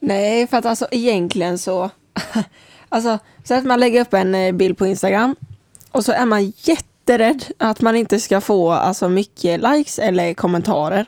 Nej, 0.00 0.46
för 0.46 0.56
att 0.56 0.66
alltså 0.66 0.86
egentligen 0.90 1.58
så... 1.58 1.90
alltså, 2.88 3.18
så 3.44 3.54
att 3.54 3.64
man 3.64 3.80
lägger 3.80 4.00
upp 4.00 4.14
en 4.14 4.34
eh, 4.34 4.52
bild 4.52 4.78
på 4.78 4.86
Instagram 4.86 5.36
och 5.92 6.04
så 6.04 6.12
är 6.12 6.26
man 6.26 6.52
jätterädd 6.56 7.44
att 7.58 7.80
man 7.80 7.96
inte 7.96 8.20
ska 8.20 8.40
få 8.40 8.70
alltså, 8.70 9.08
mycket 9.08 9.60
likes 9.60 9.98
eller 9.98 10.34
kommentarer. 10.34 11.06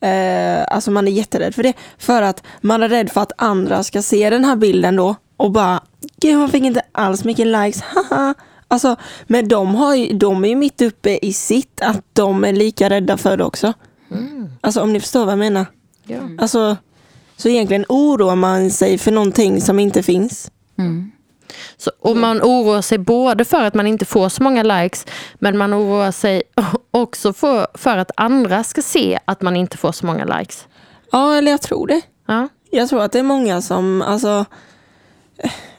Eh, 0.00 0.64
alltså 0.68 0.90
man 0.90 1.08
är 1.08 1.12
jätterädd 1.12 1.54
för 1.54 1.62
det. 1.62 1.72
För 1.98 2.22
att 2.22 2.42
man 2.60 2.82
är 2.82 2.88
rädd 2.88 3.10
för 3.10 3.20
att 3.20 3.32
andra 3.38 3.82
ska 3.82 4.02
se 4.02 4.30
den 4.30 4.44
här 4.44 4.56
bilden 4.56 4.96
då 4.96 5.14
och 5.36 5.50
bara 5.50 5.80
Gud, 6.20 6.36
hon 6.36 6.48
fick 6.48 6.64
inte 6.64 6.82
alls 6.92 7.24
mycket 7.24 7.46
likes, 7.46 7.82
haha. 7.82 8.34
Alltså, 8.68 8.96
men 9.26 9.48
de, 9.48 9.74
har 9.74 9.94
ju, 9.94 10.18
de 10.18 10.44
är 10.44 10.48
ju 10.48 10.56
mitt 10.56 10.82
uppe 10.82 11.18
i 11.22 11.32
sitt, 11.32 11.80
att 11.82 12.04
de 12.12 12.44
är 12.44 12.52
lika 12.52 12.90
rädda 12.90 13.16
för 13.16 13.36
det 13.36 13.44
också. 13.44 13.72
Alltså 14.60 14.80
om 14.80 14.92
ni 14.92 15.00
förstår 15.00 15.24
vad 15.24 15.32
jag 15.32 15.38
menar. 15.38 15.66
Ja. 16.06 16.18
Alltså, 16.38 16.76
så 17.36 17.48
egentligen 17.48 17.84
oroar 17.88 18.36
man 18.36 18.70
sig 18.70 18.98
för 18.98 19.12
någonting 19.12 19.60
som 19.60 19.78
inte 19.78 20.02
finns. 20.02 20.50
Så, 21.76 21.90
och 22.00 22.16
man 22.16 22.42
oroar 22.42 22.82
sig 22.82 22.98
både 22.98 23.44
för 23.44 23.64
att 23.64 23.74
man 23.74 23.86
inte 23.86 24.04
får 24.04 24.28
så 24.28 24.42
många 24.42 24.62
likes, 24.62 25.06
men 25.34 25.58
man 25.58 25.74
oroar 25.74 26.10
sig 26.10 26.42
också 26.90 27.32
för, 27.32 27.66
för 27.74 27.96
att 27.96 28.10
andra 28.16 28.64
ska 28.64 28.82
se 28.82 29.18
att 29.24 29.42
man 29.42 29.56
inte 29.56 29.76
får 29.76 29.92
så 29.92 30.06
många 30.06 30.38
likes. 30.38 30.66
Ja, 31.12 31.34
eller 31.34 31.50
jag 31.50 31.62
tror 31.62 31.86
det. 31.86 32.00
Ja. 32.26 32.48
Jag 32.70 32.88
tror 32.88 33.02
att 33.02 33.12
det 33.12 33.18
är 33.18 33.22
många 33.22 33.62
som, 33.62 34.02
alltså, 34.02 34.44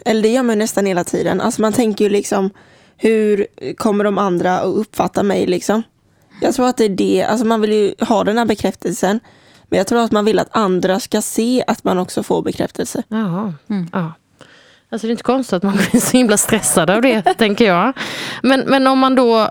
eller 0.05 0.21
det 0.21 0.29
gör 0.29 0.43
man 0.43 0.55
ju 0.55 0.59
nästan 0.59 0.85
hela 0.85 1.03
tiden. 1.03 1.41
Alltså 1.41 1.61
man 1.61 1.73
tänker 1.73 2.05
ju 2.05 2.09
liksom, 2.09 2.49
hur 2.97 3.47
kommer 3.77 4.03
de 4.03 4.17
andra 4.17 4.59
att 4.59 4.75
uppfatta 4.75 5.23
mig 5.23 5.47
liksom? 5.47 5.83
Jag 6.41 6.55
tror 6.55 6.67
att 6.67 6.77
det 6.77 6.85
är 6.85 6.89
det, 6.89 7.23
alltså 7.23 7.45
man 7.45 7.61
vill 7.61 7.73
ju 7.73 7.93
ha 7.99 8.23
den 8.23 8.37
här 8.37 8.45
bekräftelsen. 8.45 9.19
Men 9.69 9.77
jag 9.77 9.87
tror 9.87 9.99
att 9.99 10.11
man 10.11 10.25
vill 10.25 10.39
att 10.39 10.47
andra 10.51 10.99
ska 10.99 11.21
se 11.21 11.63
att 11.67 11.83
man 11.83 11.97
också 11.97 12.23
får 12.23 12.41
bekräftelse. 12.41 13.03
Jaha. 13.07 13.53
Ja. 13.91 14.13
Alltså 14.89 15.07
det 15.07 15.09
är 15.09 15.11
inte 15.11 15.23
konstigt 15.23 15.53
att 15.53 15.63
man 15.63 15.75
blir 15.91 16.01
så 16.01 16.17
himla 16.17 16.37
stressad 16.37 16.89
av 16.89 17.01
det, 17.01 17.21
tänker 17.37 17.65
jag. 17.65 17.93
Men, 18.43 18.59
men 18.59 18.87
om 18.87 18.99
man 18.99 19.15
då 19.15 19.49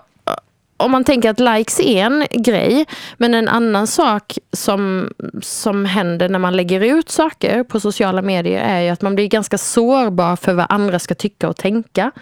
om 0.79 0.91
man 0.91 1.05
tänker 1.05 1.31
att 1.31 1.41
likes 1.41 1.81
är 1.81 2.05
en 2.05 2.27
grej, 2.31 2.87
men 3.17 3.35
en 3.35 3.49
annan 3.49 3.87
sak 3.87 4.39
som, 4.53 5.13
som 5.43 5.85
händer 5.85 6.29
när 6.29 6.39
man 6.39 6.57
lägger 6.57 6.81
ut 6.81 7.09
saker 7.09 7.63
på 7.63 7.81
sociala 7.81 8.23
medier 8.23 8.61
är 8.61 8.81
ju 8.81 8.89
att 8.89 9.03
man 9.03 9.15
blir 9.15 9.29
ganska 9.29 9.59
sårbar 9.59 10.37
för 10.37 10.53
vad 10.53 10.67
andra 10.69 10.99
ska 10.99 11.15
tycka 11.15 11.49
och 11.49 11.57
tänka. 11.57 12.13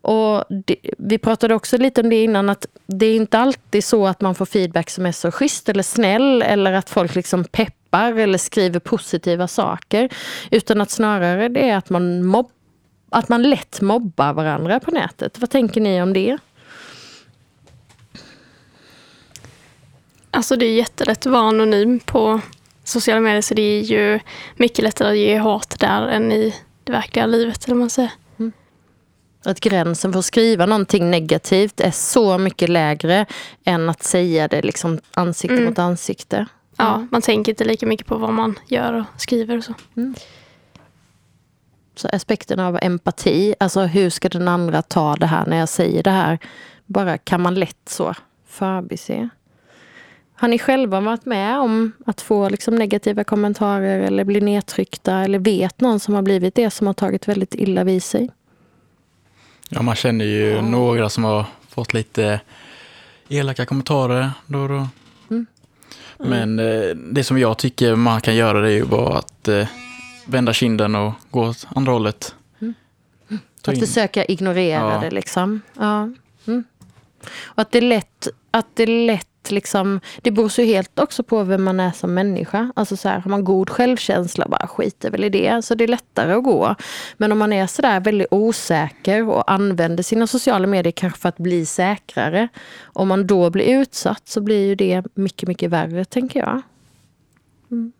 Och 0.00 0.44
det, 0.48 0.76
vi 0.98 1.18
pratade 1.18 1.54
också 1.54 1.78
lite 1.78 2.00
om 2.00 2.10
det 2.10 2.24
innan, 2.24 2.50
att 2.50 2.66
det 2.86 3.06
är 3.06 3.16
inte 3.16 3.38
alltid 3.38 3.84
så 3.84 4.06
att 4.06 4.20
man 4.20 4.34
får 4.34 4.46
feedback 4.46 4.90
som 4.90 5.06
är 5.06 5.12
så 5.12 5.30
schysst 5.30 5.68
eller 5.68 5.82
snäll, 5.82 6.42
eller 6.42 6.72
att 6.72 6.90
folk 6.90 7.14
liksom 7.14 7.44
peppar 7.44 7.83
eller 7.98 8.38
skriver 8.38 8.80
positiva 8.80 9.48
saker. 9.48 10.08
Utan 10.50 10.80
att 10.80 10.90
snarare 10.90 11.48
det 11.48 11.68
är 11.70 11.76
att 11.76 11.90
man, 11.90 12.26
mobb, 12.26 12.50
att 13.10 13.28
man 13.28 13.42
lätt 13.42 13.80
mobbar 13.80 14.32
varandra 14.32 14.80
på 14.80 14.90
nätet. 14.90 15.38
Vad 15.38 15.50
tänker 15.50 15.80
ni 15.80 16.02
om 16.02 16.12
det? 16.12 16.38
Alltså 20.30 20.56
det 20.56 20.66
är 20.66 20.74
jättelätt 20.74 21.18
att 21.18 21.32
vara 21.32 21.48
anonym 21.48 22.00
på 22.00 22.40
sociala 22.84 23.20
medier 23.20 23.42
så 23.42 23.54
det 23.54 23.62
är 23.62 23.80
ju 23.80 24.20
mycket 24.56 24.84
lättare 24.84 25.10
att 25.10 25.18
ge 25.18 25.38
hat 25.38 25.76
där 25.80 26.08
än 26.08 26.32
i 26.32 26.54
det 26.84 26.92
verkliga 26.92 27.26
livet. 27.26 27.64
Eller 27.64 27.76
man 27.76 27.90
säger. 27.90 28.10
Att 29.46 29.60
gränsen 29.60 30.12
för 30.12 30.18
att 30.18 30.24
skriva 30.24 30.66
någonting 30.66 31.10
negativt 31.10 31.80
är 31.80 31.90
så 31.90 32.38
mycket 32.38 32.68
lägre 32.68 33.26
än 33.64 33.90
att 33.90 34.02
säga 34.02 34.48
det 34.48 34.62
liksom 34.62 35.00
ansikte 35.14 35.54
Mm. 35.54 35.64
mot 35.64 35.78
ansikte. 35.78 36.46
Ja, 36.76 37.06
man 37.10 37.22
tänker 37.22 37.52
inte 37.52 37.64
lika 37.64 37.86
mycket 37.86 38.06
på 38.06 38.16
vad 38.16 38.32
man 38.32 38.58
gör 38.66 38.92
och 38.92 39.20
skriver 39.20 39.56
och 39.56 39.64
så. 39.64 39.74
Så 41.94 42.08
aspekten 42.12 42.60
av 42.60 42.78
empati, 42.82 43.54
alltså 43.60 43.80
hur 43.80 44.10
ska 44.10 44.28
den 44.28 44.48
andra 44.48 44.82
ta 44.82 45.16
det 45.16 45.26
här 45.26 45.46
när 45.46 45.56
jag 45.56 45.68
säger 45.68 46.02
det 46.02 46.10
här? 46.10 46.38
Bara 46.86 47.18
kan 47.18 47.40
man 47.40 47.54
lätt 47.54 47.88
så 47.88 48.14
förbise. 48.46 49.28
Har 50.36 50.48
ni 50.48 50.58
själva 50.58 51.00
varit 51.00 51.24
med 51.24 51.58
om 51.58 51.92
att 52.06 52.20
få 52.20 52.48
liksom 52.48 52.74
negativa 52.74 53.24
kommentarer 53.24 54.00
eller 54.00 54.24
bli 54.24 54.40
nedtryckta 54.40 55.18
eller 55.18 55.38
vet 55.38 55.80
någon 55.80 56.00
som 56.00 56.14
har 56.14 56.22
blivit 56.22 56.54
det 56.54 56.70
som 56.70 56.86
har 56.86 56.94
tagit 56.94 57.28
väldigt 57.28 57.54
illa 57.54 57.84
vid 57.84 58.02
sig? 58.02 58.30
Ja, 59.68 59.82
man 59.82 59.94
känner 59.94 60.24
ju 60.24 60.62
några 60.62 61.08
som 61.08 61.24
har 61.24 61.44
fått 61.68 61.94
lite 61.94 62.40
elaka 63.28 63.66
kommentarer 63.66 64.30
då 64.46 64.58
och 64.58 64.68
då. 64.68 64.88
Mm. 66.20 66.30
Men 66.54 66.58
eh, 66.58 66.96
det 66.96 67.24
som 67.24 67.38
jag 67.38 67.58
tycker 67.58 67.94
man 67.96 68.20
kan 68.20 68.34
göra 68.36 68.60
det 68.60 68.68
är 68.68 68.72
ju 68.72 68.84
bara 68.84 69.18
att 69.18 69.48
eh, 69.48 69.68
vända 70.26 70.52
kinden 70.52 70.94
och 70.94 71.12
gå 71.30 71.42
åt 71.48 71.66
andra 71.74 71.92
hållet. 71.92 72.34
Ta 73.62 73.70
Att 73.70 73.76
in- 73.78 73.86
försöka 73.86 74.24
ignorera 74.24 74.94
Ja. 74.94 75.00
det 75.00 75.10
liksom. 75.10 75.60
Ja. 75.78 76.02
Mm. 76.46 76.64
Och 77.44 77.62
att 77.62 77.72
det 77.72 77.78
är 77.78 77.82
lätt, 77.82 78.28
att 78.50 78.66
det 78.74 78.82
är 78.82 79.06
lätt 79.06 79.28
liksom, 79.50 80.00
det 80.22 80.30
beror 80.30 80.48
så 80.48 80.62
helt 80.62 80.98
också 80.98 81.22
på 81.22 81.42
vem 81.42 81.64
man 81.64 81.80
är 81.80 81.90
som 81.90 82.14
människa. 82.14 82.72
Alltså 82.76 82.96
så 82.96 83.08
här, 83.08 83.18
har 83.18 83.30
man 83.30 83.44
god 83.44 83.70
självkänsla, 83.70 84.48
bara 84.48 84.66
skiter 84.66 85.10
väl 85.10 85.24
i 85.24 85.28
det. 85.28 85.64
Så 85.64 85.74
det 85.74 85.84
är 85.84 85.88
lättare 85.88 86.32
att 86.32 86.44
gå. 86.44 86.74
Men 87.16 87.32
om 87.32 87.38
man 87.38 87.52
är 87.52 87.66
sådär 87.66 88.00
väldigt 88.00 88.28
osäker 88.30 89.28
och 89.28 89.52
använder 89.52 90.02
sina 90.02 90.26
sociala 90.26 90.66
medier 90.66 90.92
kanske 90.92 91.20
för 91.20 91.28
att 91.28 91.38
bli 91.38 91.66
säkrare. 91.66 92.48
Om 92.82 93.08
man 93.08 93.26
då 93.26 93.50
blir 93.50 93.80
utsatt 93.80 94.22
så 94.28 94.40
blir 94.40 94.66
ju 94.66 94.74
det 94.74 95.02
mycket, 95.14 95.48
mycket 95.48 95.70
värre 95.70 96.04
tänker 96.04 96.40
jag. 96.40 96.62
Mm. 97.70 97.92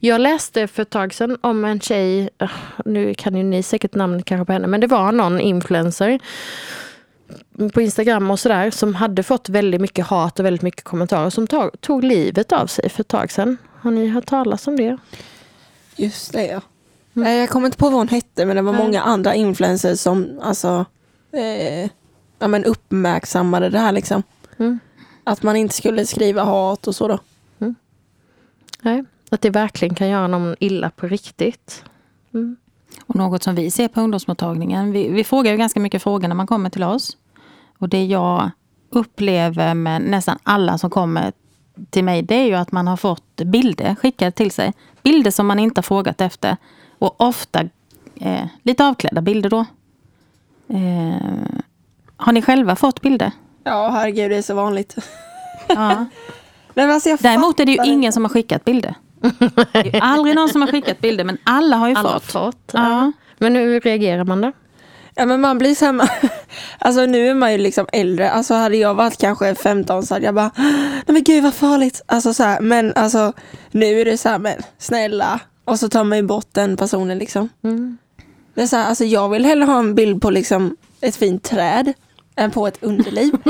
Jag 0.00 0.20
läste 0.20 0.66
för 0.66 0.82
ett 0.82 0.90
tag 0.90 1.14
sedan 1.14 1.38
om 1.40 1.64
en 1.64 1.80
tjej, 1.80 2.30
ah, 2.38 2.48
nu 2.84 3.14
kan 3.14 3.34
ju 3.34 3.42
ni 3.42 3.62
säkert 3.62 3.94
namnet 3.94 4.24
kanske 4.24 4.44
på 4.44 4.52
henne, 4.52 4.66
men 4.66 4.80
det 4.80 4.86
var 4.86 5.12
någon 5.12 5.40
influencer 5.40 6.18
på 7.68 7.80
Instagram 7.80 8.30
och 8.30 8.40
sådär 8.40 8.70
som 8.70 8.94
hade 8.94 9.22
fått 9.22 9.48
väldigt 9.48 9.80
mycket 9.80 10.06
hat 10.06 10.38
och 10.38 10.44
väldigt 10.44 10.62
mycket 10.62 10.84
kommentarer 10.84 11.30
som 11.30 11.46
tog, 11.46 11.80
tog 11.80 12.04
livet 12.04 12.52
av 12.52 12.66
sig 12.66 12.88
för 12.88 13.00
ett 13.00 13.08
tag 13.08 13.32
sedan. 13.32 13.56
Har 13.80 13.90
ni 13.90 14.08
hört 14.08 14.26
talas 14.26 14.66
om 14.66 14.76
det? 14.76 14.96
Just 15.96 16.32
det 16.32 16.46
ja. 16.46 16.60
Nej, 17.12 17.38
Jag 17.38 17.48
kommer 17.48 17.66
inte 17.66 17.78
på 17.78 17.84
vad 17.84 17.98
hon 17.98 18.08
hette 18.08 18.46
men 18.46 18.56
det 18.56 18.62
var 18.62 18.72
Nej. 18.72 18.82
många 18.82 19.02
andra 19.02 19.34
influencers 19.34 20.00
som 20.00 20.40
alltså, 20.42 20.84
eh, 21.32 21.90
ja, 22.38 22.48
men 22.48 22.64
uppmärksammade 22.64 23.68
det 23.68 23.78
här 23.78 23.92
liksom. 23.92 24.22
Mm. 24.58 24.78
Att 25.24 25.42
man 25.42 25.56
inte 25.56 25.74
skulle 25.74 26.06
skriva 26.06 26.44
hat 26.44 26.86
och 26.86 26.94
så 26.94 27.08
då. 27.08 27.18
Nej, 28.82 29.04
att 29.30 29.40
det 29.40 29.50
verkligen 29.50 29.94
kan 29.94 30.08
göra 30.08 30.26
någon 30.26 30.56
illa 30.58 30.90
på 30.90 31.06
riktigt. 31.06 31.84
Mm. 32.34 32.56
Och 33.06 33.16
något 33.16 33.42
som 33.42 33.54
vi 33.54 33.70
ser 33.70 33.88
på 33.88 34.00
ungdomsmottagningen. 34.00 34.92
Vi, 34.92 35.08
vi 35.08 35.24
frågar 35.24 35.52
ju 35.52 35.58
ganska 35.58 35.80
mycket 35.80 36.02
frågor 36.02 36.28
när 36.28 36.34
man 36.34 36.46
kommer 36.46 36.70
till 36.70 36.82
oss. 36.82 37.16
Och 37.80 37.88
det 37.88 38.04
jag 38.04 38.50
upplever 38.90 39.74
med 39.74 40.02
nästan 40.02 40.38
alla 40.42 40.78
som 40.78 40.90
kommer 40.90 41.32
till 41.90 42.04
mig, 42.04 42.22
det 42.22 42.34
är 42.34 42.46
ju 42.46 42.54
att 42.54 42.72
man 42.72 42.86
har 42.86 42.96
fått 42.96 43.36
bilder 43.36 43.94
skickade 43.94 44.30
till 44.30 44.50
sig. 44.50 44.72
Bilder 45.02 45.30
som 45.30 45.46
man 45.46 45.58
inte 45.58 45.78
har 45.78 45.82
frågat 45.82 46.20
efter. 46.20 46.56
Och 46.98 47.20
ofta 47.20 47.60
eh, 48.20 48.46
lite 48.62 48.86
avklädda 48.86 49.20
bilder 49.20 49.50
då. 49.50 49.58
Eh, 50.68 51.16
har 52.16 52.32
ni 52.32 52.42
själva 52.42 52.76
fått 52.76 53.00
bilder? 53.00 53.32
Ja 53.64 53.88
herregud 53.90 54.30
det 54.30 54.36
är 54.36 54.42
så 54.42 54.54
vanligt. 54.54 54.96
Ja. 55.68 56.06
Nej, 56.74 56.90
alltså, 56.92 57.16
Däremot 57.20 57.60
är 57.60 57.66
det 57.66 57.72
ju 57.72 57.84
ingen 57.84 58.12
som 58.12 58.24
har 58.24 58.28
skickat 58.28 58.64
bilder. 58.64 58.94
Det 59.72 59.78
är 59.78 59.84
ju 59.94 60.00
aldrig 60.00 60.34
någon 60.36 60.48
som 60.48 60.60
har 60.60 60.68
skickat 60.68 61.00
bilder, 61.00 61.24
men 61.24 61.38
alla 61.44 61.76
har 61.76 61.88
ju 61.88 61.94
Alla 61.94 62.08
har 62.08 62.18
fått. 62.20 62.32
fått. 62.32 62.70
Ja. 62.72 63.12
Men 63.38 63.56
hur 63.56 63.80
reagerar 63.80 64.24
man 64.24 64.40
då? 64.40 64.52
Ja 65.20 65.26
men 65.26 65.40
man 65.40 65.58
blir 65.58 65.74
så 65.74 65.84
här, 65.84 65.92
man, 65.92 66.08
alltså 66.78 67.06
nu 67.06 67.28
är 67.28 67.34
man 67.34 67.52
ju 67.52 67.58
liksom 67.58 67.86
äldre, 67.92 68.30
alltså 68.30 68.54
hade 68.54 68.76
jag 68.76 68.94
varit 68.94 69.20
kanske 69.20 69.54
15 69.54 70.06
så 70.06 70.14
hade 70.14 70.26
jag 70.26 70.34
bara, 70.34 70.50
nej 70.56 71.04
men 71.06 71.24
gud 71.24 71.42
vad 71.42 71.54
farligt. 71.54 72.02
Alltså 72.06 72.34
så 72.34 72.42
här, 72.42 72.60
men 72.60 72.92
alltså 72.94 73.32
nu 73.70 74.00
är 74.00 74.04
det 74.04 74.18
så 74.18 74.28
här, 74.28 74.38
men 74.38 74.62
snälla. 74.78 75.40
Och 75.64 75.78
så 75.78 75.88
tar 75.88 76.04
man 76.04 76.18
ju 76.18 76.24
bort 76.24 76.48
den 76.52 76.76
personen 76.76 77.18
liksom. 77.18 77.48
Mm. 77.64 77.98
Det 78.54 78.62
är 78.62 78.66
så 78.66 78.76
här, 78.76 78.88
alltså 78.88 79.04
jag 79.04 79.28
vill 79.28 79.44
hellre 79.44 79.64
ha 79.64 79.78
en 79.78 79.94
bild 79.94 80.22
på 80.22 80.30
liksom 80.30 80.76
ett 81.00 81.16
fint 81.16 81.42
träd 81.42 81.92
än 82.36 82.50
på 82.50 82.66
ett 82.66 82.82
underliv. 82.82 83.32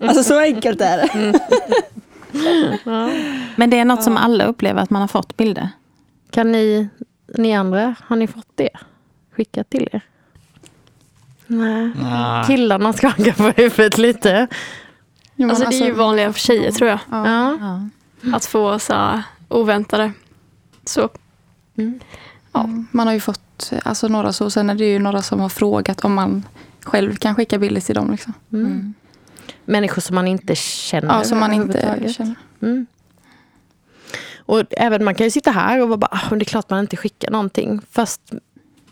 Alltså 0.00 0.22
så 0.22 0.38
enkelt 0.38 0.80
är 0.80 0.96
det. 0.96 1.40
Men 3.56 3.70
det 3.70 3.78
är 3.78 3.84
något 3.84 4.02
som 4.02 4.16
alla 4.16 4.44
upplever 4.44 4.82
att 4.82 4.90
man 4.90 5.00
har 5.00 5.08
fått 5.08 5.36
bilder. 5.36 5.68
Kan 6.30 6.52
ni, 6.52 6.88
ni 7.38 7.54
andra, 7.54 7.94
har 8.00 8.16
ni 8.16 8.26
fått 8.26 8.50
det 8.54 8.70
skickat 9.36 9.70
till 9.70 9.88
er? 9.92 10.02
Nej. 11.60 12.44
Killarna 12.46 12.92
skakar 12.92 13.32
på 13.32 13.42
huvudet 13.62 13.98
lite. 13.98 14.46
Jo, 15.36 15.46
men 15.46 15.50
Alltså, 15.50 15.68
det 15.70 15.76
är 15.76 15.78
ju 15.78 15.84
alltså- 15.84 15.98
vanligare 16.02 16.32
för 16.32 16.40
tjejer 16.40 16.70
tror 16.72 16.90
jag. 16.90 16.98
Ja. 17.10 17.58
Ja. 17.60 17.88
Att 18.36 18.44
få 18.44 18.78
så 18.78 19.22
oväntade. 19.48 20.12
Så. 20.84 21.08
Ja, 22.52 22.68
man 22.90 23.06
har 23.06 23.14
ju 23.14 23.20
fått 23.20 23.72
alltså, 23.84 24.08
några 24.08 24.32
så. 24.32 24.50
Sen 24.50 24.70
är 24.70 24.74
det 24.74 24.84
ju 24.84 24.98
några 24.98 25.22
som 25.22 25.40
har 25.40 25.48
frågat 25.48 26.04
om 26.04 26.14
man 26.14 26.42
själv 26.84 27.16
kan 27.16 27.34
skicka 27.34 27.58
bilder 27.58 27.80
till 27.80 27.94
dem. 27.94 28.10
Liksom. 28.10 28.32
Mm. 28.52 28.94
Människor 29.64 30.00
som 30.02 30.14
man 30.14 30.26
inte 30.26 30.54
känner 30.54 31.14
Ja, 31.14 31.24
som 31.24 31.40
man 31.40 31.52
inte 31.52 32.12
känner. 32.16 32.34
Mm. 32.62 32.86
Och 34.46 34.62
även 34.70 35.04
man 35.04 35.14
kan 35.14 35.26
ju 35.26 35.30
sitta 35.30 35.50
här 35.50 35.82
och 35.82 35.88
vara 35.88 35.96
bara, 35.98 36.08
"Ah, 36.30 36.30
det 36.34 36.36
är 36.42 36.44
klart 36.44 36.70
man 36.70 36.80
inte 36.80 36.96
skickar 36.96 37.30
någonting. 37.30 37.80
Fast 37.90 38.20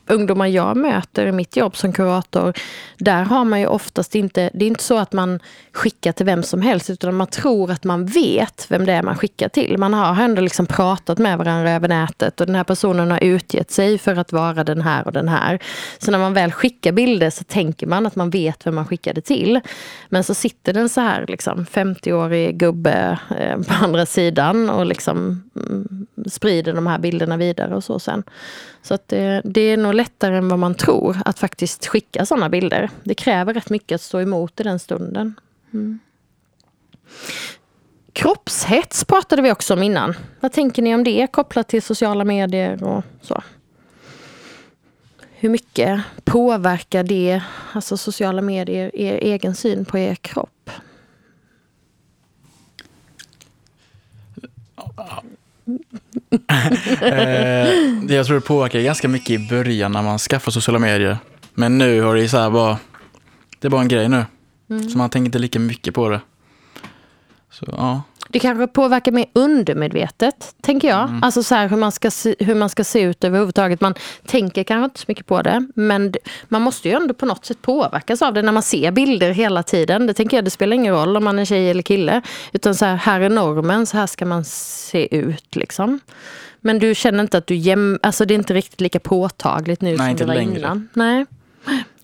ungdomar 0.07 0.47
jag 0.47 0.77
möter 0.77 1.27
i 1.27 1.33
mitt 1.33 1.57
jobb 1.57 1.77
som 1.77 1.93
kurator, 1.93 2.53
där 2.99 3.23
har 3.23 3.45
man 3.45 3.61
ju 3.61 3.67
oftast 3.67 4.15
inte, 4.15 4.51
det 4.55 4.65
är 4.65 4.67
inte 4.67 4.85
så 4.85 4.99
att 4.99 5.13
man 5.13 5.41
skickar 5.73 6.13
till 6.13 6.27
vem 6.27 6.43
som 6.43 6.63
helst, 6.63 6.91
utan 6.91 7.15
man 7.15 7.27
tror 7.27 7.71
att 7.71 7.85
man 7.85 8.07
vet 8.07 8.67
vem 8.69 8.87
det 8.87 8.93
är 8.93 9.03
man 9.03 9.17
skickar 9.17 9.49
till. 9.49 9.79
Man 9.79 9.95
har 9.95 10.25
ändå 10.25 10.43
liksom 10.43 10.67
pratat 10.67 11.19
med 11.19 11.39
varandra 11.39 11.71
över 11.71 11.89
nätet 11.89 12.41
och 12.41 12.47
den 12.47 12.55
här 12.57 12.65
personen 12.65 13.11
har 13.11 13.25
utgett 13.25 13.71
sig 13.71 13.99
för 13.99 14.17
att 14.17 14.33
vara 14.33 14.65
den 14.65 14.83
här 14.83 15.07
och 15.07 15.13
den 15.13 15.29
här. 15.29 15.59
Så 15.99 16.11
när 16.11 16.19
man 16.19 16.35
väl 16.35 16.53
skickar 16.53 16.93
bilder 16.93 17.31
så 17.31 17.45
tänker 17.45 17.87
man 17.87 18.07
att 18.07 18.17
man 18.17 18.31
vet 18.31 18.67
vem 18.67 18.75
man 18.75 18.87
skickade 18.87 19.21
till. 19.21 19.61
Men 20.09 20.25
så 20.25 20.35
sitter 20.35 20.73
den 20.73 20.89
så 20.89 21.01
här 21.01 21.25
liksom 21.29 21.65
50-årig 21.65 22.59
gubbe 22.59 23.19
eh, 23.39 23.57
på 23.63 23.85
andra 23.85 24.07
sidan 24.07 24.71
och 24.71 24.87
liksom 24.87 25.43
mm, 25.57 26.07
sprider 26.27 26.73
de 26.73 26.87
här 26.87 26.99
bilderna 26.99 27.37
vidare 27.37 27.77
och 27.77 27.85
så 27.85 27.99
sen. 27.99 28.23
Så 28.83 28.95
att 28.95 29.09
det, 29.09 29.43
det 29.45 29.61
är 29.61 29.77
nog 29.77 29.95
lättare 29.95 30.37
än 30.37 30.49
vad 30.49 30.59
man 30.59 30.75
tror 30.75 31.17
att 31.25 31.39
faktiskt 31.39 31.87
skicka 31.87 32.27
sådana 32.27 32.49
bilder. 32.49 32.91
Det 33.05 33.15
kräver 33.15 33.55
rätt 33.55 33.71
mycket 33.71 33.95
att 33.95 34.01
stå 34.01 34.21
emot 34.21 34.61
i 34.61 34.63
den 34.63 34.79
stunden. 34.79 35.35
Mm. 35.73 35.99
Kroppshets 38.13 39.05
pratade 39.05 39.43
vi 39.43 39.53
också 39.53 39.75
om 39.75 39.83
innan. 39.83 40.15
Vad 40.41 40.53
tänker 40.53 40.83
ni 40.83 40.95
om 40.95 41.05
det 41.05 41.27
kopplat 41.33 41.69
till 41.69 41.83
sociala 41.83 42.25
medier 42.25 42.85
och 42.85 43.05
så? 43.21 43.43
Hur 45.31 45.49
mycket 45.49 46.03
påverkar 46.25 47.03
det, 47.03 47.43
alltså 47.73 47.97
sociala 47.97 48.43
medier, 48.43 48.97
er 48.97 49.19
egen 49.19 49.55
syn 49.55 49.85
på 49.85 49.99
er 49.99 50.15
kropp? 50.15 50.71
Eh, 57.01 57.69
det 58.03 58.15
jag 58.15 58.27
tror 58.27 58.35
det 58.35 58.47
påverkar 58.47 58.81
ganska 58.81 59.09
mycket 59.09 59.31
i 59.31 59.49
början 59.49 59.93
när 59.93 60.03
man 60.03 60.19
skaffar 60.19 60.53
sociala 60.53 60.79
medier. 60.79 61.19
Men 61.55 61.79
nu 61.79 62.01
har 62.01 62.17
det 62.17 62.29
så 62.29 62.39
här 62.39 62.51
bara, 62.51 62.79
det 63.59 63.69
är 63.69 63.71
bara 63.71 63.81
en 63.81 63.89
grej 63.89 64.09
nu. 64.09 64.25
Mm. 64.71 64.91
Så 64.91 64.99
man 64.99 65.11
tänker 65.11 65.27
inte 65.27 65.39
lika 65.39 65.59
mycket 65.59 65.95
på 65.95 66.09
det. 66.09 66.21
Så 67.51 67.65
ja, 67.69 68.03
Det 68.33 68.39
kanske 68.39 68.67
påverkar 68.67 69.13
mer 69.13 69.27
undermedvetet, 69.33 70.55
tänker 70.61 70.89
jag. 70.89 71.09
Mm. 71.09 71.23
Alltså 71.23 71.43
så 71.43 71.55
här, 71.55 71.69
hur, 71.69 71.77
man 71.77 71.93
ska 71.93 72.11
se, 72.11 72.35
hur 72.39 72.55
man 72.55 72.69
ska 72.69 72.85
se 72.85 73.01
ut 73.01 73.25
överhuvudtaget. 73.25 73.81
Man 73.81 73.95
tänker 74.27 74.65
kanske 74.65 74.85
inte 74.85 75.01
så 75.01 75.05
mycket 75.09 75.27
på 75.27 75.43
det, 75.43 75.67
men 75.75 76.15
man 76.49 76.63
måste 76.63 76.89
ju 76.89 76.95
ändå 76.95 77.15
på 77.15 77.27
något 77.27 77.45
sätt 77.45 77.63
påverkas 77.63 78.23
av 78.23 78.35
det 78.35 78.43
när 78.43 78.53
man 78.53 78.63
ser 78.63 78.91
bilder 78.91 79.31
hela 79.31 79.63
tiden. 79.63 80.07
Det 80.07 80.15
tänker 80.15 80.37
jag, 80.37 80.45
det 80.45 80.51
spelar 80.51 80.75
ingen 80.75 80.95
roll 80.95 81.17
om 81.17 81.25
man 81.25 81.39
är 81.39 81.45
tjej 81.45 81.71
eller 81.71 81.83
kille. 81.83 82.23
Utan 82.53 82.75
så 82.75 82.85
här, 82.85 82.97
här 82.97 83.21
är 83.21 83.31
normen, 83.31 83.87
så 83.87 83.97
här 83.97 84.07
ska 84.07 84.27
man 84.27 84.45
se 84.45 85.17
ut 85.17 85.57
liksom. 85.57 86.01
Men 86.61 86.79
du 86.79 86.95
känner 86.95 87.21
inte 87.21 87.39
att 87.39 87.47
du 87.47 87.55
jäm... 87.55 87.99
Alltså 88.03 88.25
det 88.25 88.35
är 88.35 88.39
inte 88.39 88.55
riktigt 88.55 88.81
lika 88.81 89.01
påtagligt 89.01 89.81
nu 89.81 89.89
Nej, 89.89 89.99
som 89.99 90.09
inte 90.09 90.25
det 90.25 90.29
var 90.29 90.35
längre. 90.35 90.59
innan. 90.59 90.89
Nej. 90.93 91.27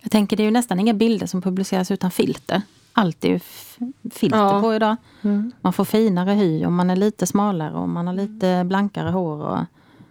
Jag 0.01 0.11
tänker 0.13 0.37
det 0.37 0.43
är 0.43 0.45
ju 0.45 0.51
nästan 0.51 0.81
inga 0.81 0.95
bilder 0.95 1.27
som 1.27 1.43
publiceras 1.43 1.91
utan 1.91 2.11
filter. 2.11 2.63
Allt 2.99 3.25
är 3.25 3.29
ju 3.29 3.37
f- 3.37 3.79
filter 4.11 4.39
Ja. 4.39 4.61
på 4.61 4.75
idag. 4.75 4.97
Mm. 5.23 5.53
Man 5.61 5.73
får 5.73 5.85
finare 5.85 6.31
hy 6.33 6.67
och 6.67 6.73
man 6.73 6.91
är 6.91 6.97
lite 6.97 7.27
smalare 7.27 7.75
och 7.75 7.89
man 7.89 8.07
har 8.07 8.15
lite 8.15 8.65
blankare 8.67 9.11
hår. 9.11 9.43
Och, 9.45 9.59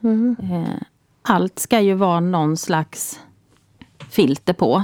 Mm. 0.03 0.35
eh, 0.51 0.81
allt 1.21 1.59
ska 1.59 1.79
ju 1.79 1.93
vara 1.93 2.19
någon 2.19 2.57
slags 2.57 3.19
filter 4.09 4.53
på. 4.53 4.83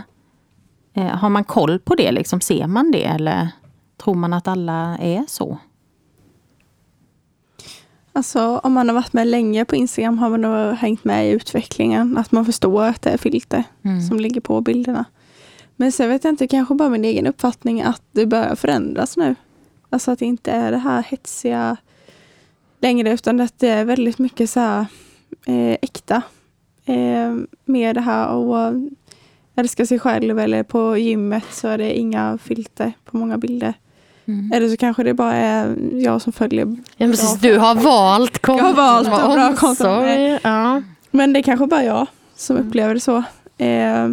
Eh, 0.93 1.07
har 1.07 1.29
man 1.29 1.43
koll 1.43 1.79
på 1.79 1.95
det? 1.95 2.11
Liksom, 2.11 2.41
ser 2.41 2.67
man 2.67 2.91
det? 2.91 3.03
Eller 3.05 3.49
tror 3.97 4.15
man 4.15 4.33
att 4.33 4.47
alla 4.47 4.97
är 4.97 5.25
så? 5.27 5.57
Alltså 8.15 8.57
om 8.63 8.73
man 8.73 8.87
har 8.89 8.93
varit 8.95 9.13
med 9.13 9.27
länge 9.27 9.65
på 9.65 9.75
Instagram 9.75 10.17
har 10.17 10.29
man 10.29 10.41
nog 10.41 10.73
hängt 10.75 11.03
med 11.03 11.27
i 11.27 11.31
utvecklingen. 11.31 12.17
Att 12.17 12.31
man 12.31 12.45
förstår 12.45 12.83
att 12.83 13.01
det 13.01 13.09
är 13.09 13.17
filter 13.17 13.63
Mm. 13.83 14.01
som 14.01 14.19
ligger 14.19 14.41
på 14.41 14.61
bilderna. 14.61 15.05
Men 15.75 15.91
sen 15.91 16.09
vet 16.09 16.23
jag 16.23 16.31
inte, 16.31 16.47
kanske 16.47 16.75
bara 16.75 16.89
min 16.89 17.05
egen 17.05 17.27
uppfattning 17.27 17.81
att 17.81 18.01
det 18.11 18.25
börjar 18.25 18.55
förändras 18.55 19.17
nu. 19.17 19.35
Alltså 19.89 20.11
att 20.11 20.19
det 20.19 20.25
inte 20.25 20.51
är 20.51 20.71
det 20.71 20.77
här 20.77 21.03
hetsiga 21.03 21.77
längre 22.81 23.13
utan 23.13 23.41
att 23.41 23.59
det 23.59 23.69
är 23.69 23.85
väldigt 23.85 24.17
mycket 24.19 24.49
så 24.49 24.59
här 24.59 24.85
eh, 25.45 25.77
äkta. 25.81 26.21
Eh, 26.85 27.35
mer 27.65 27.93
det 27.93 28.01
här 28.01 28.27
att 28.27 28.75
älska 29.55 29.85
sig 29.85 29.99
själv 29.99 30.39
eller 30.39 30.63
på 30.63 30.97
gymmet 30.97 31.43
så 31.51 31.67
är 31.67 31.77
det 31.77 31.99
inga 31.99 32.37
filter 32.37 32.93
på 33.05 33.17
många 33.17 33.37
bilder. 33.37 33.73
Mm. 34.25 34.51
Eller 34.53 34.69
så 34.69 34.77
kanske 34.77 35.03
det 35.03 35.13
bara 35.13 35.33
är 35.33 35.75
jag 35.93 36.21
som 36.21 36.33
följer 36.33 36.75
Ja, 36.97 37.07
precis, 37.07 37.39
du 37.39 37.57
har 37.57 37.75
valt 37.75 38.39
konton. 38.39 38.65
Jag 38.65 38.73
har 38.73 39.03
valt 39.03 39.59
bra 39.59 39.69
omsorg. 39.69 40.39
Ja. 40.43 40.81
Men 41.11 41.33
det 41.33 41.39
är 41.39 41.43
kanske 41.43 41.67
bara 41.67 41.83
jag 41.83 42.07
som 42.35 42.57
upplever 42.57 42.93
det 42.93 42.99
så. 42.99 43.23
Eh, 43.57 44.07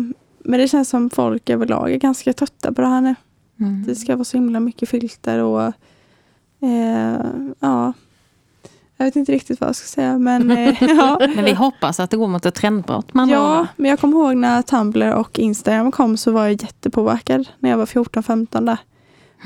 men 0.44 0.60
det 0.60 0.68
känns 0.68 0.88
som 0.88 1.10
folk 1.10 1.50
överlag 1.50 1.92
är 1.92 1.96
ganska 1.96 2.32
trötta 2.32 2.72
på 2.72 2.80
det 2.80 2.86
här 2.86 3.00
nu. 3.00 3.14
Mm. 3.60 3.84
Det 3.86 3.94
ska 3.94 4.16
vara 4.16 4.24
så 4.24 4.36
himla 4.36 4.60
mycket 4.60 4.88
filter 4.88 5.38
och 5.38 5.62
eh, 6.62 7.20
ja. 7.60 7.92
Jag 8.96 9.04
vet 9.04 9.16
inte 9.16 9.32
riktigt 9.32 9.60
vad 9.60 9.68
jag 9.68 9.76
ska 9.76 9.86
säga 9.86 10.18
men 10.18 10.50
eh, 10.50 10.82
ja. 10.82 11.18
Men 11.34 11.44
vi 11.44 11.52
hoppas 11.52 12.00
att 12.00 12.10
det 12.10 12.16
går 12.16 12.28
mot 12.28 12.46
ett 12.46 12.54
trendbrott. 12.54 13.14
Man 13.14 13.28
Ja, 13.28 13.66
men 13.76 13.90
jag 13.90 14.00
kommer 14.00 14.18
ihåg 14.18 14.36
när 14.36 14.62
Tumblr 14.62 15.12
och 15.12 15.38
Instagram 15.38 15.92
kom 15.92 16.16
så 16.16 16.30
var 16.30 16.42
jag 16.42 16.62
jättepåverkad 16.62 17.48
när 17.58 17.70
jag 17.70 17.78
var 17.78 17.86
14-15 17.86 18.66
där. 18.66 18.78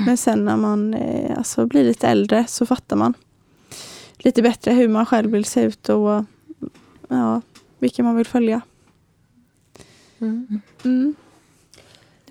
Men 0.07 0.16
sen 0.16 0.45
när 0.45 0.57
man 0.57 0.95
eh, 0.95 1.38
alltså, 1.38 1.66
blir 1.66 1.84
lite 1.84 2.09
äldre 2.09 2.45
så 2.49 2.66
fattar 2.66 2.97
man 2.97 3.14
lite 4.18 4.42
bättre 4.42 4.72
hur 4.72 4.88
man 4.88 5.07
själv 5.07 5.30
vill 5.30 5.45
se 5.45 5.62
ut 5.62 5.88
och 5.88 6.24
ja, 7.09 7.40
vilka 7.78 8.03
man 8.03 8.16
vill 8.16 8.26
följa. 8.26 8.61
Mm. 10.21 10.47
Mm. 10.49 10.62
mm. 10.85 11.15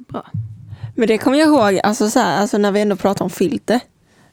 bra. 0.08 0.26
Men 0.96 1.08
det 1.08 1.18
kommer 1.18 1.38
jag 1.38 1.48
ihåg, 1.48 1.80
alltså, 1.84 2.10
så 2.10 2.20
här, 2.20 2.42
alltså 2.42 2.58
när 2.58 2.72
vi 2.72 2.82
ändå 2.82 2.96
pratar 2.96 3.26
om 3.26 3.30
filter. 3.30 3.80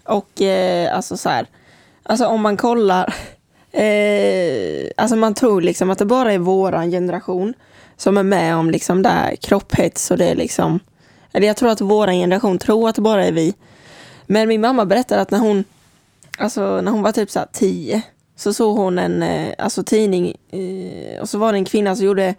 Och 0.04 0.42
eh, 0.42 0.96
alltså 0.96 1.16
så 1.16 1.28
här, 1.28 1.46
alltså 2.02 2.26
om 2.26 2.40
man 2.42 2.56
kollar, 2.56 3.14
eh, 3.72 4.90
alltså 4.96 5.16
man 5.16 5.34
tror 5.34 5.60
liksom 5.60 5.90
att 5.90 5.98
det 5.98 6.04
bara 6.04 6.32
är 6.32 6.38
våran 6.38 6.90
generation 6.90 7.54
som 7.96 8.18
är 8.18 8.22
med 8.22 8.56
om 8.56 8.70
liksom 8.70 9.02
där 9.02 9.36
kropphets 9.36 10.10
och 10.10 10.18
det 10.18 10.28
är 10.28 10.34
liksom, 10.34 10.80
eller 11.32 11.46
jag 11.46 11.56
tror 11.56 11.70
att 11.70 11.80
våran 11.80 12.14
generation 12.14 12.58
tror 12.58 12.88
att 12.88 12.94
det 12.94 13.02
bara 13.02 13.26
är 13.26 13.32
vi. 13.32 13.54
Men 14.26 14.48
min 14.48 14.60
mamma 14.60 14.84
berättade 14.84 15.20
att 15.20 15.30
när 15.30 15.38
hon, 15.38 15.64
alltså 16.38 16.80
när 16.80 16.92
hon 16.92 17.02
var 17.02 17.12
typ 17.12 17.30
så 17.30 17.38
här 17.38 17.48
tio, 17.52 18.02
så 18.36 18.52
såg 18.52 18.76
hon 18.76 18.98
en 18.98 19.22
eh, 19.22 19.54
alltså 19.58 19.82
tidning 19.82 20.36
eh, 20.50 21.20
och 21.20 21.28
så 21.28 21.38
var 21.38 21.52
det 21.52 21.58
en 21.58 21.64
kvinna 21.64 21.96
som 21.96 22.06
gjorde 22.06 22.34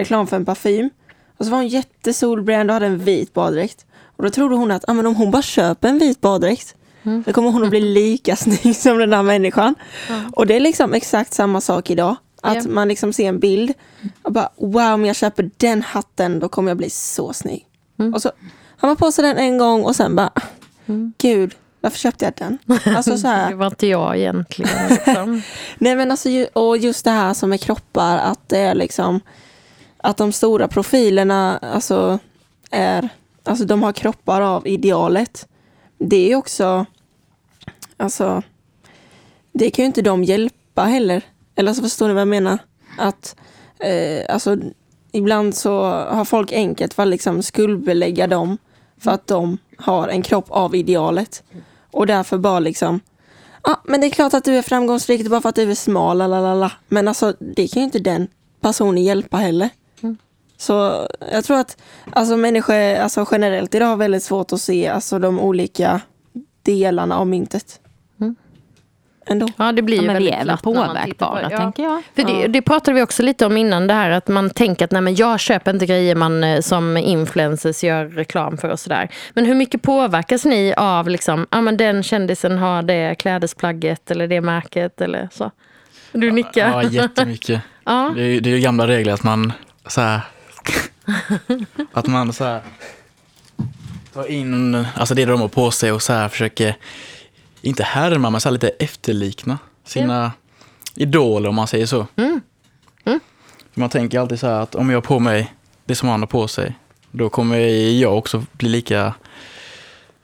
reklam 0.00 0.26
för 0.26 0.36
en 0.36 0.44
parfym. 0.44 0.90
Och 1.38 1.44
så 1.44 1.50
var 1.50 1.58
hon 1.58 1.68
jättesolbränd 1.68 2.70
och 2.70 2.74
hade 2.74 2.86
en 2.86 2.98
vit 2.98 3.34
baddräkt. 3.34 3.86
Och 4.16 4.24
då 4.24 4.30
trodde 4.30 4.54
hon 4.56 4.70
att 4.70 4.84
ah, 4.88 4.92
men 4.94 5.06
om 5.06 5.14
hon 5.14 5.30
bara 5.30 5.42
köper 5.42 5.88
en 5.88 5.98
vit 5.98 6.20
baddräkt 6.20 6.74
Mm. 7.02 7.24
så 7.24 7.32
kommer 7.32 7.50
hon 7.50 7.64
att 7.64 7.70
bli 7.70 7.80
lika 7.80 8.36
snygg 8.36 8.76
som 8.76 8.98
den 8.98 9.10
där 9.10 9.22
människan. 9.22 9.74
Och 10.32 10.46
det 10.46 10.56
är 10.56 10.60
liksom 10.60 10.94
exakt 10.94 11.34
samma 11.34 11.60
sak 11.60 11.90
idag. 11.90 12.16
Att 12.42 12.54
Ja. 12.64 12.70
man 12.70 12.88
liksom 12.88 13.12
ser 13.12 13.28
en 13.28 13.38
bild 13.38 13.72
och 14.22 14.32
bara 14.32 14.48
wow 14.56 14.92
om 14.92 15.04
jag 15.04 15.16
köper 15.16 15.50
den 15.56 15.82
hatten 15.82 16.38
då 16.40 16.48
kommer 16.48 16.70
jag 16.70 16.76
bli 16.76 16.90
så 16.90 17.32
snygg. 17.32 17.66
Mm. 17.98 18.14
Och 18.14 18.22
så 18.22 18.30
har 18.76 18.88
man 18.88 18.96
på 18.96 19.12
sig 19.12 19.24
den 19.24 19.36
en 19.38 19.58
gång 19.58 19.84
och 19.84 19.96
sen 19.96 20.16
bara 20.16 20.30
Mm. 20.86 21.12
gud 21.18 21.54
varför 21.80 21.98
köpte 21.98 22.24
jag 22.24 22.34
den? 22.36 22.58
Alltså 22.96 23.18
så 23.18 23.28
här. 23.28 23.48
Det 23.50 23.56
var 23.56 23.66
inte 23.66 23.86
jag 23.86 24.18
egentligen. 24.18 24.88
Liksom. 24.90 25.42
Nej 25.78 25.96
men 25.96 26.10
alltså, 26.10 26.28
och 26.52 26.76
just 26.78 27.04
det 27.04 27.10
här 27.10 27.34
som 27.34 27.52
är 27.52 27.56
kroppar, 27.56 28.18
att 28.18 28.48
det 28.48 28.58
är 28.58 28.74
liksom 28.74 29.20
att 30.02 30.16
de 30.16 30.32
stora 30.32 30.68
profilerna 30.68 31.58
alltså 31.58 32.18
är, 32.70 33.08
alltså 33.44 33.64
de 33.64 33.82
har 33.82 33.92
kroppar 33.92 34.40
av 34.40 34.66
idealet. 34.66 35.48
Det 35.98 36.32
är 36.32 36.36
också, 36.36 36.86
alltså, 37.96 38.42
det 39.52 39.70
kan 39.70 39.82
ju 39.82 39.86
inte 39.86 40.02
de 40.02 40.24
hjälpa 40.24 40.84
heller. 40.84 41.22
Eller 41.54 41.72
så 41.72 41.82
förstår 41.82 42.08
ni 42.08 42.14
vad 42.14 42.20
jag 42.20 42.28
menar? 42.28 42.58
Att, 42.98 43.36
eh, 43.78 44.34
alltså, 44.34 44.56
ibland 45.12 45.54
så 45.54 45.82
har 45.90 46.24
folk 46.24 46.52
enkelt 46.52 46.94
för 46.94 47.02
att 47.02 47.08
liksom 47.08 47.42
skuldbelägga 47.42 48.26
dem 48.26 48.58
för 48.98 49.10
att 49.10 49.26
de 49.26 49.58
har 49.76 50.08
en 50.08 50.22
kropp 50.22 50.50
av 50.50 50.74
idealet. 50.74 51.42
Och 51.90 52.06
därför 52.06 52.38
bara 52.38 52.60
liksom, 52.60 53.00
ja 53.62 53.80
men 53.84 54.00
det 54.00 54.06
är 54.06 54.10
klart 54.10 54.34
att 54.34 54.44
du 54.44 54.56
är 54.56 54.62
framgångsrik 54.62 55.28
bara 55.28 55.40
för 55.40 55.48
att 55.48 55.54
du 55.54 55.70
är 55.70 55.74
smal, 55.74 56.18
lalala. 56.18 56.72
Men 56.88 57.08
alltså 57.08 57.34
det 57.38 57.68
kan 57.68 57.80
ju 57.80 57.84
inte 57.84 57.98
den 57.98 58.28
personen 58.60 59.04
hjälpa 59.04 59.36
heller. 59.36 59.70
Så 60.60 61.06
jag 61.32 61.44
tror 61.44 61.58
att 61.60 61.76
alltså, 62.12 62.36
människor 62.36 62.74
alltså, 62.94 63.26
generellt 63.32 63.74
idag 63.74 63.86
har 63.86 63.96
väldigt 63.96 64.22
svårt 64.22 64.52
att 64.52 64.60
se 64.60 64.88
alltså, 64.88 65.18
de 65.18 65.40
olika 65.40 66.00
delarna 66.62 67.16
av 67.18 67.26
myntet. 67.26 67.80
Ändå. 69.26 69.48
Ja, 69.56 69.72
det 69.72 69.82
blir 69.82 69.96
ju 70.00 70.06
Ja, 70.06 70.12
väldigt 70.12 70.34
är 70.34 70.40
tittar 70.40 70.56
på 70.56 70.74
påverkbara, 70.74 71.48
det. 71.48 71.56
tänker 71.56 71.82
jag. 71.82 72.02
För 72.14 72.22
det, 72.22 72.32
Ja. 72.40 72.48
det 72.48 72.62
pratade 72.62 72.94
vi 72.94 73.02
också 73.02 73.22
lite 73.22 73.46
om 73.46 73.56
innan, 73.56 73.86
det 73.86 73.94
här 73.94 74.10
att 74.10 74.28
man 74.28 74.50
tänker 74.50 74.84
att 74.84 74.90
nej, 74.90 75.02
men 75.02 75.14
jag 75.14 75.40
köper 75.40 75.70
inte 75.70 75.86
grejer 75.86 76.14
man 76.14 76.44
eh, 76.44 76.60
som 76.60 76.96
influencers 76.96 77.84
gör 77.84 78.04
reklam 78.06 78.56
för 78.58 78.68
och 78.68 78.80
sådär. 78.80 79.08
Men 79.34 79.44
hur 79.46 79.54
mycket 79.54 79.82
påverkas 79.82 80.44
ni 80.44 80.74
av 80.76 81.08
liksom, 81.08 81.46
ja 81.50 81.60
men 81.60 81.76
den 81.76 82.02
kändisen 82.02 82.58
har 82.58 82.82
det 82.82 83.14
klädesplagget 83.18 84.10
eller 84.10 84.26
det 84.28 84.40
märket 84.40 85.00
eller 85.00 85.28
så? 85.32 85.50
Du 86.12 86.30
nickar. 86.32 86.68
Ja, 86.70 86.82
jättemycket. 86.82 87.60
Ja. 87.84 88.12
Det 88.14 88.22
är, 88.22 88.26
ju- 88.26 88.40
det 88.40 88.50
är 88.50 88.54
ju 88.54 88.60
gamla 88.60 88.86
regler 88.86 89.12
att 89.12 89.22
man 89.24 89.52
så 89.86 90.00
här, 90.00 90.20
att 91.92 92.06
man 92.06 92.32
så 92.32 92.44
här 92.44 92.62
tar 94.12 94.26
in 94.26 94.86
alltså 94.94 95.14
det 95.14 95.24
de 95.24 95.40
har 95.40 95.48
på 95.48 95.70
sig 95.70 95.92
och 95.92 96.02
så 96.02 96.12
här 96.12 96.28
försöker, 96.28 96.76
inte 97.60 97.82
härma, 97.82 98.30
men 98.30 98.40
så 98.40 98.50
lite 98.50 98.68
efterlikna 98.68 99.58
sina 99.84 100.32
idoler 100.94 101.48
om 101.48 101.54
man 101.54 101.66
säger 101.66 101.86
så. 101.86 102.06
Mm. 102.16 102.40
Man 103.74 103.88
tänker 103.90 104.20
alltid 104.20 104.40
så 104.40 104.46
här 104.46 104.60
att 104.60 104.74
om 104.74 104.90
jag 104.90 104.96
har 104.96 105.02
på 105.02 105.18
mig 105.18 105.54
det 105.84 105.94
som 105.94 106.08
han 106.08 106.20
har 106.20 106.26
på 106.26 106.48
sig, 106.48 106.78
då 107.10 107.28
kommer 107.28 107.58
jag 108.00 108.18
också 108.18 108.44
bli 108.52 108.68
lika, 108.68 109.14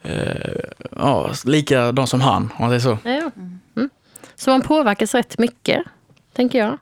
eh, 0.02 0.60
ja, 0.90 1.30
likadan 1.44 2.06
som 2.06 2.20
han, 2.20 2.42
om 2.42 2.50
man 2.58 2.70
säger 2.70 2.80
så. 2.80 2.98
Ja. 3.08 3.30
Mm. 3.76 3.90
Så 4.34 4.50
man 4.50 4.62
påverkas 4.62 5.14
rätt 5.14 5.38
mycket, 5.38 5.82
tänker 6.32 6.58
jag. 6.58 6.78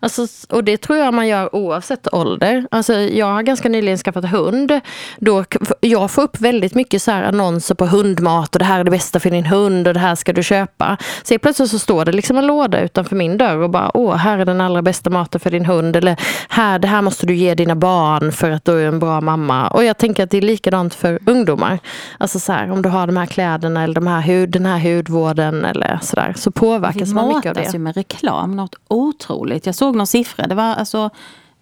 Alltså, 0.00 0.26
och 0.48 0.64
det 0.64 0.76
tror 0.76 0.98
jag 0.98 1.14
man 1.14 1.28
gör 1.28 1.54
oavsett 1.54 2.14
ålder. 2.14 2.66
Alltså, 2.70 2.92
jag 2.94 3.26
har 3.26 3.42
ganska 3.42 3.68
nyligen 3.68 3.98
skaffat 3.98 4.30
hund. 4.30 4.80
Då, 5.18 5.44
jag 5.80 6.10
får 6.10 6.22
upp 6.22 6.40
väldigt 6.40 6.74
mycket 6.74 7.02
så 7.02 7.10
annonser 7.10 7.74
på 7.74 7.86
hundmat 7.86 8.54
och 8.54 8.58
det 8.58 8.64
här 8.64 8.80
är 8.80 8.84
det 8.84 8.90
bästa 8.90 9.20
för 9.20 9.30
din 9.30 9.46
hund 9.46 9.88
och 9.88 9.94
det 9.94 10.00
här 10.00 10.14
ska 10.14 10.32
du 10.32 10.42
köpa. 10.42 10.96
Så 11.22 11.38
plötsligt 11.38 11.70
så 11.70 11.78
står 11.78 12.04
det 12.04 12.12
liksom 12.12 12.38
en 12.38 12.46
låda 12.46 12.80
utanför 12.80 13.16
min 13.16 13.38
dörr 13.38 13.58
och 13.58 13.70
bara 13.70 13.90
åh, 13.96 14.16
här 14.16 14.38
är 14.38 14.44
den 14.44 14.60
allra 14.60 14.82
bästa 14.82 15.10
maten 15.10 15.40
för 15.40 15.50
din 15.50 15.64
hund. 15.66 15.96
Eller 15.96 16.16
här, 16.48 16.78
det 16.78 16.88
här 16.88 17.02
måste 17.02 17.26
du 17.26 17.34
ge 17.34 17.54
dina 17.54 17.74
barn 17.74 18.32
för 18.32 18.50
att 18.50 18.64
du 18.64 18.72
är 18.72 18.88
en 18.88 18.98
bra 18.98 19.20
mamma. 19.20 19.68
Och 19.68 19.84
jag 19.84 19.98
tänker 19.98 20.24
att 20.24 20.30
det 20.30 20.38
är 20.38 20.42
likadant 20.42 20.94
för 20.94 21.18
ungdomar. 21.26 21.78
Alltså 22.18 22.40
så 22.40 22.52
här, 22.52 22.70
om 22.70 22.82
du 22.82 22.88
har 22.88 23.06
de 23.06 23.16
här 23.16 23.26
kläderna 23.26 23.84
eller 23.84 23.94
de 23.94 24.06
här 24.06 24.20
hud, 24.20 24.50
den 24.50 24.66
här 24.66 24.96
hudvården 24.96 25.64
eller 25.64 25.98
sådär. 26.02 26.32
Så 26.36 26.50
påverkas 26.50 27.08
Vi 27.08 27.14
man 27.14 27.28
mycket 27.28 27.50
av 27.50 27.56
matas 27.56 27.72
det. 27.72 27.78
ju 27.78 27.84
med 27.84 27.96
reklam, 27.96 28.56
något 28.56 28.74
otroligt. 28.88 29.63
Jag 29.66 29.74
såg 29.74 29.96
någon 29.96 30.06
siffra, 30.06 30.46
det 30.46 30.54
var 30.54 30.64
alltså, 30.74 31.10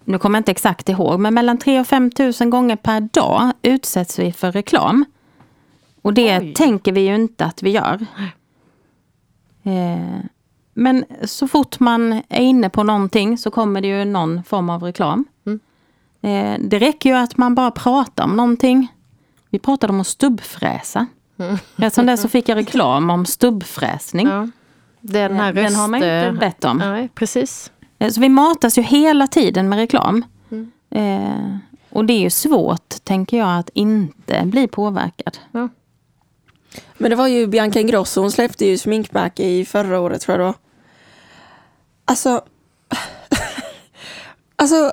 nu 0.05 0.17
kommer 0.19 0.37
jag 0.37 0.39
inte 0.39 0.51
exakt 0.51 0.89
ihåg, 0.89 1.19
men 1.19 1.33
mellan 1.33 1.57
3 1.57 1.79
och 1.79 1.87
5 1.87 2.11
tusen 2.11 2.49
gånger 2.49 2.75
per 2.75 3.01
dag 3.01 3.51
utsätts 3.61 4.19
vi 4.19 4.31
för 4.31 4.51
reklam. 4.51 5.05
Och 6.01 6.13
det 6.13 6.55
tänker 6.55 6.91
vi 6.91 7.01
ju 7.01 7.15
inte 7.15 7.45
att 7.45 7.63
vi 7.63 7.69
gör. 7.69 8.05
Eh, 9.63 10.19
men 10.73 11.05
så 11.23 11.47
fort 11.47 11.79
man 11.79 12.13
är 12.29 12.41
inne 12.41 12.69
på 12.69 12.83
någonting 12.83 13.37
så 13.37 13.51
kommer 13.51 13.81
det 13.81 13.87
ju 13.87 14.05
någon 14.05 14.43
form 14.43 14.69
av 14.69 14.83
reklam. 14.83 15.25
Eh, 16.21 16.55
det 16.59 16.79
räcker 16.79 17.09
ju 17.09 17.15
att 17.15 17.37
man 17.37 17.55
bara 17.55 17.71
pratar 17.71 18.23
om 18.23 18.35
någonting. 18.35 18.87
Vi 19.49 19.59
pratade 19.59 19.93
om 19.93 19.99
att 19.99 20.07
stubbfräsa. 20.07 21.05
Eftersom 21.77 22.05
det 22.05 22.17
så 22.17 22.29
fick 22.29 22.49
jag 22.49 22.55
reklam 22.55 23.09
om 23.09 23.25
stubbfräsning. 23.25 24.27
Ja. 24.27 24.47
Den 25.01 25.35
här 25.35 25.53
Den 25.53 25.75
har 25.75 25.87
man 25.87 25.97
inte 25.97 26.29
röst- 26.31 26.39
bett 26.39 26.65
om. 26.65 26.77
Nej, 26.77 27.09
precis. 27.15 27.71
Eh, 28.03 28.09
Så 28.09 28.21
vi 28.21 28.29
matas 28.29 28.77
ju 28.77 28.81
hela 28.81 29.27
tiden 29.27 29.69
med 29.69 29.77
reklam. 29.79 30.25
Eh, 30.95 31.57
och 31.89 32.05
det 32.05 32.13
är 32.13 32.19
ju 32.19 32.29
svårt, 32.29 32.95
tänker 33.03 33.37
jag, 33.37 33.59
att 33.59 33.69
inte 33.73 34.41
bli 34.45 34.67
påverkad. 34.67 35.37
Men 36.97 37.09
det 37.09 37.15
var 37.15 37.27
ju 37.27 37.47
Bianca 37.47 37.79
Ingrosso, 37.79 38.21
hon 38.21 38.31
släppte 38.31 38.65
ju 38.65 38.77
sminkmärke 38.77 39.43
i 39.43 39.65
förra 39.65 39.99
året 39.99 40.21
tror 40.21 40.37
jag 40.37 40.45
var. 40.45 40.55
Alltså... 42.05 42.41
alltså... 44.55 44.91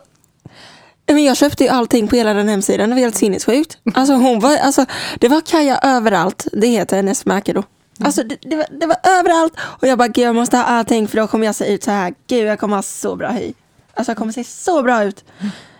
Men 1.06 1.24
jag 1.24 1.36
köpte 1.36 1.64
ju 1.64 1.70
allting 1.70 2.08
på 2.08 2.16
hela 2.16 2.34
den 2.34 2.48
hemsidan, 2.48 2.88
det 2.88 2.94
var 2.94 3.00
helt 3.00 3.16
sinnessjukt. 3.16 3.78
Alltså 3.94 4.14
hon 4.14 4.40
var, 4.40 4.56
alltså, 4.56 4.86
det 5.20 5.28
var 5.28 5.40
Kaja 5.40 5.78
överallt, 5.82 6.46
det 6.52 6.66
heter 6.66 6.96
hennes 6.96 7.26
märke 7.26 7.52
då. 7.52 7.62
Alltså 8.04 8.22
det, 8.22 8.38
det, 8.42 8.56
var, 8.56 8.66
det 8.70 8.86
var 8.86 8.96
överallt 9.02 9.52
och 9.60 9.88
jag 9.88 9.98
bara, 9.98 10.08
gud 10.08 10.24
jag 10.24 10.34
måste 10.34 10.56
ha 10.56 10.64
allting 10.64 11.08
för 11.08 11.16
då 11.16 11.26
kommer 11.26 11.46
jag 11.46 11.54
se 11.54 11.74
ut 11.74 11.84
så 11.84 11.90
här. 11.90 12.14
Gud 12.26 12.46
jag 12.46 12.60
kommer 12.60 12.76
ha 12.76 12.82
så 12.82 13.16
bra 13.16 13.28
hy. 13.28 13.52
Alltså 13.94 14.10
jag 14.10 14.16
kommer 14.18 14.32
se 14.32 14.44
så 14.44 14.82
bra 14.82 15.04
ut. 15.04 15.24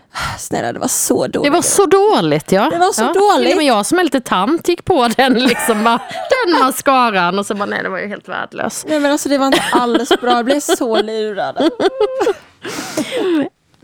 Snälla 0.39 0.73
det 0.73 0.79
var 0.79 0.89
så 0.89 1.27
dåligt. 1.27 1.45
Det 1.45 1.51
var 1.51 1.63
så 1.63 1.87
dåligt 1.87 2.53
ja. 2.53 2.71
Det 2.71 2.79
var 2.79 2.93
så 2.93 3.03
ja. 3.03 3.13
dåligt. 3.13 3.57
Med 3.57 3.67
jag 3.67 3.87
som 3.87 3.99
är 3.99 4.05
lite 4.05 4.21
tant 4.21 4.69
gick 4.69 4.85
på 4.85 5.09
den 5.17 5.35
liksom. 5.35 5.85
Bara, 5.85 6.01
den 6.47 6.59
mascaran 6.61 7.39
och 7.39 7.47
så 7.47 7.55
bara 7.55 7.67
nej 7.67 7.83
det 7.83 7.89
var 7.89 7.99
ju 7.99 8.09
helt 8.09 8.29
värdelös. 8.29 8.85
Nej 8.89 9.01
men 9.01 9.13
alltså 9.13 9.29
det 9.29 9.39
var 9.39 9.47
inte 9.47 9.63
alls 9.73 10.09
bra, 10.21 10.31
jag 10.31 10.45
blev 10.45 10.61
så 10.61 11.03
lurad. 11.03 11.71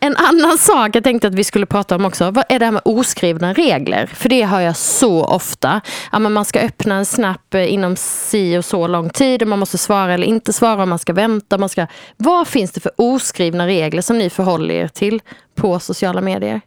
En 0.07 0.17
annan 0.17 0.59
sak 0.59 0.97
jag 0.97 1.05
tänkte 1.05 1.29
att 1.29 1.35
vi 1.35 1.45
skulle 1.45 1.67
prata 1.67 1.97
om 1.97 2.05
också, 2.05 2.31
vad 2.31 2.45
är 2.49 2.59
det 2.59 2.65
här 2.65 2.73
med 2.73 2.83
oskrivna 2.85 3.53
regler? 3.53 4.07
För 4.07 4.29
det 4.29 4.45
hör 4.45 4.61
jag 4.61 4.77
så 4.77 5.25
ofta. 5.25 5.81
Ja, 6.13 6.19
men 6.19 6.33
man 6.33 6.45
ska 6.45 6.61
öppna 6.61 6.95
en 6.95 7.07
snap 7.07 7.55
eh, 7.55 7.73
inom 7.73 7.97
si 7.97 8.59
och 8.59 8.65
så 8.65 8.87
lång 8.87 9.11
tid 9.11 9.43
och 9.43 9.49
man 9.49 9.59
måste 9.59 9.79
svara 9.79 10.15
eller 10.15 10.27
inte 10.27 10.53
svara, 10.53 10.83
och 10.83 10.89
man 10.89 10.99
ska 10.99 11.13
vänta. 11.13 11.59
Man 11.59 11.69
ska... 11.69 11.87
Vad 12.17 12.49
finns 12.49 12.73
det 12.73 12.81
för 12.81 12.93
oskrivna 12.97 13.67
regler 13.67 14.03
som 14.03 14.19
ni 14.19 14.31
förhåller 14.31 14.75
er 14.75 14.89
till 14.89 15.23
på 15.55 15.81
sociala 15.81 16.21
medier? 16.21 16.61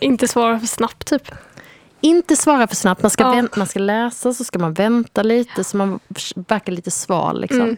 Inte 0.00 0.28
svara 0.28 0.60
för 0.60 0.66
snabbt 0.66 1.06
typ. 1.06 1.30
Inte 2.04 2.36
svara 2.36 2.66
för 2.66 2.76
snabbt, 2.76 3.02
man 3.02 3.10
ska, 3.10 3.24
Ja. 3.24 3.30
vänt, 3.32 3.56
man 3.56 3.66
ska 3.66 3.78
läsa 3.80 4.34
så 4.34 4.44
ska 4.44 4.58
man 4.58 4.72
vänta 4.74 5.22
lite 5.22 5.64
så 5.64 5.76
man 5.76 6.00
verkar 6.34 6.72
lite 6.72 6.90
sval. 6.90 7.40
Liksom. 7.40 7.60
Mm. 7.60 7.76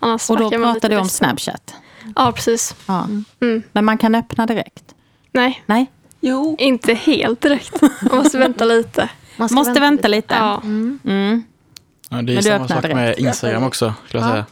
Ja. 0.00 0.18
Och 0.28 0.36
då 0.38 0.50
pratar 0.50 0.74
lite 0.74 0.88
du 0.88 0.96
om. 0.96 1.08
Snapchat. 1.08 1.74
Ja, 2.16 2.32
precis. 2.32 2.74
Ja. 2.86 3.08
Mm. 3.40 3.62
Men 3.72 3.84
man 3.84 3.98
kan 3.98 4.14
öppna 4.14 4.46
direkt. 4.46 4.84
Nej, 5.32 5.62
Nej, 5.66 5.86
Jo. 6.20 6.56
inte 6.58 6.94
helt 6.94 7.40
direkt. 7.40 7.82
Man 7.82 8.16
måste 8.16 8.38
vänta 8.38 8.64
lite. 8.64 9.08
Man 9.36 9.48
måste 9.52 9.80
vänta 9.80 10.08
lite. 10.08 10.34
Ja. 10.34 10.60
Mm. 10.64 10.98
Ja, 12.08 12.16
det 12.16 12.20
är 12.22 12.22
Men 12.22 12.36
du 12.36 12.42
samma 12.42 12.68
sak 12.68 12.82
direkt. 12.82 12.94
med 12.96 13.18
Instagram 13.18 13.64
också. 13.64 13.94
Skulle 14.08 14.22
jag 14.22 14.30
säga. 14.30 14.46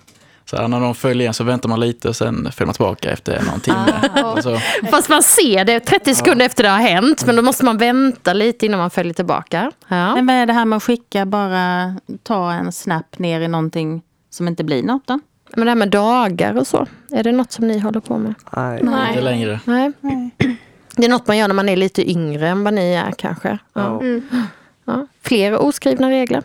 Så 0.44 0.56
här, 0.56 0.68
när 0.68 0.80
de 0.80 0.94
följer 0.94 1.28
en 1.28 1.34
så 1.34 1.44
väntar 1.44 1.68
man 1.68 1.80
lite 1.80 2.08
och 2.08 2.16
sen 2.16 2.52
följer 2.52 2.66
man 2.66 2.74
tillbaka 2.74 3.10
efter 3.10 3.42
någon 3.42 3.60
timme. 3.60 4.22
Och 4.24 4.42
så, 4.42 4.58
Fast 4.90 5.08
man 5.08 5.22
ser 5.22 5.64
det 5.64 5.80
30 5.80 6.14
sekunder 6.14 6.46
efter 6.46 6.62
det 6.62 6.68
har 6.68 6.78
hänt, 6.78 7.26
men 7.26 7.36
då 7.36 7.42
måste 7.42 7.64
man 7.64 7.78
vänta 7.78 8.32
lite 8.32 8.66
innan 8.66 8.80
man 8.80 8.90
följer 8.90 9.14
tillbaka. 9.14 9.72
Ja. 9.88 10.14
Men 10.14 10.26
vad 10.26 10.36
är 10.36 10.46
det 10.46 10.52
här 10.52 10.64
med 10.64 10.76
att 10.76 10.82
skicka 10.82 11.26
bara, 11.26 11.96
ta 12.22 12.52
en 12.52 12.72
snap 12.72 13.18
ner 13.18 13.40
i 13.40 13.48
någonting 13.48 14.02
som 14.30 14.48
inte 14.48 14.64
blir 14.64 14.82
något 14.82 15.06
då? 15.06 15.20
Men 15.56 15.64
det 15.64 15.70
här 15.70 15.76
med 15.76 15.90
dagar 15.90 16.56
och 16.56 16.66
så, 16.66 16.86
är 17.10 17.24
det 17.24 17.32
något 17.32 17.52
som 17.52 17.68
ni 17.68 17.78
håller 17.78 18.00
på 18.00 18.18
med? 18.18 18.34
Nej. 18.56 18.80
inte 18.80 18.92
Nej. 18.92 19.22
längre. 19.22 19.60
Nej. 19.64 19.92
Det 20.96 21.04
är 21.04 21.08
något 21.10 21.26
man 21.26 21.38
gör 21.38 21.48
när 21.48 21.54
man 21.54 21.68
är 21.68 21.76
lite 21.76 22.10
yngre 22.10 22.48
än 22.48 22.64
vad 22.64 22.74
ni 22.74 22.92
är 22.92 23.12
kanske. 23.18 23.58
Ja. 23.72 24.00
Mm. 24.00 24.22
Ja. 24.84 25.06
Fler 25.22 25.62
oskrivna 25.62 26.10
regler. 26.10 26.42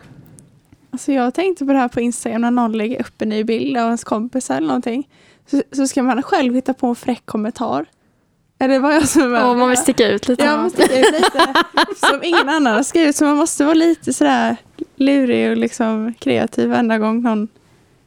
Alltså 0.91 1.11
jag 1.11 1.33
tänkte 1.33 1.65
på 1.65 1.73
det 1.73 1.79
här 1.79 1.87
på 1.87 2.01
Instagram 2.01 2.41
när 2.41 2.51
någon 2.51 2.71
lägger 2.71 3.01
upp 3.01 3.21
en 3.21 3.29
ny 3.29 3.43
bild 3.43 3.77
av 3.77 3.85
ens 3.85 4.03
kompis 4.03 4.49
eller 4.49 4.67
någonting. 4.67 5.09
Så, 5.51 5.61
så 5.71 5.87
ska 5.87 6.03
man 6.03 6.23
själv 6.23 6.55
hitta 6.55 6.73
på 6.73 6.87
en 6.87 6.95
fräck 6.95 7.25
kommentar. 7.25 7.85
Det 8.57 8.79
vad 8.79 8.95
jag 8.95 9.07
som 9.07 9.35
är 9.35 9.49
Och 9.49 9.57
man 9.57 9.69
vill 9.69 9.77
sticka 9.77 10.07
ut 10.07 10.27
lite. 10.27 10.43
Ja, 10.43 10.57
man 10.57 10.69
sticker 10.69 10.99
ut 10.99 11.11
lite 11.11 11.53
som 11.95 12.23
ingen 12.23 12.49
annan 12.49 12.73
har 12.73 12.83
skrivit. 12.83 13.15
Så 13.15 13.25
man 13.25 13.37
måste 13.37 13.63
vara 13.63 13.73
lite 13.73 14.13
sådär 14.13 14.55
lurig 14.95 15.51
och 15.51 15.57
liksom 15.57 16.13
kreativ 16.19 16.69
varenda 16.69 16.97
gång 16.97 17.21
någon 17.21 17.47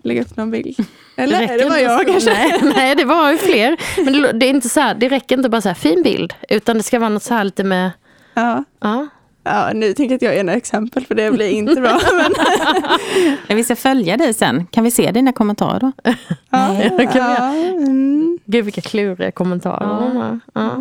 lägger 0.02 0.22
upp 0.22 0.36
någon 0.36 0.50
bild. 0.50 0.76
Eller 1.16 1.40
det 1.40 1.46
bara 1.46 1.64
inte 1.64 1.80
jag 1.80 2.06
kanske? 2.06 2.32
Nej, 2.32 2.60
nej, 2.76 2.94
det 2.94 3.04
var 3.04 3.30
ju 3.30 3.38
fler. 3.38 3.76
Men 4.04 4.12
det, 4.12 4.32
det, 4.32 4.46
är 4.46 4.50
inte 4.50 4.68
så 4.68 4.80
här, 4.80 4.94
det 4.94 5.08
räcker 5.08 5.36
inte 5.36 5.48
bara 5.48 5.60
så 5.60 5.68
här 5.68 5.74
fin 5.74 6.02
bild, 6.02 6.34
utan 6.48 6.76
det 6.76 6.82
ska 6.82 6.98
vara 6.98 7.08
något 7.08 7.22
så 7.22 7.34
här 7.34 7.44
lite 7.44 7.64
med... 7.64 7.90
Ja. 8.34 8.64
Ja. 8.80 9.08
Ja, 9.44 9.70
nu 9.74 9.94
tänker 9.94 10.12
jag 10.12 10.16
att 10.16 10.22
jag 10.22 10.36
är 10.36 10.40
en 10.40 10.48
exempel 10.48 11.06
för 11.06 11.14
det 11.14 11.30
blir 11.30 11.48
inte 11.48 11.80
bra. 11.80 12.00
Men, 12.16 12.32
Ja, 13.48 13.54
vi 13.54 13.64
ska 13.64 13.76
följa 13.76 14.16
dig 14.16 14.34
sen. 14.34 14.66
Kan 14.66 14.84
vi 14.84 14.90
se 14.90 15.10
dina 15.10 15.32
kommentarer 15.32 15.80
då? 15.80 15.92
ja, 16.50 16.76
det 16.98 17.06
kan 17.06 17.30
ja, 17.30 17.54
mm. 17.54 18.38
Gud 18.44 18.64
vilka 18.64 18.80
kluriga 18.80 19.30
kommentarer. 19.30 20.40
Ja. 20.54 20.80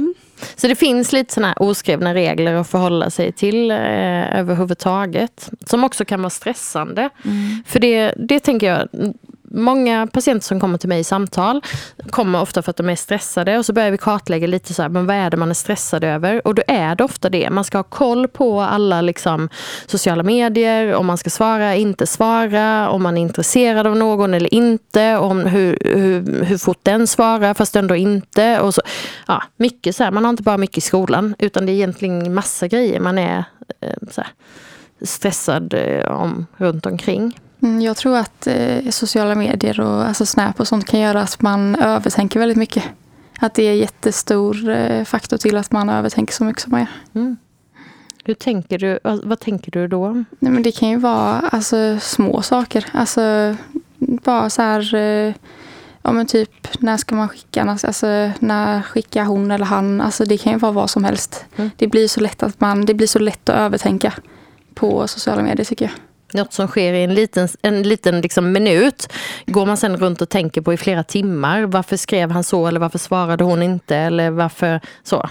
Så 0.55 0.67
det 0.67 0.75
finns 0.75 1.11
lite 1.13 1.33
såna 1.33 1.47
här 1.47 1.61
oskrivna 1.61 2.13
regler 2.13 2.53
att 2.53 2.69
förhålla 2.69 3.09
sig 3.09 3.31
till 3.31 3.71
eh, 3.71 4.39
överhuvudtaget. 4.39 5.49
Som 5.65 5.83
också 5.83 6.05
kan 6.05 6.21
vara 6.21 6.29
stressande. 6.29 7.09
För 7.65 7.79
det, 7.79 8.13
det 8.17 8.39
tänker 8.39 8.67
jag, 8.67 9.13
många 9.51 10.07
patienter 10.07 10.45
som 10.45 10.59
kommer 10.59 10.77
till 10.77 10.89
mig 10.89 10.99
i 10.99 11.03
samtal 11.03 11.61
kommer 12.09 12.41
ofta 12.41 12.61
för 12.61 12.69
att 12.69 12.77
de 12.77 12.89
är 12.89 12.95
stressade 12.95 13.57
och 13.57 13.65
så 13.65 13.73
börjar 13.73 13.91
vi 13.91 13.97
kartlägga 13.97 14.47
lite 14.47 14.73
så 14.73 14.81
här, 14.81 14.89
men 14.89 15.05
vad 15.05 15.15
är 15.15 15.29
det 15.29 15.37
man 15.37 15.49
är 15.49 15.53
stressad 15.53 16.03
över? 16.03 16.47
Och 16.47 16.55
då 16.55 16.63
är 16.67 16.95
det 16.95 17.03
ofta 17.03 17.29
det. 17.29 17.49
Man 17.49 17.63
ska 17.63 17.77
ha 17.77 17.83
koll 17.83 18.27
på 18.27 18.61
alla 18.61 19.01
liksom, 19.01 19.49
sociala 19.85 20.23
medier, 20.23 20.93
om 20.93 21.05
man 21.05 21.17
ska 21.17 21.29
svara, 21.29 21.75
inte 21.75 22.07
svara, 22.07 22.89
om 22.89 23.03
man 23.03 23.17
är 23.17 23.21
intresserad 23.21 23.87
av 23.87 23.95
någon 23.95 24.33
eller 24.33 24.53
inte, 24.53 25.17
om 25.17 25.45
hur, 25.45 25.77
hur, 25.85 26.43
hur 26.43 26.57
fort 26.57 26.79
den 26.83 27.07
svarar 27.07 27.53
fast 27.53 27.75
ändå 27.75 27.95
inte. 27.95 28.59
Och 28.59 28.73
så, 28.73 28.81
ja, 29.27 29.43
mycket 29.57 29.95
så 29.95 30.03
här, 30.03 30.11
man 30.11 30.23
har 30.23 30.29
inte 30.29 30.43
bara 30.43 30.57
mycket 30.57 30.77
i 30.77 30.81
skolan 30.81 31.35
utan 31.39 31.65
det 31.65 31.71
är 31.71 31.73
egentligen 31.73 32.33
massa 32.33 32.67
grejer 32.67 32.99
man 32.99 33.17
är 33.17 33.43
eh, 33.81 33.93
så 34.11 34.21
här, 34.21 34.31
stressad 35.01 35.73
eh, 35.73 36.11
om 36.11 36.45
runt 36.57 36.85
omkring. 36.85 37.33
Mm, 37.61 37.81
Jag 37.81 37.97
tror 37.97 38.17
att 38.17 38.47
eh, 38.47 38.89
sociala 38.89 39.35
medier 39.35 39.79
och 39.79 40.05
alltså 40.05 40.25
Snap 40.25 40.59
och 40.59 40.67
sånt 40.67 40.85
kan 40.85 40.99
göra 40.99 41.21
att 41.21 41.41
man 41.41 41.75
övertänker 41.75 42.39
väldigt 42.39 42.57
mycket. 42.57 42.83
Att 43.39 43.53
det 43.53 43.63
är 43.63 43.71
en 43.71 43.77
jättestor 43.77 44.69
eh, 44.69 45.03
faktor 45.05 45.37
till 45.37 45.57
att 45.57 45.71
man 45.71 45.89
övertänker 45.89 46.33
så 46.33 46.43
mycket 46.43 46.61
som 46.61 46.71
man 46.71 46.79
gör. 46.79 46.87
Hur 48.23 48.33
tänker 48.33 48.77
du, 48.77 48.99
vad, 49.03 49.25
vad 49.25 49.39
tänker 49.39 49.71
du 49.71 49.87
då? 49.87 50.11
Nej, 50.39 50.51
men 50.51 50.63
det 50.63 50.71
kan 50.71 50.89
ju 50.89 50.97
vara 50.97 51.39
alltså, 51.51 51.97
små 52.01 52.41
saker. 52.41 52.85
Alltså, 52.91 53.55
bara 53.99 54.49
så 54.49 54.61
här... 54.61 54.95
Eh, 54.95 55.33
ja, 56.01 56.11
men 56.11 56.25
typ, 56.25 56.67
när 56.81 56.97
ska 56.97 57.15
man 57.15 57.29
skicka? 57.29 57.63
När- 57.65 57.85
Alltså, 57.85 58.31
när 58.39 58.81
skickar 58.81 59.23
hon 59.25 59.51
eller 59.51 59.65
han? 59.65 60.01
Alltså, 60.01 60.25
det 60.25 60.37
kan 60.37 60.53
ju 60.53 60.59
vara 60.59 60.71
vad 60.71 60.89
som 60.89 61.03
helst. 61.03 61.45
Det 61.75 61.87
blir 61.87 62.07
så 62.07 62.19
lätt 62.21 62.43
att 62.43 62.59
man, 62.59 62.85
det 62.85 62.93
blir 62.93 63.07
så 63.07 63.19
lätt 63.19 63.49
att 63.49 63.55
övertänka 63.55 64.13
på 64.75 65.07
sociala 65.07 65.41
medier 65.43 65.65
tycker 65.65 65.85
jag. 65.85 65.93
Något 66.33 66.53
som 66.53 66.67
sker 66.67 66.93
i 66.93 67.03
en 67.03 67.13
liten, 67.13 67.47
en 67.61 67.83
liten 67.83 68.21
liksom 68.21 68.51
minut 68.51 69.13
går 69.45 69.65
man 69.65 69.77
sen 69.77 69.97
runt 69.97 70.21
och 70.21 70.29
tänker 70.29 70.61
på 70.61 70.73
i 70.73 70.77
flera 70.77 71.03
timmar. 71.03 71.61
Varför 71.63 71.97
skrev 71.97 72.31
han 72.31 72.43
så 72.43 72.67
eller 72.67 72.79
varför 72.79 72.99
svarade 72.99 73.43
hon 73.43 73.63
inte 73.63 73.95
eller 73.95 74.29
varför 74.29 74.79
så. 75.03 75.29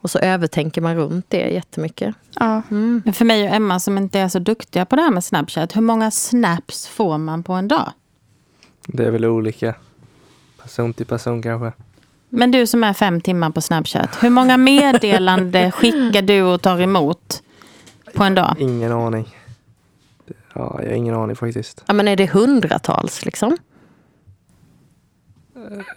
Och 0.00 0.10
så 0.10 0.18
övertänker 0.18 0.80
man 0.80 0.96
runt 0.96 1.26
det 1.28 1.48
jättemycket. 1.48 2.14
Ja. 2.34 2.62
Men 2.68 3.12
för 3.12 3.24
mig 3.24 3.48
och 3.48 3.54
Emma 3.54 3.80
som 3.80 3.98
inte 3.98 4.18
är 4.18 4.28
så 4.28 4.38
duktiga 4.38 4.84
på 4.84 4.96
det 4.96 5.02
här 5.02 5.10
med 5.10 5.24
Snapchat, 5.24 5.76
hur 5.76 5.80
många 5.80 6.10
snaps 6.10 6.88
får 6.88 7.18
man 7.18 7.42
på 7.42 7.52
en 7.52 7.68
dag? 7.68 7.92
Det 8.86 9.04
är 9.04 9.10
väl 9.10 9.24
olika. 9.24 9.74
Person 10.62 10.94
till 10.94 11.06
person 11.06 11.42
kanske. 11.42 11.72
Men 12.28 12.50
du 12.50 12.66
som 12.66 12.84
är 12.84 12.92
fem 12.92 13.20
timmar 13.20 13.50
på 13.50 13.60
Snapchat, 13.60 14.18
hur 14.22 14.30
många 14.30 14.56
meddelande 14.56 15.70
skickar 15.74 16.22
du 16.22 16.42
och 16.42 16.62
tar 16.62 16.80
emot 16.80 17.42
på 18.14 18.24
en 18.24 18.34
dag? 18.34 18.56
Ingen 18.58 18.92
aning. 18.92 19.37
Ja, 20.58 20.80
jag 20.82 20.88
har 20.90 20.96
ingen 20.96 21.14
aning 21.14 21.36
faktiskt. 21.36 21.84
Ja, 21.86 21.94
men 21.94 22.08
är 22.08 22.16
det 22.16 22.26
hundratals 22.26 23.24
liksom? 23.24 23.56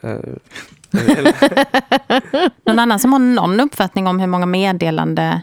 Eh, 0.01 0.11
Någon 2.65 2.79
annan 2.79 2.99
som 2.99 3.13
har 3.13 3.19
någon 3.19 3.59
uppfattning 3.59 4.07
om 4.07 4.19
hur 4.19 4.27
många 4.27 4.45
meddelande? 4.45 5.41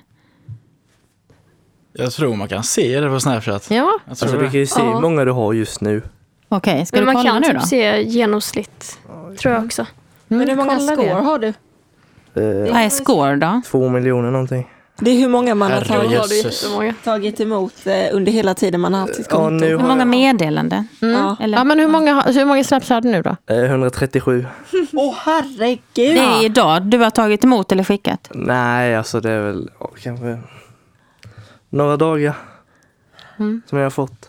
Jag 1.92 2.12
tror 2.12 2.36
man 2.36 2.48
kan 2.48 2.62
se 2.64 3.00
det 3.00 3.08
på 3.08 3.20
Snapchat. 3.20 3.70
Ja. 3.70 3.76
Jag 3.76 4.00
Alltså 4.10 4.26
du 4.26 4.44
kan 4.50 4.52
ju 4.60 4.66
se 4.66 4.82
hur 4.82 5.00
många 5.00 5.24
du 5.24 5.32
har 5.32 5.52
just 5.52 5.80
nu. 5.80 6.02
Okej, 6.48 6.86
ska 6.86 6.96
Men 6.96 7.06
du 7.06 7.12
man 7.12 7.14
kolla 7.14 7.32
kan 7.32 7.42
nu 7.42 7.48
typ 7.48 7.60
då? 7.60 7.66
se 7.66 8.02
genomsnitt, 8.02 8.98
tror 9.38 9.54
jag 9.54 9.64
också. 9.64 9.86
Men 10.28 10.48
hur 10.48 10.56
många 10.56 10.76
kolla 10.76 10.92
score 10.92 11.06
det. 11.08 11.12
har 11.14 11.38
du? 11.38 11.48
Eh, 11.48 12.72
Vad 12.72 12.82
är 12.82 12.88
score 12.88 13.36
då? 13.36 13.60
två 13.66 13.88
miljoner 13.88 14.30
någonting. 14.30 14.68
Det 15.01 15.11
är 15.11 15.14
hur 15.18 15.28
många 15.28 15.55
man 15.55 15.70
har 15.72 15.80
Herre 15.80 15.88
tagit, 15.88 16.11
jösses. 16.12 16.62
Jättemånga. 16.62 16.94
tagit 17.05 17.40
emot 17.40 17.86
eh, 17.86 17.94
under 18.12 18.32
hela 18.32 18.55
tiden 18.55 18.80
man 18.80 18.94
har 18.94 19.01
haft 19.01 19.14
sitt 19.14 19.26
Ja, 19.30 19.36
konto. 19.36 19.51
nu 19.51 19.66
Hur 19.66 19.76
har 19.78 19.88
många 19.88 19.99
jag 20.01 20.09
meddelande? 20.09 20.84
Ja. 21.01 21.36
Eller? 21.40 21.59
Ja, 21.59 21.64
men 21.64 21.78
hur 21.78 21.88
många, 21.88 22.20
hur 22.22 22.44
många 22.44 22.64
snaps 22.64 22.88
har 22.90 23.01
du 23.01 23.09
nu 23.09 23.22
då? 23.22 23.36
eh, 23.46 23.64
137. 23.64 24.46
Åh 24.92 25.14
herregud! 25.18 25.80
Det 25.94 26.18
är 26.18 26.44
idag 26.44 26.82
du 26.82 26.99
har 26.99 27.11
tagit 27.11 27.44
emot 27.44 27.72
eller 27.72 27.84
skickat? 27.84 28.30
Nej, 28.34 28.96
alltså 28.96 29.20
det 29.20 29.30
är 29.30 29.40
väl 29.40 29.70
ja, 29.80 29.90
kanske 30.03 30.38
några 31.70 31.96
dagar 31.96 32.34
som 33.66 33.78
jag 33.78 33.82
har 33.84 33.90
fått. 33.90 34.28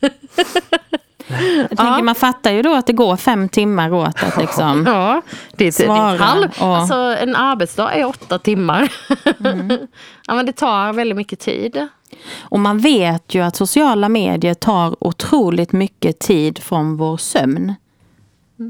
Jag 1.28 1.68
tänker, 1.68 2.02
Man 2.02 2.14
fattar 2.14 2.50
ju 2.52 2.62
då 2.62 2.74
att 2.74 2.86
det 2.86 2.92
går 2.92 3.16
fem 3.16 3.48
timmar 3.48 3.92
åt 3.92 4.22
att 4.22 4.36
liksom... 4.40 4.84
Ja, 4.86 5.22
det 5.56 5.64
är, 5.64 5.78
det 5.78 5.82
är 5.84 5.86
Svara 5.86 6.16
halv. 6.18 6.48
och- 6.60 6.76
Alltså, 6.76 6.94
en 6.94 7.36
arbetsdag 7.36 7.92
är 7.92 8.04
åtta 8.04 8.38
timmar. 8.38 8.92
ja, 10.26 10.34
men 10.34 10.46
det 10.46 10.52
tar 10.52 10.92
väldigt 10.92 11.16
mycket 11.16 11.38
tid. 11.40 11.86
Och 12.40 12.60
man 12.60 12.78
vet 12.78 13.34
ju 13.34 13.40
att 13.40 13.56
sociala 13.56 14.08
medier 14.08 14.54
tar 14.54 14.96
otroligt 15.04 15.72
mycket 15.72 16.18
tid 16.18 16.58
från 16.58 16.96
vår 16.96 17.16
sömn. 17.16 17.74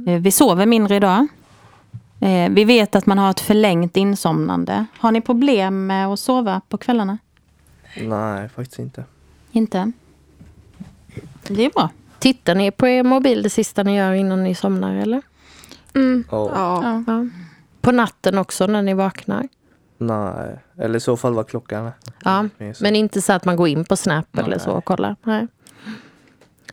Eh, 0.07 0.21
Vi 0.21 0.31
sover 0.31 0.67
mindre 0.67 0.97
idag. 0.97 1.27
Eh, 2.21 2.51
Vi 2.51 2.65
vet 2.65 2.95
att 2.95 3.07
man 3.07 3.19
har 3.19 3.31
ett 3.31 3.41
förlängt 3.41 3.97
insomnande. 3.97 4.87
Har 4.99 5.13
ni 5.13 5.21
problem 5.21 5.87
med 5.87 6.07
att 6.09 6.21
sova 6.21 6.61
på 6.69 6.79
kvällarna? 6.79 7.19
Nej, 8.03 8.49
faktiskt 8.49 8.79
inte. 8.79 9.05
Inte? 9.53 9.93
Det 11.49 11.65
är 11.65 11.71
bra. 11.71 11.91
Tittar 12.23 12.55
ni 12.55 12.71
på 12.71 12.89
er 12.89 13.03
mobil 13.03 13.43
det 13.43 13.51
sista 13.51 13.83
ni 13.83 13.97
gör 13.97 14.13
innan 14.13 14.45
ni 14.45 14.55
somnar 14.55 14.95
eller? 14.95 15.23
Mm. 15.95 16.25
Ja, 16.31 16.51
Ja. 16.55 17.05
Ja. 17.07 17.27
På 17.81 17.93
natten 17.93 18.39
också 18.39 18.67
när 18.67 18.83
ni 18.83 18.95
vaknar? 18.95 19.49
Nej, 19.99 20.59
eller 20.79 20.97
i 20.97 21.01
så 21.01 21.17
fall 21.17 21.35
vad 21.35 21.49
klockan. 21.49 21.91
Ja, 22.25 22.49
men 22.81 22.97
inte 22.97 23.23
så 23.23 23.33
att 23.33 23.45
man 23.45 23.57
går 23.57 23.69
in 23.69 23.85
på 23.85 23.97
Snap 23.97 24.39
eller 24.39 24.59
så 24.59 24.71
och 24.71 24.85
kollar. 24.85 25.17
Nej. 25.23 25.47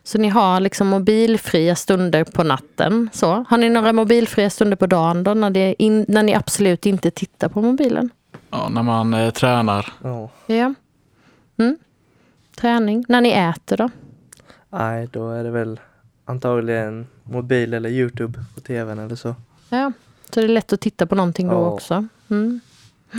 Så 0.02 0.18
ni 0.18 0.28
har 0.28 0.60
liksom 0.60 0.86
mobilfria 0.86 1.76
stunder 1.76 2.24
på 2.24 2.42
natten. 2.42 3.10
Så. 3.12 3.44
Har 3.48 3.58
ni 3.58 3.68
några 3.70 3.92
mobilfria 3.92 4.50
stunder 4.50 4.76
på 4.76 4.86
dagen 4.86 5.24
då, 5.24 5.34
när, 5.34 5.50
det 5.50 5.60
är 5.60 5.74
in, 5.78 6.04
när 6.08 6.22
ni 6.22 6.34
absolut 6.34 6.86
inte 6.86 7.10
tittar 7.10 7.48
på 7.48 7.62
mobilen? 7.62 8.10
Ja, 8.50 8.68
när 8.68 8.82
man 8.82 9.14
eh, 9.14 9.30
tränar. 9.30 9.92
Ja. 10.02 10.30
Ja. 10.46 10.74
Mm. 11.58 11.78
Träning. 12.56 13.04
När 13.08 13.20
ni 13.20 13.30
äter 13.30 13.76
då? 13.76 13.90
Nej, 14.70 15.08
då 15.12 15.30
är 15.30 15.44
det 15.44 15.50
väl 15.50 15.80
antagligen 16.24 17.06
mobil 17.22 17.74
eller 17.74 17.90
Youtube 17.90 18.44
på 18.54 18.60
tvn 18.60 18.98
eller 18.98 19.16
så. 19.16 19.34
Ja. 19.68 19.92
Så 20.30 20.40
det 20.40 20.46
är 20.46 20.48
lätt 20.48 20.72
att 20.72 20.80
titta 20.80 21.06
på 21.06 21.14
någonting 21.14 21.48
då 21.48 21.54
Ja. 21.54 21.70
också. 21.70 22.06
Mm. 22.30 22.60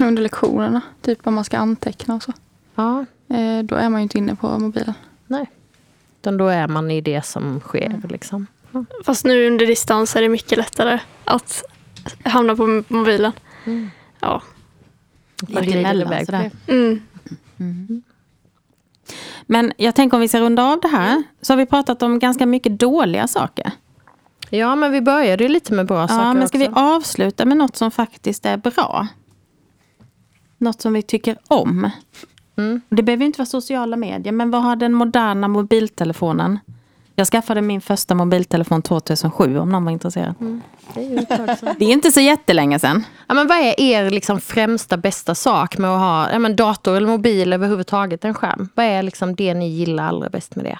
Under 0.01 0.21
lektionerna, 0.23 0.81
typ 1.01 1.27
om 1.27 1.33
man 1.33 1.43
ska 1.43 1.57
anteckna 1.57 2.15
och 2.15 2.23
så. 2.23 2.33
Ja, 2.75 3.05
Eh, 3.29 3.63
då 3.63 3.75
är 3.75 3.89
man 3.89 3.99
ju 4.01 4.03
inte 4.03 4.17
inne 4.17 4.35
på 4.35 4.59
mobilen. 4.59 4.93
utan 6.21 6.37
då 6.37 6.47
är 6.47 6.67
man 6.67 6.91
i 6.91 7.01
det 7.01 7.25
som 7.25 7.59
sker. 7.59 8.01
Liksom. 8.09 8.47
Fast 9.05 9.25
nu 9.25 9.47
under 9.47 9.65
distans 9.67 10.15
är 10.15 10.21
det 10.21 10.29
mycket 10.29 10.57
lättare 10.57 10.99
att 11.25 11.63
hamna 12.23 12.55
på 12.55 12.83
mobilen. 12.87 13.31
Ja. 14.19 14.41
Man 15.49 15.63
glider 15.63 16.01
iväg 16.01 16.25
på 16.25 16.31
det. 16.31 16.51
Mm. 16.67 17.01
Men 19.51 19.73
jag 19.77 19.95
tänker 19.95 20.17
om 20.17 20.21
vi 20.21 20.27
ska 20.27 20.39
runda 20.39 20.63
av 20.63 20.79
det 20.81 20.87
här. 20.87 21.23
Så 21.41 21.53
har 21.53 21.57
vi 21.57 21.65
pratat 21.65 22.03
om 22.03 22.19
ganska 22.19 22.45
mycket 22.45 22.79
dåliga 22.79 23.27
saker. 23.27 23.71
Ja, 24.49 24.75
men 24.75 24.91
vi 24.91 25.01
började 25.01 25.43
ju 25.43 25.49
lite 25.49 25.73
med 25.73 25.85
bra 25.87 26.07
saker 26.07 26.23
Ja, 26.23 26.33
men 26.33 26.47
ska 26.47 26.57
vi 26.57 26.67
också. 26.67 26.79
avsluta 26.79 27.45
med 27.45 27.57
något 27.57 27.75
som 27.75 27.91
faktiskt 27.91 28.45
är 28.45 28.57
bra? 28.57 29.07
Något 30.57 30.81
som 30.81 30.93
vi 30.93 31.01
tycker 31.01 31.37
om. 31.47 31.89
Mm. 32.57 32.81
Det 32.89 33.03
behöver 33.03 33.25
inte 33.25 33.37
vara 33.37 33.45
sociala 33.45 33.97
medier, 33.97 34.33
men 34.33 34.51
vad 34.51 34.63
har 34.63 34.75
den 34.75 34.93
moderna 34.93 35.47
mobiltelefonen? 35.47 36.59
Jag 37.21 37.27
skaffade 37.27 37.61
min 37.61 37.81
första 37.81 38.15
mobiltelefon 38.15 38.81
2007 38.81 39.57
om 39.57 39.69
någon 39.69 39.85
var 39.85 39.91
intresserad. 39.91 40.35
Det 40.93 41.01
är 41.01 41.55
sedan. 41.55 41.75
Det 41.79 41.85
är 41.85 41.89
inte 41.89 42.11
så 42.11 42.19
jättelänge 42.19 42.79
sedan. 42.79 43.05
Ja, 43.27 43.33
men 43.33 43.47
vad 43.47 43.57
är 43.57 43.79
er 43.79 44.09
liksom 44.09 44.41
främsta 44.41 44.97
bästa 44.97 45.35
sak 45.35 45.77
med 45.77 45.89
att 45.89 45.99
ha 45.99 46.31
ja, 46.31 46.39
men 46.39 46.55
dator 46.55 46.97
eller 46.97 47.07
mobil 47.07 47.53
överhuvudtaget, 47.53 48.25
en 48.25 48.33
skärm? 48.33 48.69
Vad 48.75 48.85
är 48.85 49.03
liksom 49.03 49.35
det 49.35 49.53
ni 49.53 49.69
gillar 49.69 50.03
allra 50.03 50.29
bäst 50.29 50.55
med 50.55 50.65
det? 50.65 50.79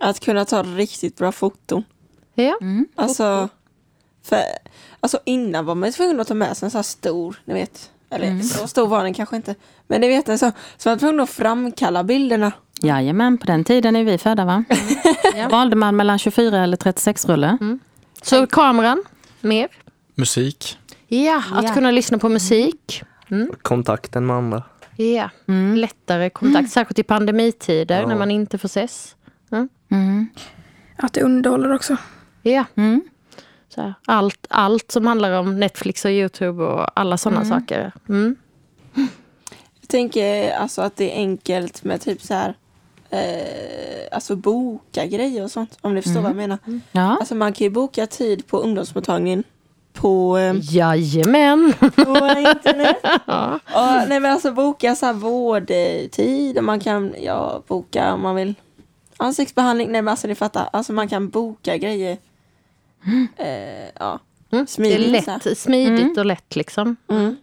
Att 0.00 0.20
kunna 0.20 0.44
ta 0.44 0.62
riktigt 0.62 1.16
bra 1.16 1.32
foton. 1.32 1.84
Ja. 2.34 2.58
Alltså, 2.94 3.48
för, 4.22 4.40
alltså 5.00 5.18
innan 5.24 5.66
var 5.66 5.74
man 5.74 5.92
tvungen 5.92 6.20
att 6.20 6.28
ta 6.28 6.34
med 6.34 6.56
sig 6.56 6.66
en 6.66 6.70
sån 6.70 6.78
här 6.78 6.82
stor, 6.82 7.36
ni 7.44 7.54
vet. 7.54 7.90
Eller 8.10 8.40
så 8.40 8.68
stor 8.68 8.86
var 8.86 9.04
den 9.04 9.14
kanske 9.14 9.36
inte. 9.36 9.54
Men 9.86 10.00
ni 10.00 10.08
vet 10.08 10.26
så, 10.26 10.38
så 10.38 10.88
man 10.88 10.94
var 10.94 10.96
tvungen 10.96 11.20
att 11.20 11.30
framkalla 11.30 12.04
bilderna. 12.04 12.52
Jajamän, 12.82 13.38
på 13.38 13.46
den 13.46 13.64
tiden 13.64 13.96
är 13.96 14.04
vi 14.04 14.18
födda 14.18 14.44
va? 14.44 14.64
Valde 15.50 15.76
man 15.76 15.96
mellan 15.96 16.18
24 16.18 16.58
eller 16.64 16.76
36 16.76 17.26
rulle. 17.28 17.58
Så 18.22 18.46
kameran, 18.46 19.04
mer? 19.40 19.68
Musik. 20.14 20.78
Ja, 21.08 21.42
att 21.52 21.64
Ja. 21.64 21.74
kunna 21.74 21.90
lyssna 21.90 22.18
på 22.18 22.28
musik. 22.28 23.02
Kontakten 23.62 24.26
med 24.26 24.36
andra. 24.36 24.62
Ja, 24.96 25.30
Mm. 25.48 25.74
lättare 25.76 26.30
kontakt, 26.30 26.70
särskilt 26.70 26.98
i 26.98 27.02
pandemitider 27.02 28.00
Ja. 28.00 28.06
när 28.06 28.16
man 28.16 28.30
inte 28.30 28.58
får 28.58 28.66
ses. 28.66 29.16
Mm. 29.90 30.28
Att 30.96 31.12
det 31.12 31.20
underhåller 31.22 31.74
också. 31.74 31.96
Ja, 32.42 32.64
Mm. 32.74 33.02
så 33.68 33.80
här, 33.82 33.94
allt, 34.06 34.46
allt 34.50 34.90
som 34.90 35.06
handlar 35.06 35.32
om 35.38 35.60
Netflix 35.60 36.04
och 36.04 36.10
Youtube 36.10 36.62
och 36.64 37.00
alla 37.00 37.16
sådana 37.16 37.44
saker. 37.44 37.92
Mm. 38.08 38.36
Jag 39.80 39.88
tänker 39.88 40.50
alltså 40.56 40.82
att 40.82 40.96
det 40.96 41.12
är 41.12 41.16
enkelt 41.16 41.84
med 41.84 42.00
typ 42.00 42.22
så 42.22 42.34
här 42.34 42.54
eh, 43.10 44.08
alltså 44.12 44.36
boka 44.36 45.06
grejer 45.06 45.44
och 45.44 45.50
sånt. 45.50 45.78
Om 45.80 45.94
ni 45.94 46.02
förstår 46.02 46.20
Mm. 46.20 46.22
vad 46.22 46.30
jag 46.30 46.36
menar. 46.48 46.58
Ja. 46.92 47.16
Alltså 47.20 47.34
man 47.34 47.52
kan 47.52 47.64
ju 47.64 47.70
boka 47.70 48.06
tid 48.06 48.46
på 48.46 48.58
ungdomsmottagningen 48.58 49.44
på, 49.92 50.38
eh, 50.38 50.54
Jajamän! 50.60 51.72
på 51.80 52.16
internet. 52.38 52.96
Ja, 53.26 54.04
nej 54.08 54.20
men 54.20 54.32
alltså 54.32 54.52
boka 54.52 54.94
så 54.94 55.06
här 55.06 55.12
vårdtid 55.12 56.58
och 56.58 56.64
man 56.64 56.80
kan 56.80 57.14
ja, 57.20 57.62
boka 57.66 58.14
om 58.14 58.22
man 58.22 58.34
vill 58.36 58.54
ansiktsbehandling. 59.16 59.92
Nej 59.92 60.02
men 60.02 60.12
alltså 60.12 60.28
ni 60.28 60.34
fattar, 60.34 60.68
alltså 60.72 60.92
man 60.92 61.08
kan 61.08 61.28
boka 61.28 61.76
grejer. 61.76 62.18
Eh, 63.36 63.88
ja, 63.98 64.18
Mm. 64.50 64.64
Det 64.64 64.72
är 64.72 64.74
smidigt. 64.96 65.24
så 65.24 65.30
här. 65.30 65.40
lätt, 65.44 65.58
smidigt 65.58 66.00
Mm. 66.00 66.14
och 66.18 66.26
lätt 66.26 66.56
liksom. 66.56 66.96
Mm. 67.08 67.36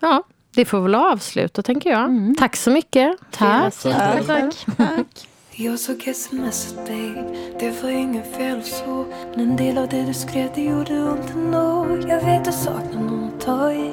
Ja, 0.00 0.22
det 0.54 0.64
får 0.64 0.80
väl 0.80 0.94
avsluta 0.94 1.62
tänker 1.62 1.90
jag. 1.90 2.34
Tack 2.38 2.56
så 2.56 2.70
mycket. 2.70 3.16
Tack. 3.30 3.74
Tack. 3.82 4.26
Tack. 4.26 4.66
Tack. 4.76 5.28
Jag 5.60 5.78
såg 5.78 6.14
smset 6.14 6.76
babe, 6.76 7.36
det 7.60 7.82
var 7.82 7.90
inget 7.90 8.36
fel 8.36 8.58
och 8.58 8.64
så 8.64 9.06
Men 9.36 9.50
en 9.50 9.56
del 9.56 9.78
av 9.78 9.88
det 9.88 10.02
du 10.02 10.14
skrev 10.14 10.50
det 10.54 10.62
gjorde 10.62 11.02
ont 11.02 11.30
ändå 11.34 11.86
Jag 12.08 12.24
vet 12.24 12.44
du 12.44 12.52
saknar 12.52 13.02
någon 13.02 13.24
att 13.34 13.40
ta 13.40 13.72
i 13.72 13.90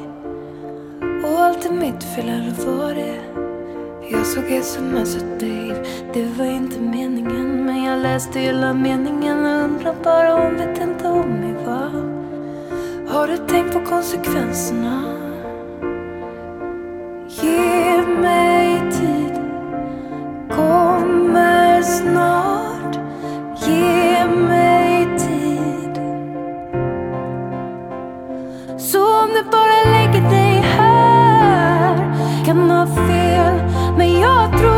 Och 1.24 1.40
allt 1.40 1.66
är 1.66 1.72
mitt 1.72 2.04
fel 2.04 2.30
eller 2.30 2.52
var 2.52 2.94
det? 2.94 3.22
Jag 4.12 4.26
såg 4.26 4.64
smset 4.64 5.40
babe, 5.40 5.86
det 6.14 6.26
var 6.38 6.46
inte 6.46 6.80
meningen 6.80 7.66
Men 7.66 7.84
jag 7.84 8.00
läste 8.00 8.40
hela 8.40 8.74
meningen 8.74 9.46
och 9.46 9.64
undrar 9.64 9.96
bara 10.04 10.36
om 10.36 10.56
vet 10.56 10.82
inte 10.82 11.08
om 11.08 11.30
mig 11.30 11.54
va? 11.66 11.92
Har 13.14 13.28
du 13.28 13.38
tänkt 13.38 13.74
på 13.74 13.86
konsekvenserna? 13.86 15.25
Ge 17.28 18.02
mig 18.22 18.92
tid. 18.92 19.40
Kommer 20.56 21.82
snart. 21.82 23.00
Ge 23.68 24.26
mig 24.28 25.08
tid. 25.18 26.02
Så 28.78 29.00
om 29.24 29.30
du 29.30 29.44
bara 29.52 29.92
lägger 29.92 30.30
dig 30.30 30.64
här 30.78 31.96
Kan 32.46 32.70
ha 32.70 32.86
fel 32.86 33.54
Men 33.98 34.20
jag 34.20 34.60
tror 34.60 34.75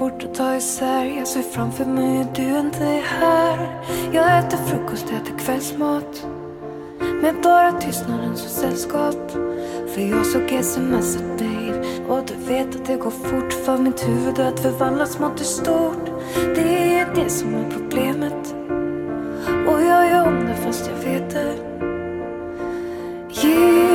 Svårt 0.00 0.24
att 0.24 0.34
ta 0.34 0.56
isär. 0.56 1.04
Jag 1.04 1.28
ser 1.28 1.42
framför 1.42 1.84
mig 1.84 2.16
hur 2.16 2.26
du 2.34 2.58
inte 2.58 2.84
är 2.84 3.00
här. 3.00 3.80
Jag 4.12 4.38
äter 4.38 4.56
frukost, 4.56 5.04
äter 5.04 5.38
kvällsmat. 5.38 6.26
Med 7.22 7.34
bara 7.42 7.72
tystnaden 7.72 8.36
som 8.36 8.48
sällskap. 8.48 9.30
För 9.94 10.00
jag 10.00 10.26
såg 10.26 10.52
sms 10.52 11.16
åt 11.16 11.38
babe 11.38 11.84
Och 12.08 12.26
du 12.26 12.34
vet 12.34 12.76
att 12.76 12.86
det 12.86 12.96
går 12.96 13.10
fort 13.10 13.52
för 13.52 13.78
mitt 13.78 14.08
huvud 14.08 14.38
att 14.38 14.60
förvandlas 14.60 15.12
smått 15.12 15.36
till 15.36 15.46
stort. 15.46 16.10
Det 16.34 16.98
är 16.98 17.14
det 17.14 17.30
som 17.30 17.54
är 17.54 17.70
problemet. 17.70 18.54
Och 19.68 19.82
jag 19.82 20.10
gör 20.10 20.26
om 20.26 20.46
det 20.46 20.56
fast 20.56 20.90
jag 20.90 21.12
vet 21.12 21.30
det. 21.30 21.54
Yeah. 23.44 23.89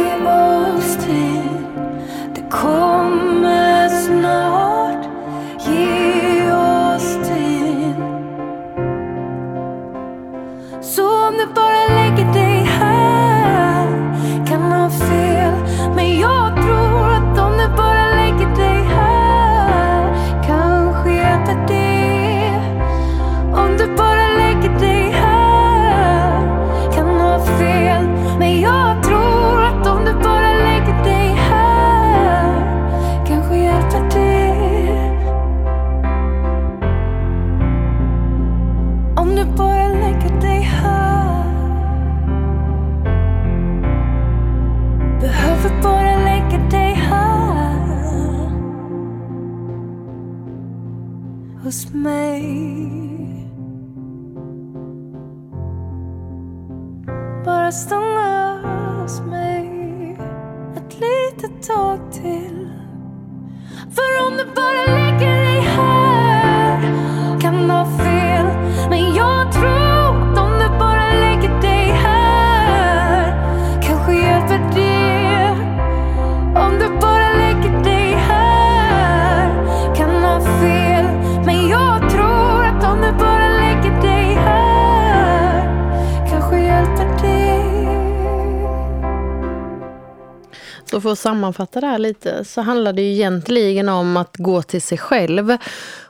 Så 90.96 91.02
för 91.02 91.12
att 91.12 91.20
sammanfatta 91.20 91.82
det 91.82 91.88
här 91.88 91.98
lite 91.98 92.46
så 92.46 92.62
handlar 92.62 92.94
det 92.94 93.02
ju 93.02 93.14
egentligen 93.14 93.90
om 93.90 94.18
att 94.18 94.38
gå 94.38 94.62
till 94.62 94.82
sig 94.82 94.98
själv 94.98 95.58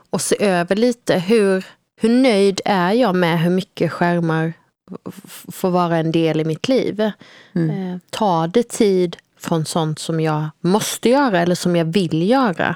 och 0.10 0.22
se 0.22 0.44
över 0.44 0.76
lite 0.76 1.20
hur, 1.20 1.66
hur 2.02 2.10
nöjd 2.10 2.62
är 2.66 2.94
jag 2.94 3.16
med 3.16 3.40
hur 3.40 3.50
mycket 3.50 3.92
skärmar 3.92 4.54
får 5.52 5.70
vara 5.70 5.98
en 5.98 6.12
del 6.12 6.42
i 6.42 6.46
mitt 6.46 6.68
liv. 6.68 7.00
Eh, 7.00 7.12
tar 8.10 8.48
det 8.48 8.64
tid 8.64 9.18
från 9.40 9.66
sånt 9.66 10.00
som 10.00 10.20
jag 10.20 10.50
måste 10.62 11.10
göra 11.10 11.40
eller 11.40 11.56
som 11.56 11.76
jag 11.76 11.86
vill 11.86 12.30
göra 12.30 12.76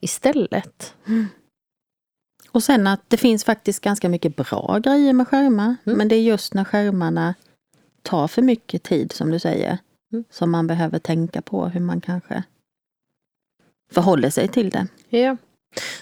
istället? 0.00 0.94
Och 2.50 2.62
sen 2.62 2.86
att 2.86 3.00
det 3.08 3.16
finns 3.16 3.44
faktiskt 3.44 3.80
ganska 3.80 4.08
mycket 4.08 4.36
bra 4.36 4.78
grejer 4.82 5.12
med 5.12 5.28
skärmar. 5.28 5.76
Men 5.84 6.08
det 6.08 6.16
är 6.16 6.22
just 6.22 6.54
när 6.54 6.64
skärmarna 6.64 7.34
tar 8.02 8.28
för 8.28 8.42
mycket 8.42 8.82
tid, 8.82 9.12
som 9.12 9.30
du 9.30 9.38
säger, 9.38 9.78
som 10.30 10.50
man 10.50 10.66
behöver 10.66 10.98
tänka 10.98 11.42
på 11.42 11.66
hur 11.66 11.80
man 11.80 12.00
kanske 12.00 12.42
förhåller 13.92 14.30
sig 14.30 14.48
till 14.48 14.70
det. 14.70 14.86
Ja. 15.08 15.36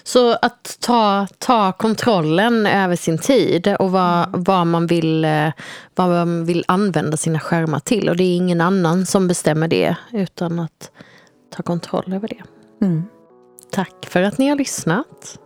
Så 0.03 0.31
att 0.41 0.77
ta, 0.79 1.27
ta 1.37 1.71
kontrollen 1.71 2.65
över 2.65 2.95
sin 2.95 3.17
tid 3.17 3.75
och 3.79 3.91
vad, 3.91 4.45
vad, 4.45 4.67
man 4.67 4.87
vill, 4.87 5.25
eh, 5.25 5.51
vad 5.95 6.09
man 6.09 6.45
vill 6.45 6.63
använda 6.67 7.17
sina 7.17 7.39
skärmar 7.39 7.79
till. 7.79 8.09
Och 8.09 8.17
det 8.17 8.23
är 8.23 8.35
ingen 8.35 8.61
annan 8.61 9.05
som 9.05 9.27
bestämmer 9.27 9.67
det, 9.67 9.95
utan 10.11 10.59
att 10.59 10.91
ta 11.55 11.63
kontroll 11.63 12.13
över 12.13 12.27
det. 12.27 12.43
Mm. 12.85 13.03
Tack 13.71 14.05
för 14.05 14.21
att 14.21 14.37
ni 14.37 14.49
har 14.49 14.55
lyssnat. 14.55 15.39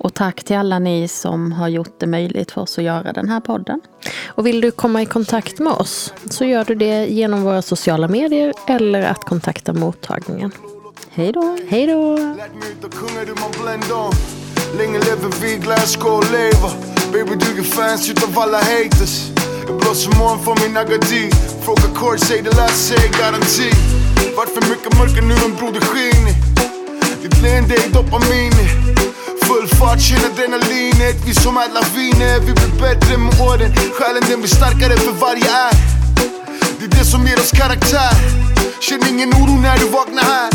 Och 0.00 0.14
tack 0.14 0.44
till 0.44 0.56
alla 0.56 0.78
ni 0.78 1.08
som 1.08 1.52
har 1.52 1.68
gjort 1.68 1.94
det 1.98 2.06
möjligt 2.06 2.50
för 2.50 2.60
oss 2.60 2.78
att 2.78 2.84
göra 2.84 3.12
den 3.12 3.28
här 3.28 3.40
podden. 3.40 3.80
Och 4.26 4.46
vill 4.46 4.60
du 4.60 4.70
komma 4.70 5.02
i 5.02 5.06
kontakt 5.06 5.58
med 5.58 5.72
oss 5.72 6.14
så 6.30 6.44
gör 6.44 6.64
du 6.64 6.74
det 6.74 7.06
genom 7.06 7.42
våra 7.42 7.62
sociala 7.62 8.08
medier 8.08 8.52
eller 8.68 9.02
att 9.02 9.24
kontakta 9.24 9.72
mottagningen. 9.72 10.52
Hej 11.10 11.32
då! 11.32 11.58
Hej 11.68 11.86
då! 11.86 12.16
Länge 14.78 14.98
lever 14.98 15.30
vi, 15.42 15.56
Glasgow 15.56 16.24
lever 16.32 16.72
Baby 17.12 17.34
du 17.44 17.60
är 17.60 17.64
fans 17.64 18.10
utav 18.10 18.38
alla 18.38 18.58
haters 18.58 19.30
Jag 19.66 19.80
blåser 19.80 20.18
moln 20.18 20.44
från 20.44 20.56
min 20.62 20.76
agadi 20.76 21.30
Fråga 21.64 21.94
kort, 21.94 22.20
säg 22.20 22.42
det 22.42 22.56
lät 22.56 22.76
sig 22.76 23.10
garanti 23.18 23.70
Vart 24.36 24.48
för 24.48 24.70
mycket 24.70 24.98
mörker 24.98 25.22
nu 25.22 25.34
en 25.34 25.56
broder 25.58 25.80
skiner 25.80 26.34
Ditt 27.22 27.42
leende 27.42 27.74
är 27.74 27.90
dopamin 27.92 28.52
Full 29.50 29.68
fart, 29.68 30.00
känner 30.00 30.26
adrenalinet 30.26 31.16
Vi 31.26 31.34
som 31.34 31.56
är 31.56 31.68
laviner, 31.74 32.40
vi 32.40 32.52
blir 32.52 32.80
bättre 32.80 33.16
med 33.16 33.40
åren. 33.40 33.72
Själen 33.92 34.22
den 34.28 34.40
blir 34.40 34.50
starkare 34.50 34.96
för 34.96 35.12
varje 35.12 35.50
är. 35.50 35.74
Det 36.78 36.84
är 36.84 36.98
det 36.98 37.04
som 37.04 37.26
ger 37.26 37.38
oss 37.38 37.50
karaktär. 37.50 38.14
Känn 38.80 39.00
ingen 39.08 39.30
oro 39.30 39.60
när 39.62 39.78
du 39.78 39.88
vaknar 39.88 40.22
här. 40.22 40.50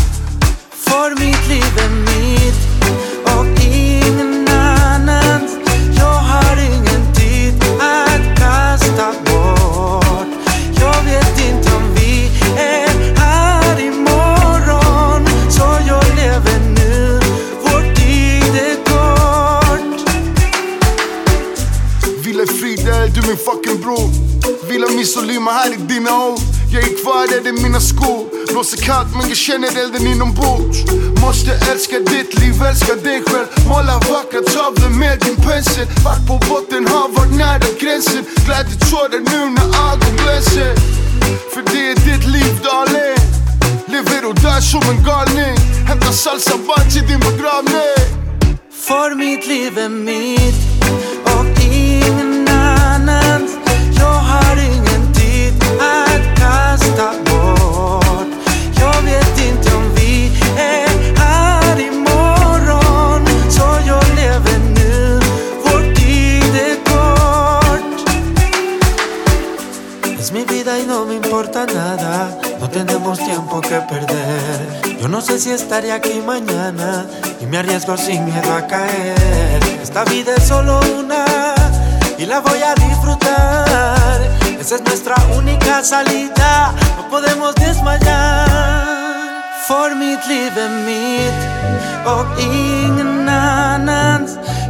För 0.71 1.09
mitt 1.11 1.47
liv 1.47 1.77
är 1.85 1.89
mitt. 1.89 2.74
Bror 23.85 24.09
Vila 24.67 24.87
min 24.97 25.05
Solima 25.05 25.51
här 25.51 25.73
i 25.73 25.77
dina 25.93 26.11
ord 26.27 26.39
Jag 26.73 26.83
är 26.83 26.93
kvar 27.01 27.27
där 27.31 27.41
det 27.43 27.49
är 27.49 27.63
mina 27.63 27.79
skor? 27.79 28.21
Blåser 28.51 28.77
kallt 28.77 29.11
men 29.17 29.25
jag 29.29 29.37
känner 29.37 29.69
elden 29.81 30.07
inombords 30.13 30.77
Måste 31.21 31.51
älska 31.71 31.99
ditt 31.99 32.31
liv, 32.39 32.53
älska 32.69 32.93
dig 32.95 33.21
själv. 33.27 33.47
Måla 33.69 33.95
vackra 34.11 34.41
tavlor 34.55 34.93
med 35.01 35.15
din 35.25 35.35
pensel. 35.35 35.87
Vart 36.05 36.21
på 36.27 36.35
botten, 36.49 36.87
har 36.93 37.09
varit 37.17 37.35
nära 37.43 37.69
gränsen. 37.81 38.23
Glädjetårar 38.45 39.21
nu 39.31 39.41
när 39.55 39.67
ögon 39.87 40.15
glänser 40.21 40.73
För 41.53 41.61
det 41.71 41.81
är 41.91 41.95
ditt 42.07 42.25
liv 42.35 42.53
darling. 42.67 43.19
Lever 43.91 44.21
och 44.29 44.35
dör 44.35 44.61
som 44.71 44.85
en 44.91 44.99
galning. 45.09 45.57
Hämta 45.89 46.11
salsa 46.11 46.57
band 46.67 46.87
till 46.93 47.07
din 47.09 47.19
begravning. 47.27 47.97
För 48.87 49.15
mitt 49.15 49.47
liv 49.47 49.77
är 49.77 49.89
mitt. 49.89 50.64
Me. 71.65 72.37
No 72.59 72.69
tenemos 72.69 73.19
tiempo 73.19 73.61
que 73.61 73.79
perder. 73.81 74.97
Yo 74.99 75.07
no 75.07 75.21
sé 75.21 75.39
si 75.39 75.51
estaré 75.51 75.91
aquí 75.91 76.21
mañana 76.25 77.05
y 77.41 77.45
me 77.45 77.57
arriesgo 77.57 77.97
sin 77.97 78.25
miedo 78.25 78.53
a 78.53 78.65
caer. 78.67 79.63
Esta 79.81 80.03
vida 80.05 80.33
es 80.35 80.43
solo 80.43 80.79
una 80.97 81.25
y 82.17 82.25
la 82.25 82.39
voy 82.39 82.61
a 82.61 82.73
disfrutar. 82.75 84.21
Esa 84.59 84.75
es 84.75 84.81
nuestra 84.81 85.15
única 85.37 85.83
salida. 85.83 86.73
No 86.97 87.09
podemos 87.09 87.53
desmayar. 87.55 88.95
För 89.67 89.95
mitt 89.95 90.27
liv 90.27 90.57
är 90.57 90.69
mitt 90.69 91.39
och 92.05 92.39
ingen 92.39 93.29
annans 93.29 94.24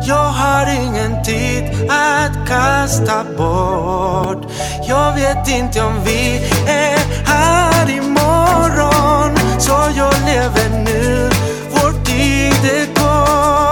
Jag 0.08 0.30
har 0.32 0.68
ingen 0.76 1.24
tid 1.24 1.64
att 1.90 2.48
kasta 2.48 3.24
bort. 3.38 4.52
Jag 4.88 5.14
vet 5.14 5.48
inte 5.48 5.82
om 5.82 6.04
vi 6.06 6.38
är 6.68 7.26
här 7.26 7.90
imorgon. 7.90 9.60
Så 9.60 9.72
jag 9.98 10.14
lever 10.26 10.70
nu, 10.86 11.30
vår 11.72 12.06
tid 12.06 12.72
är 12.72 12.86
kort. 12.96 13.65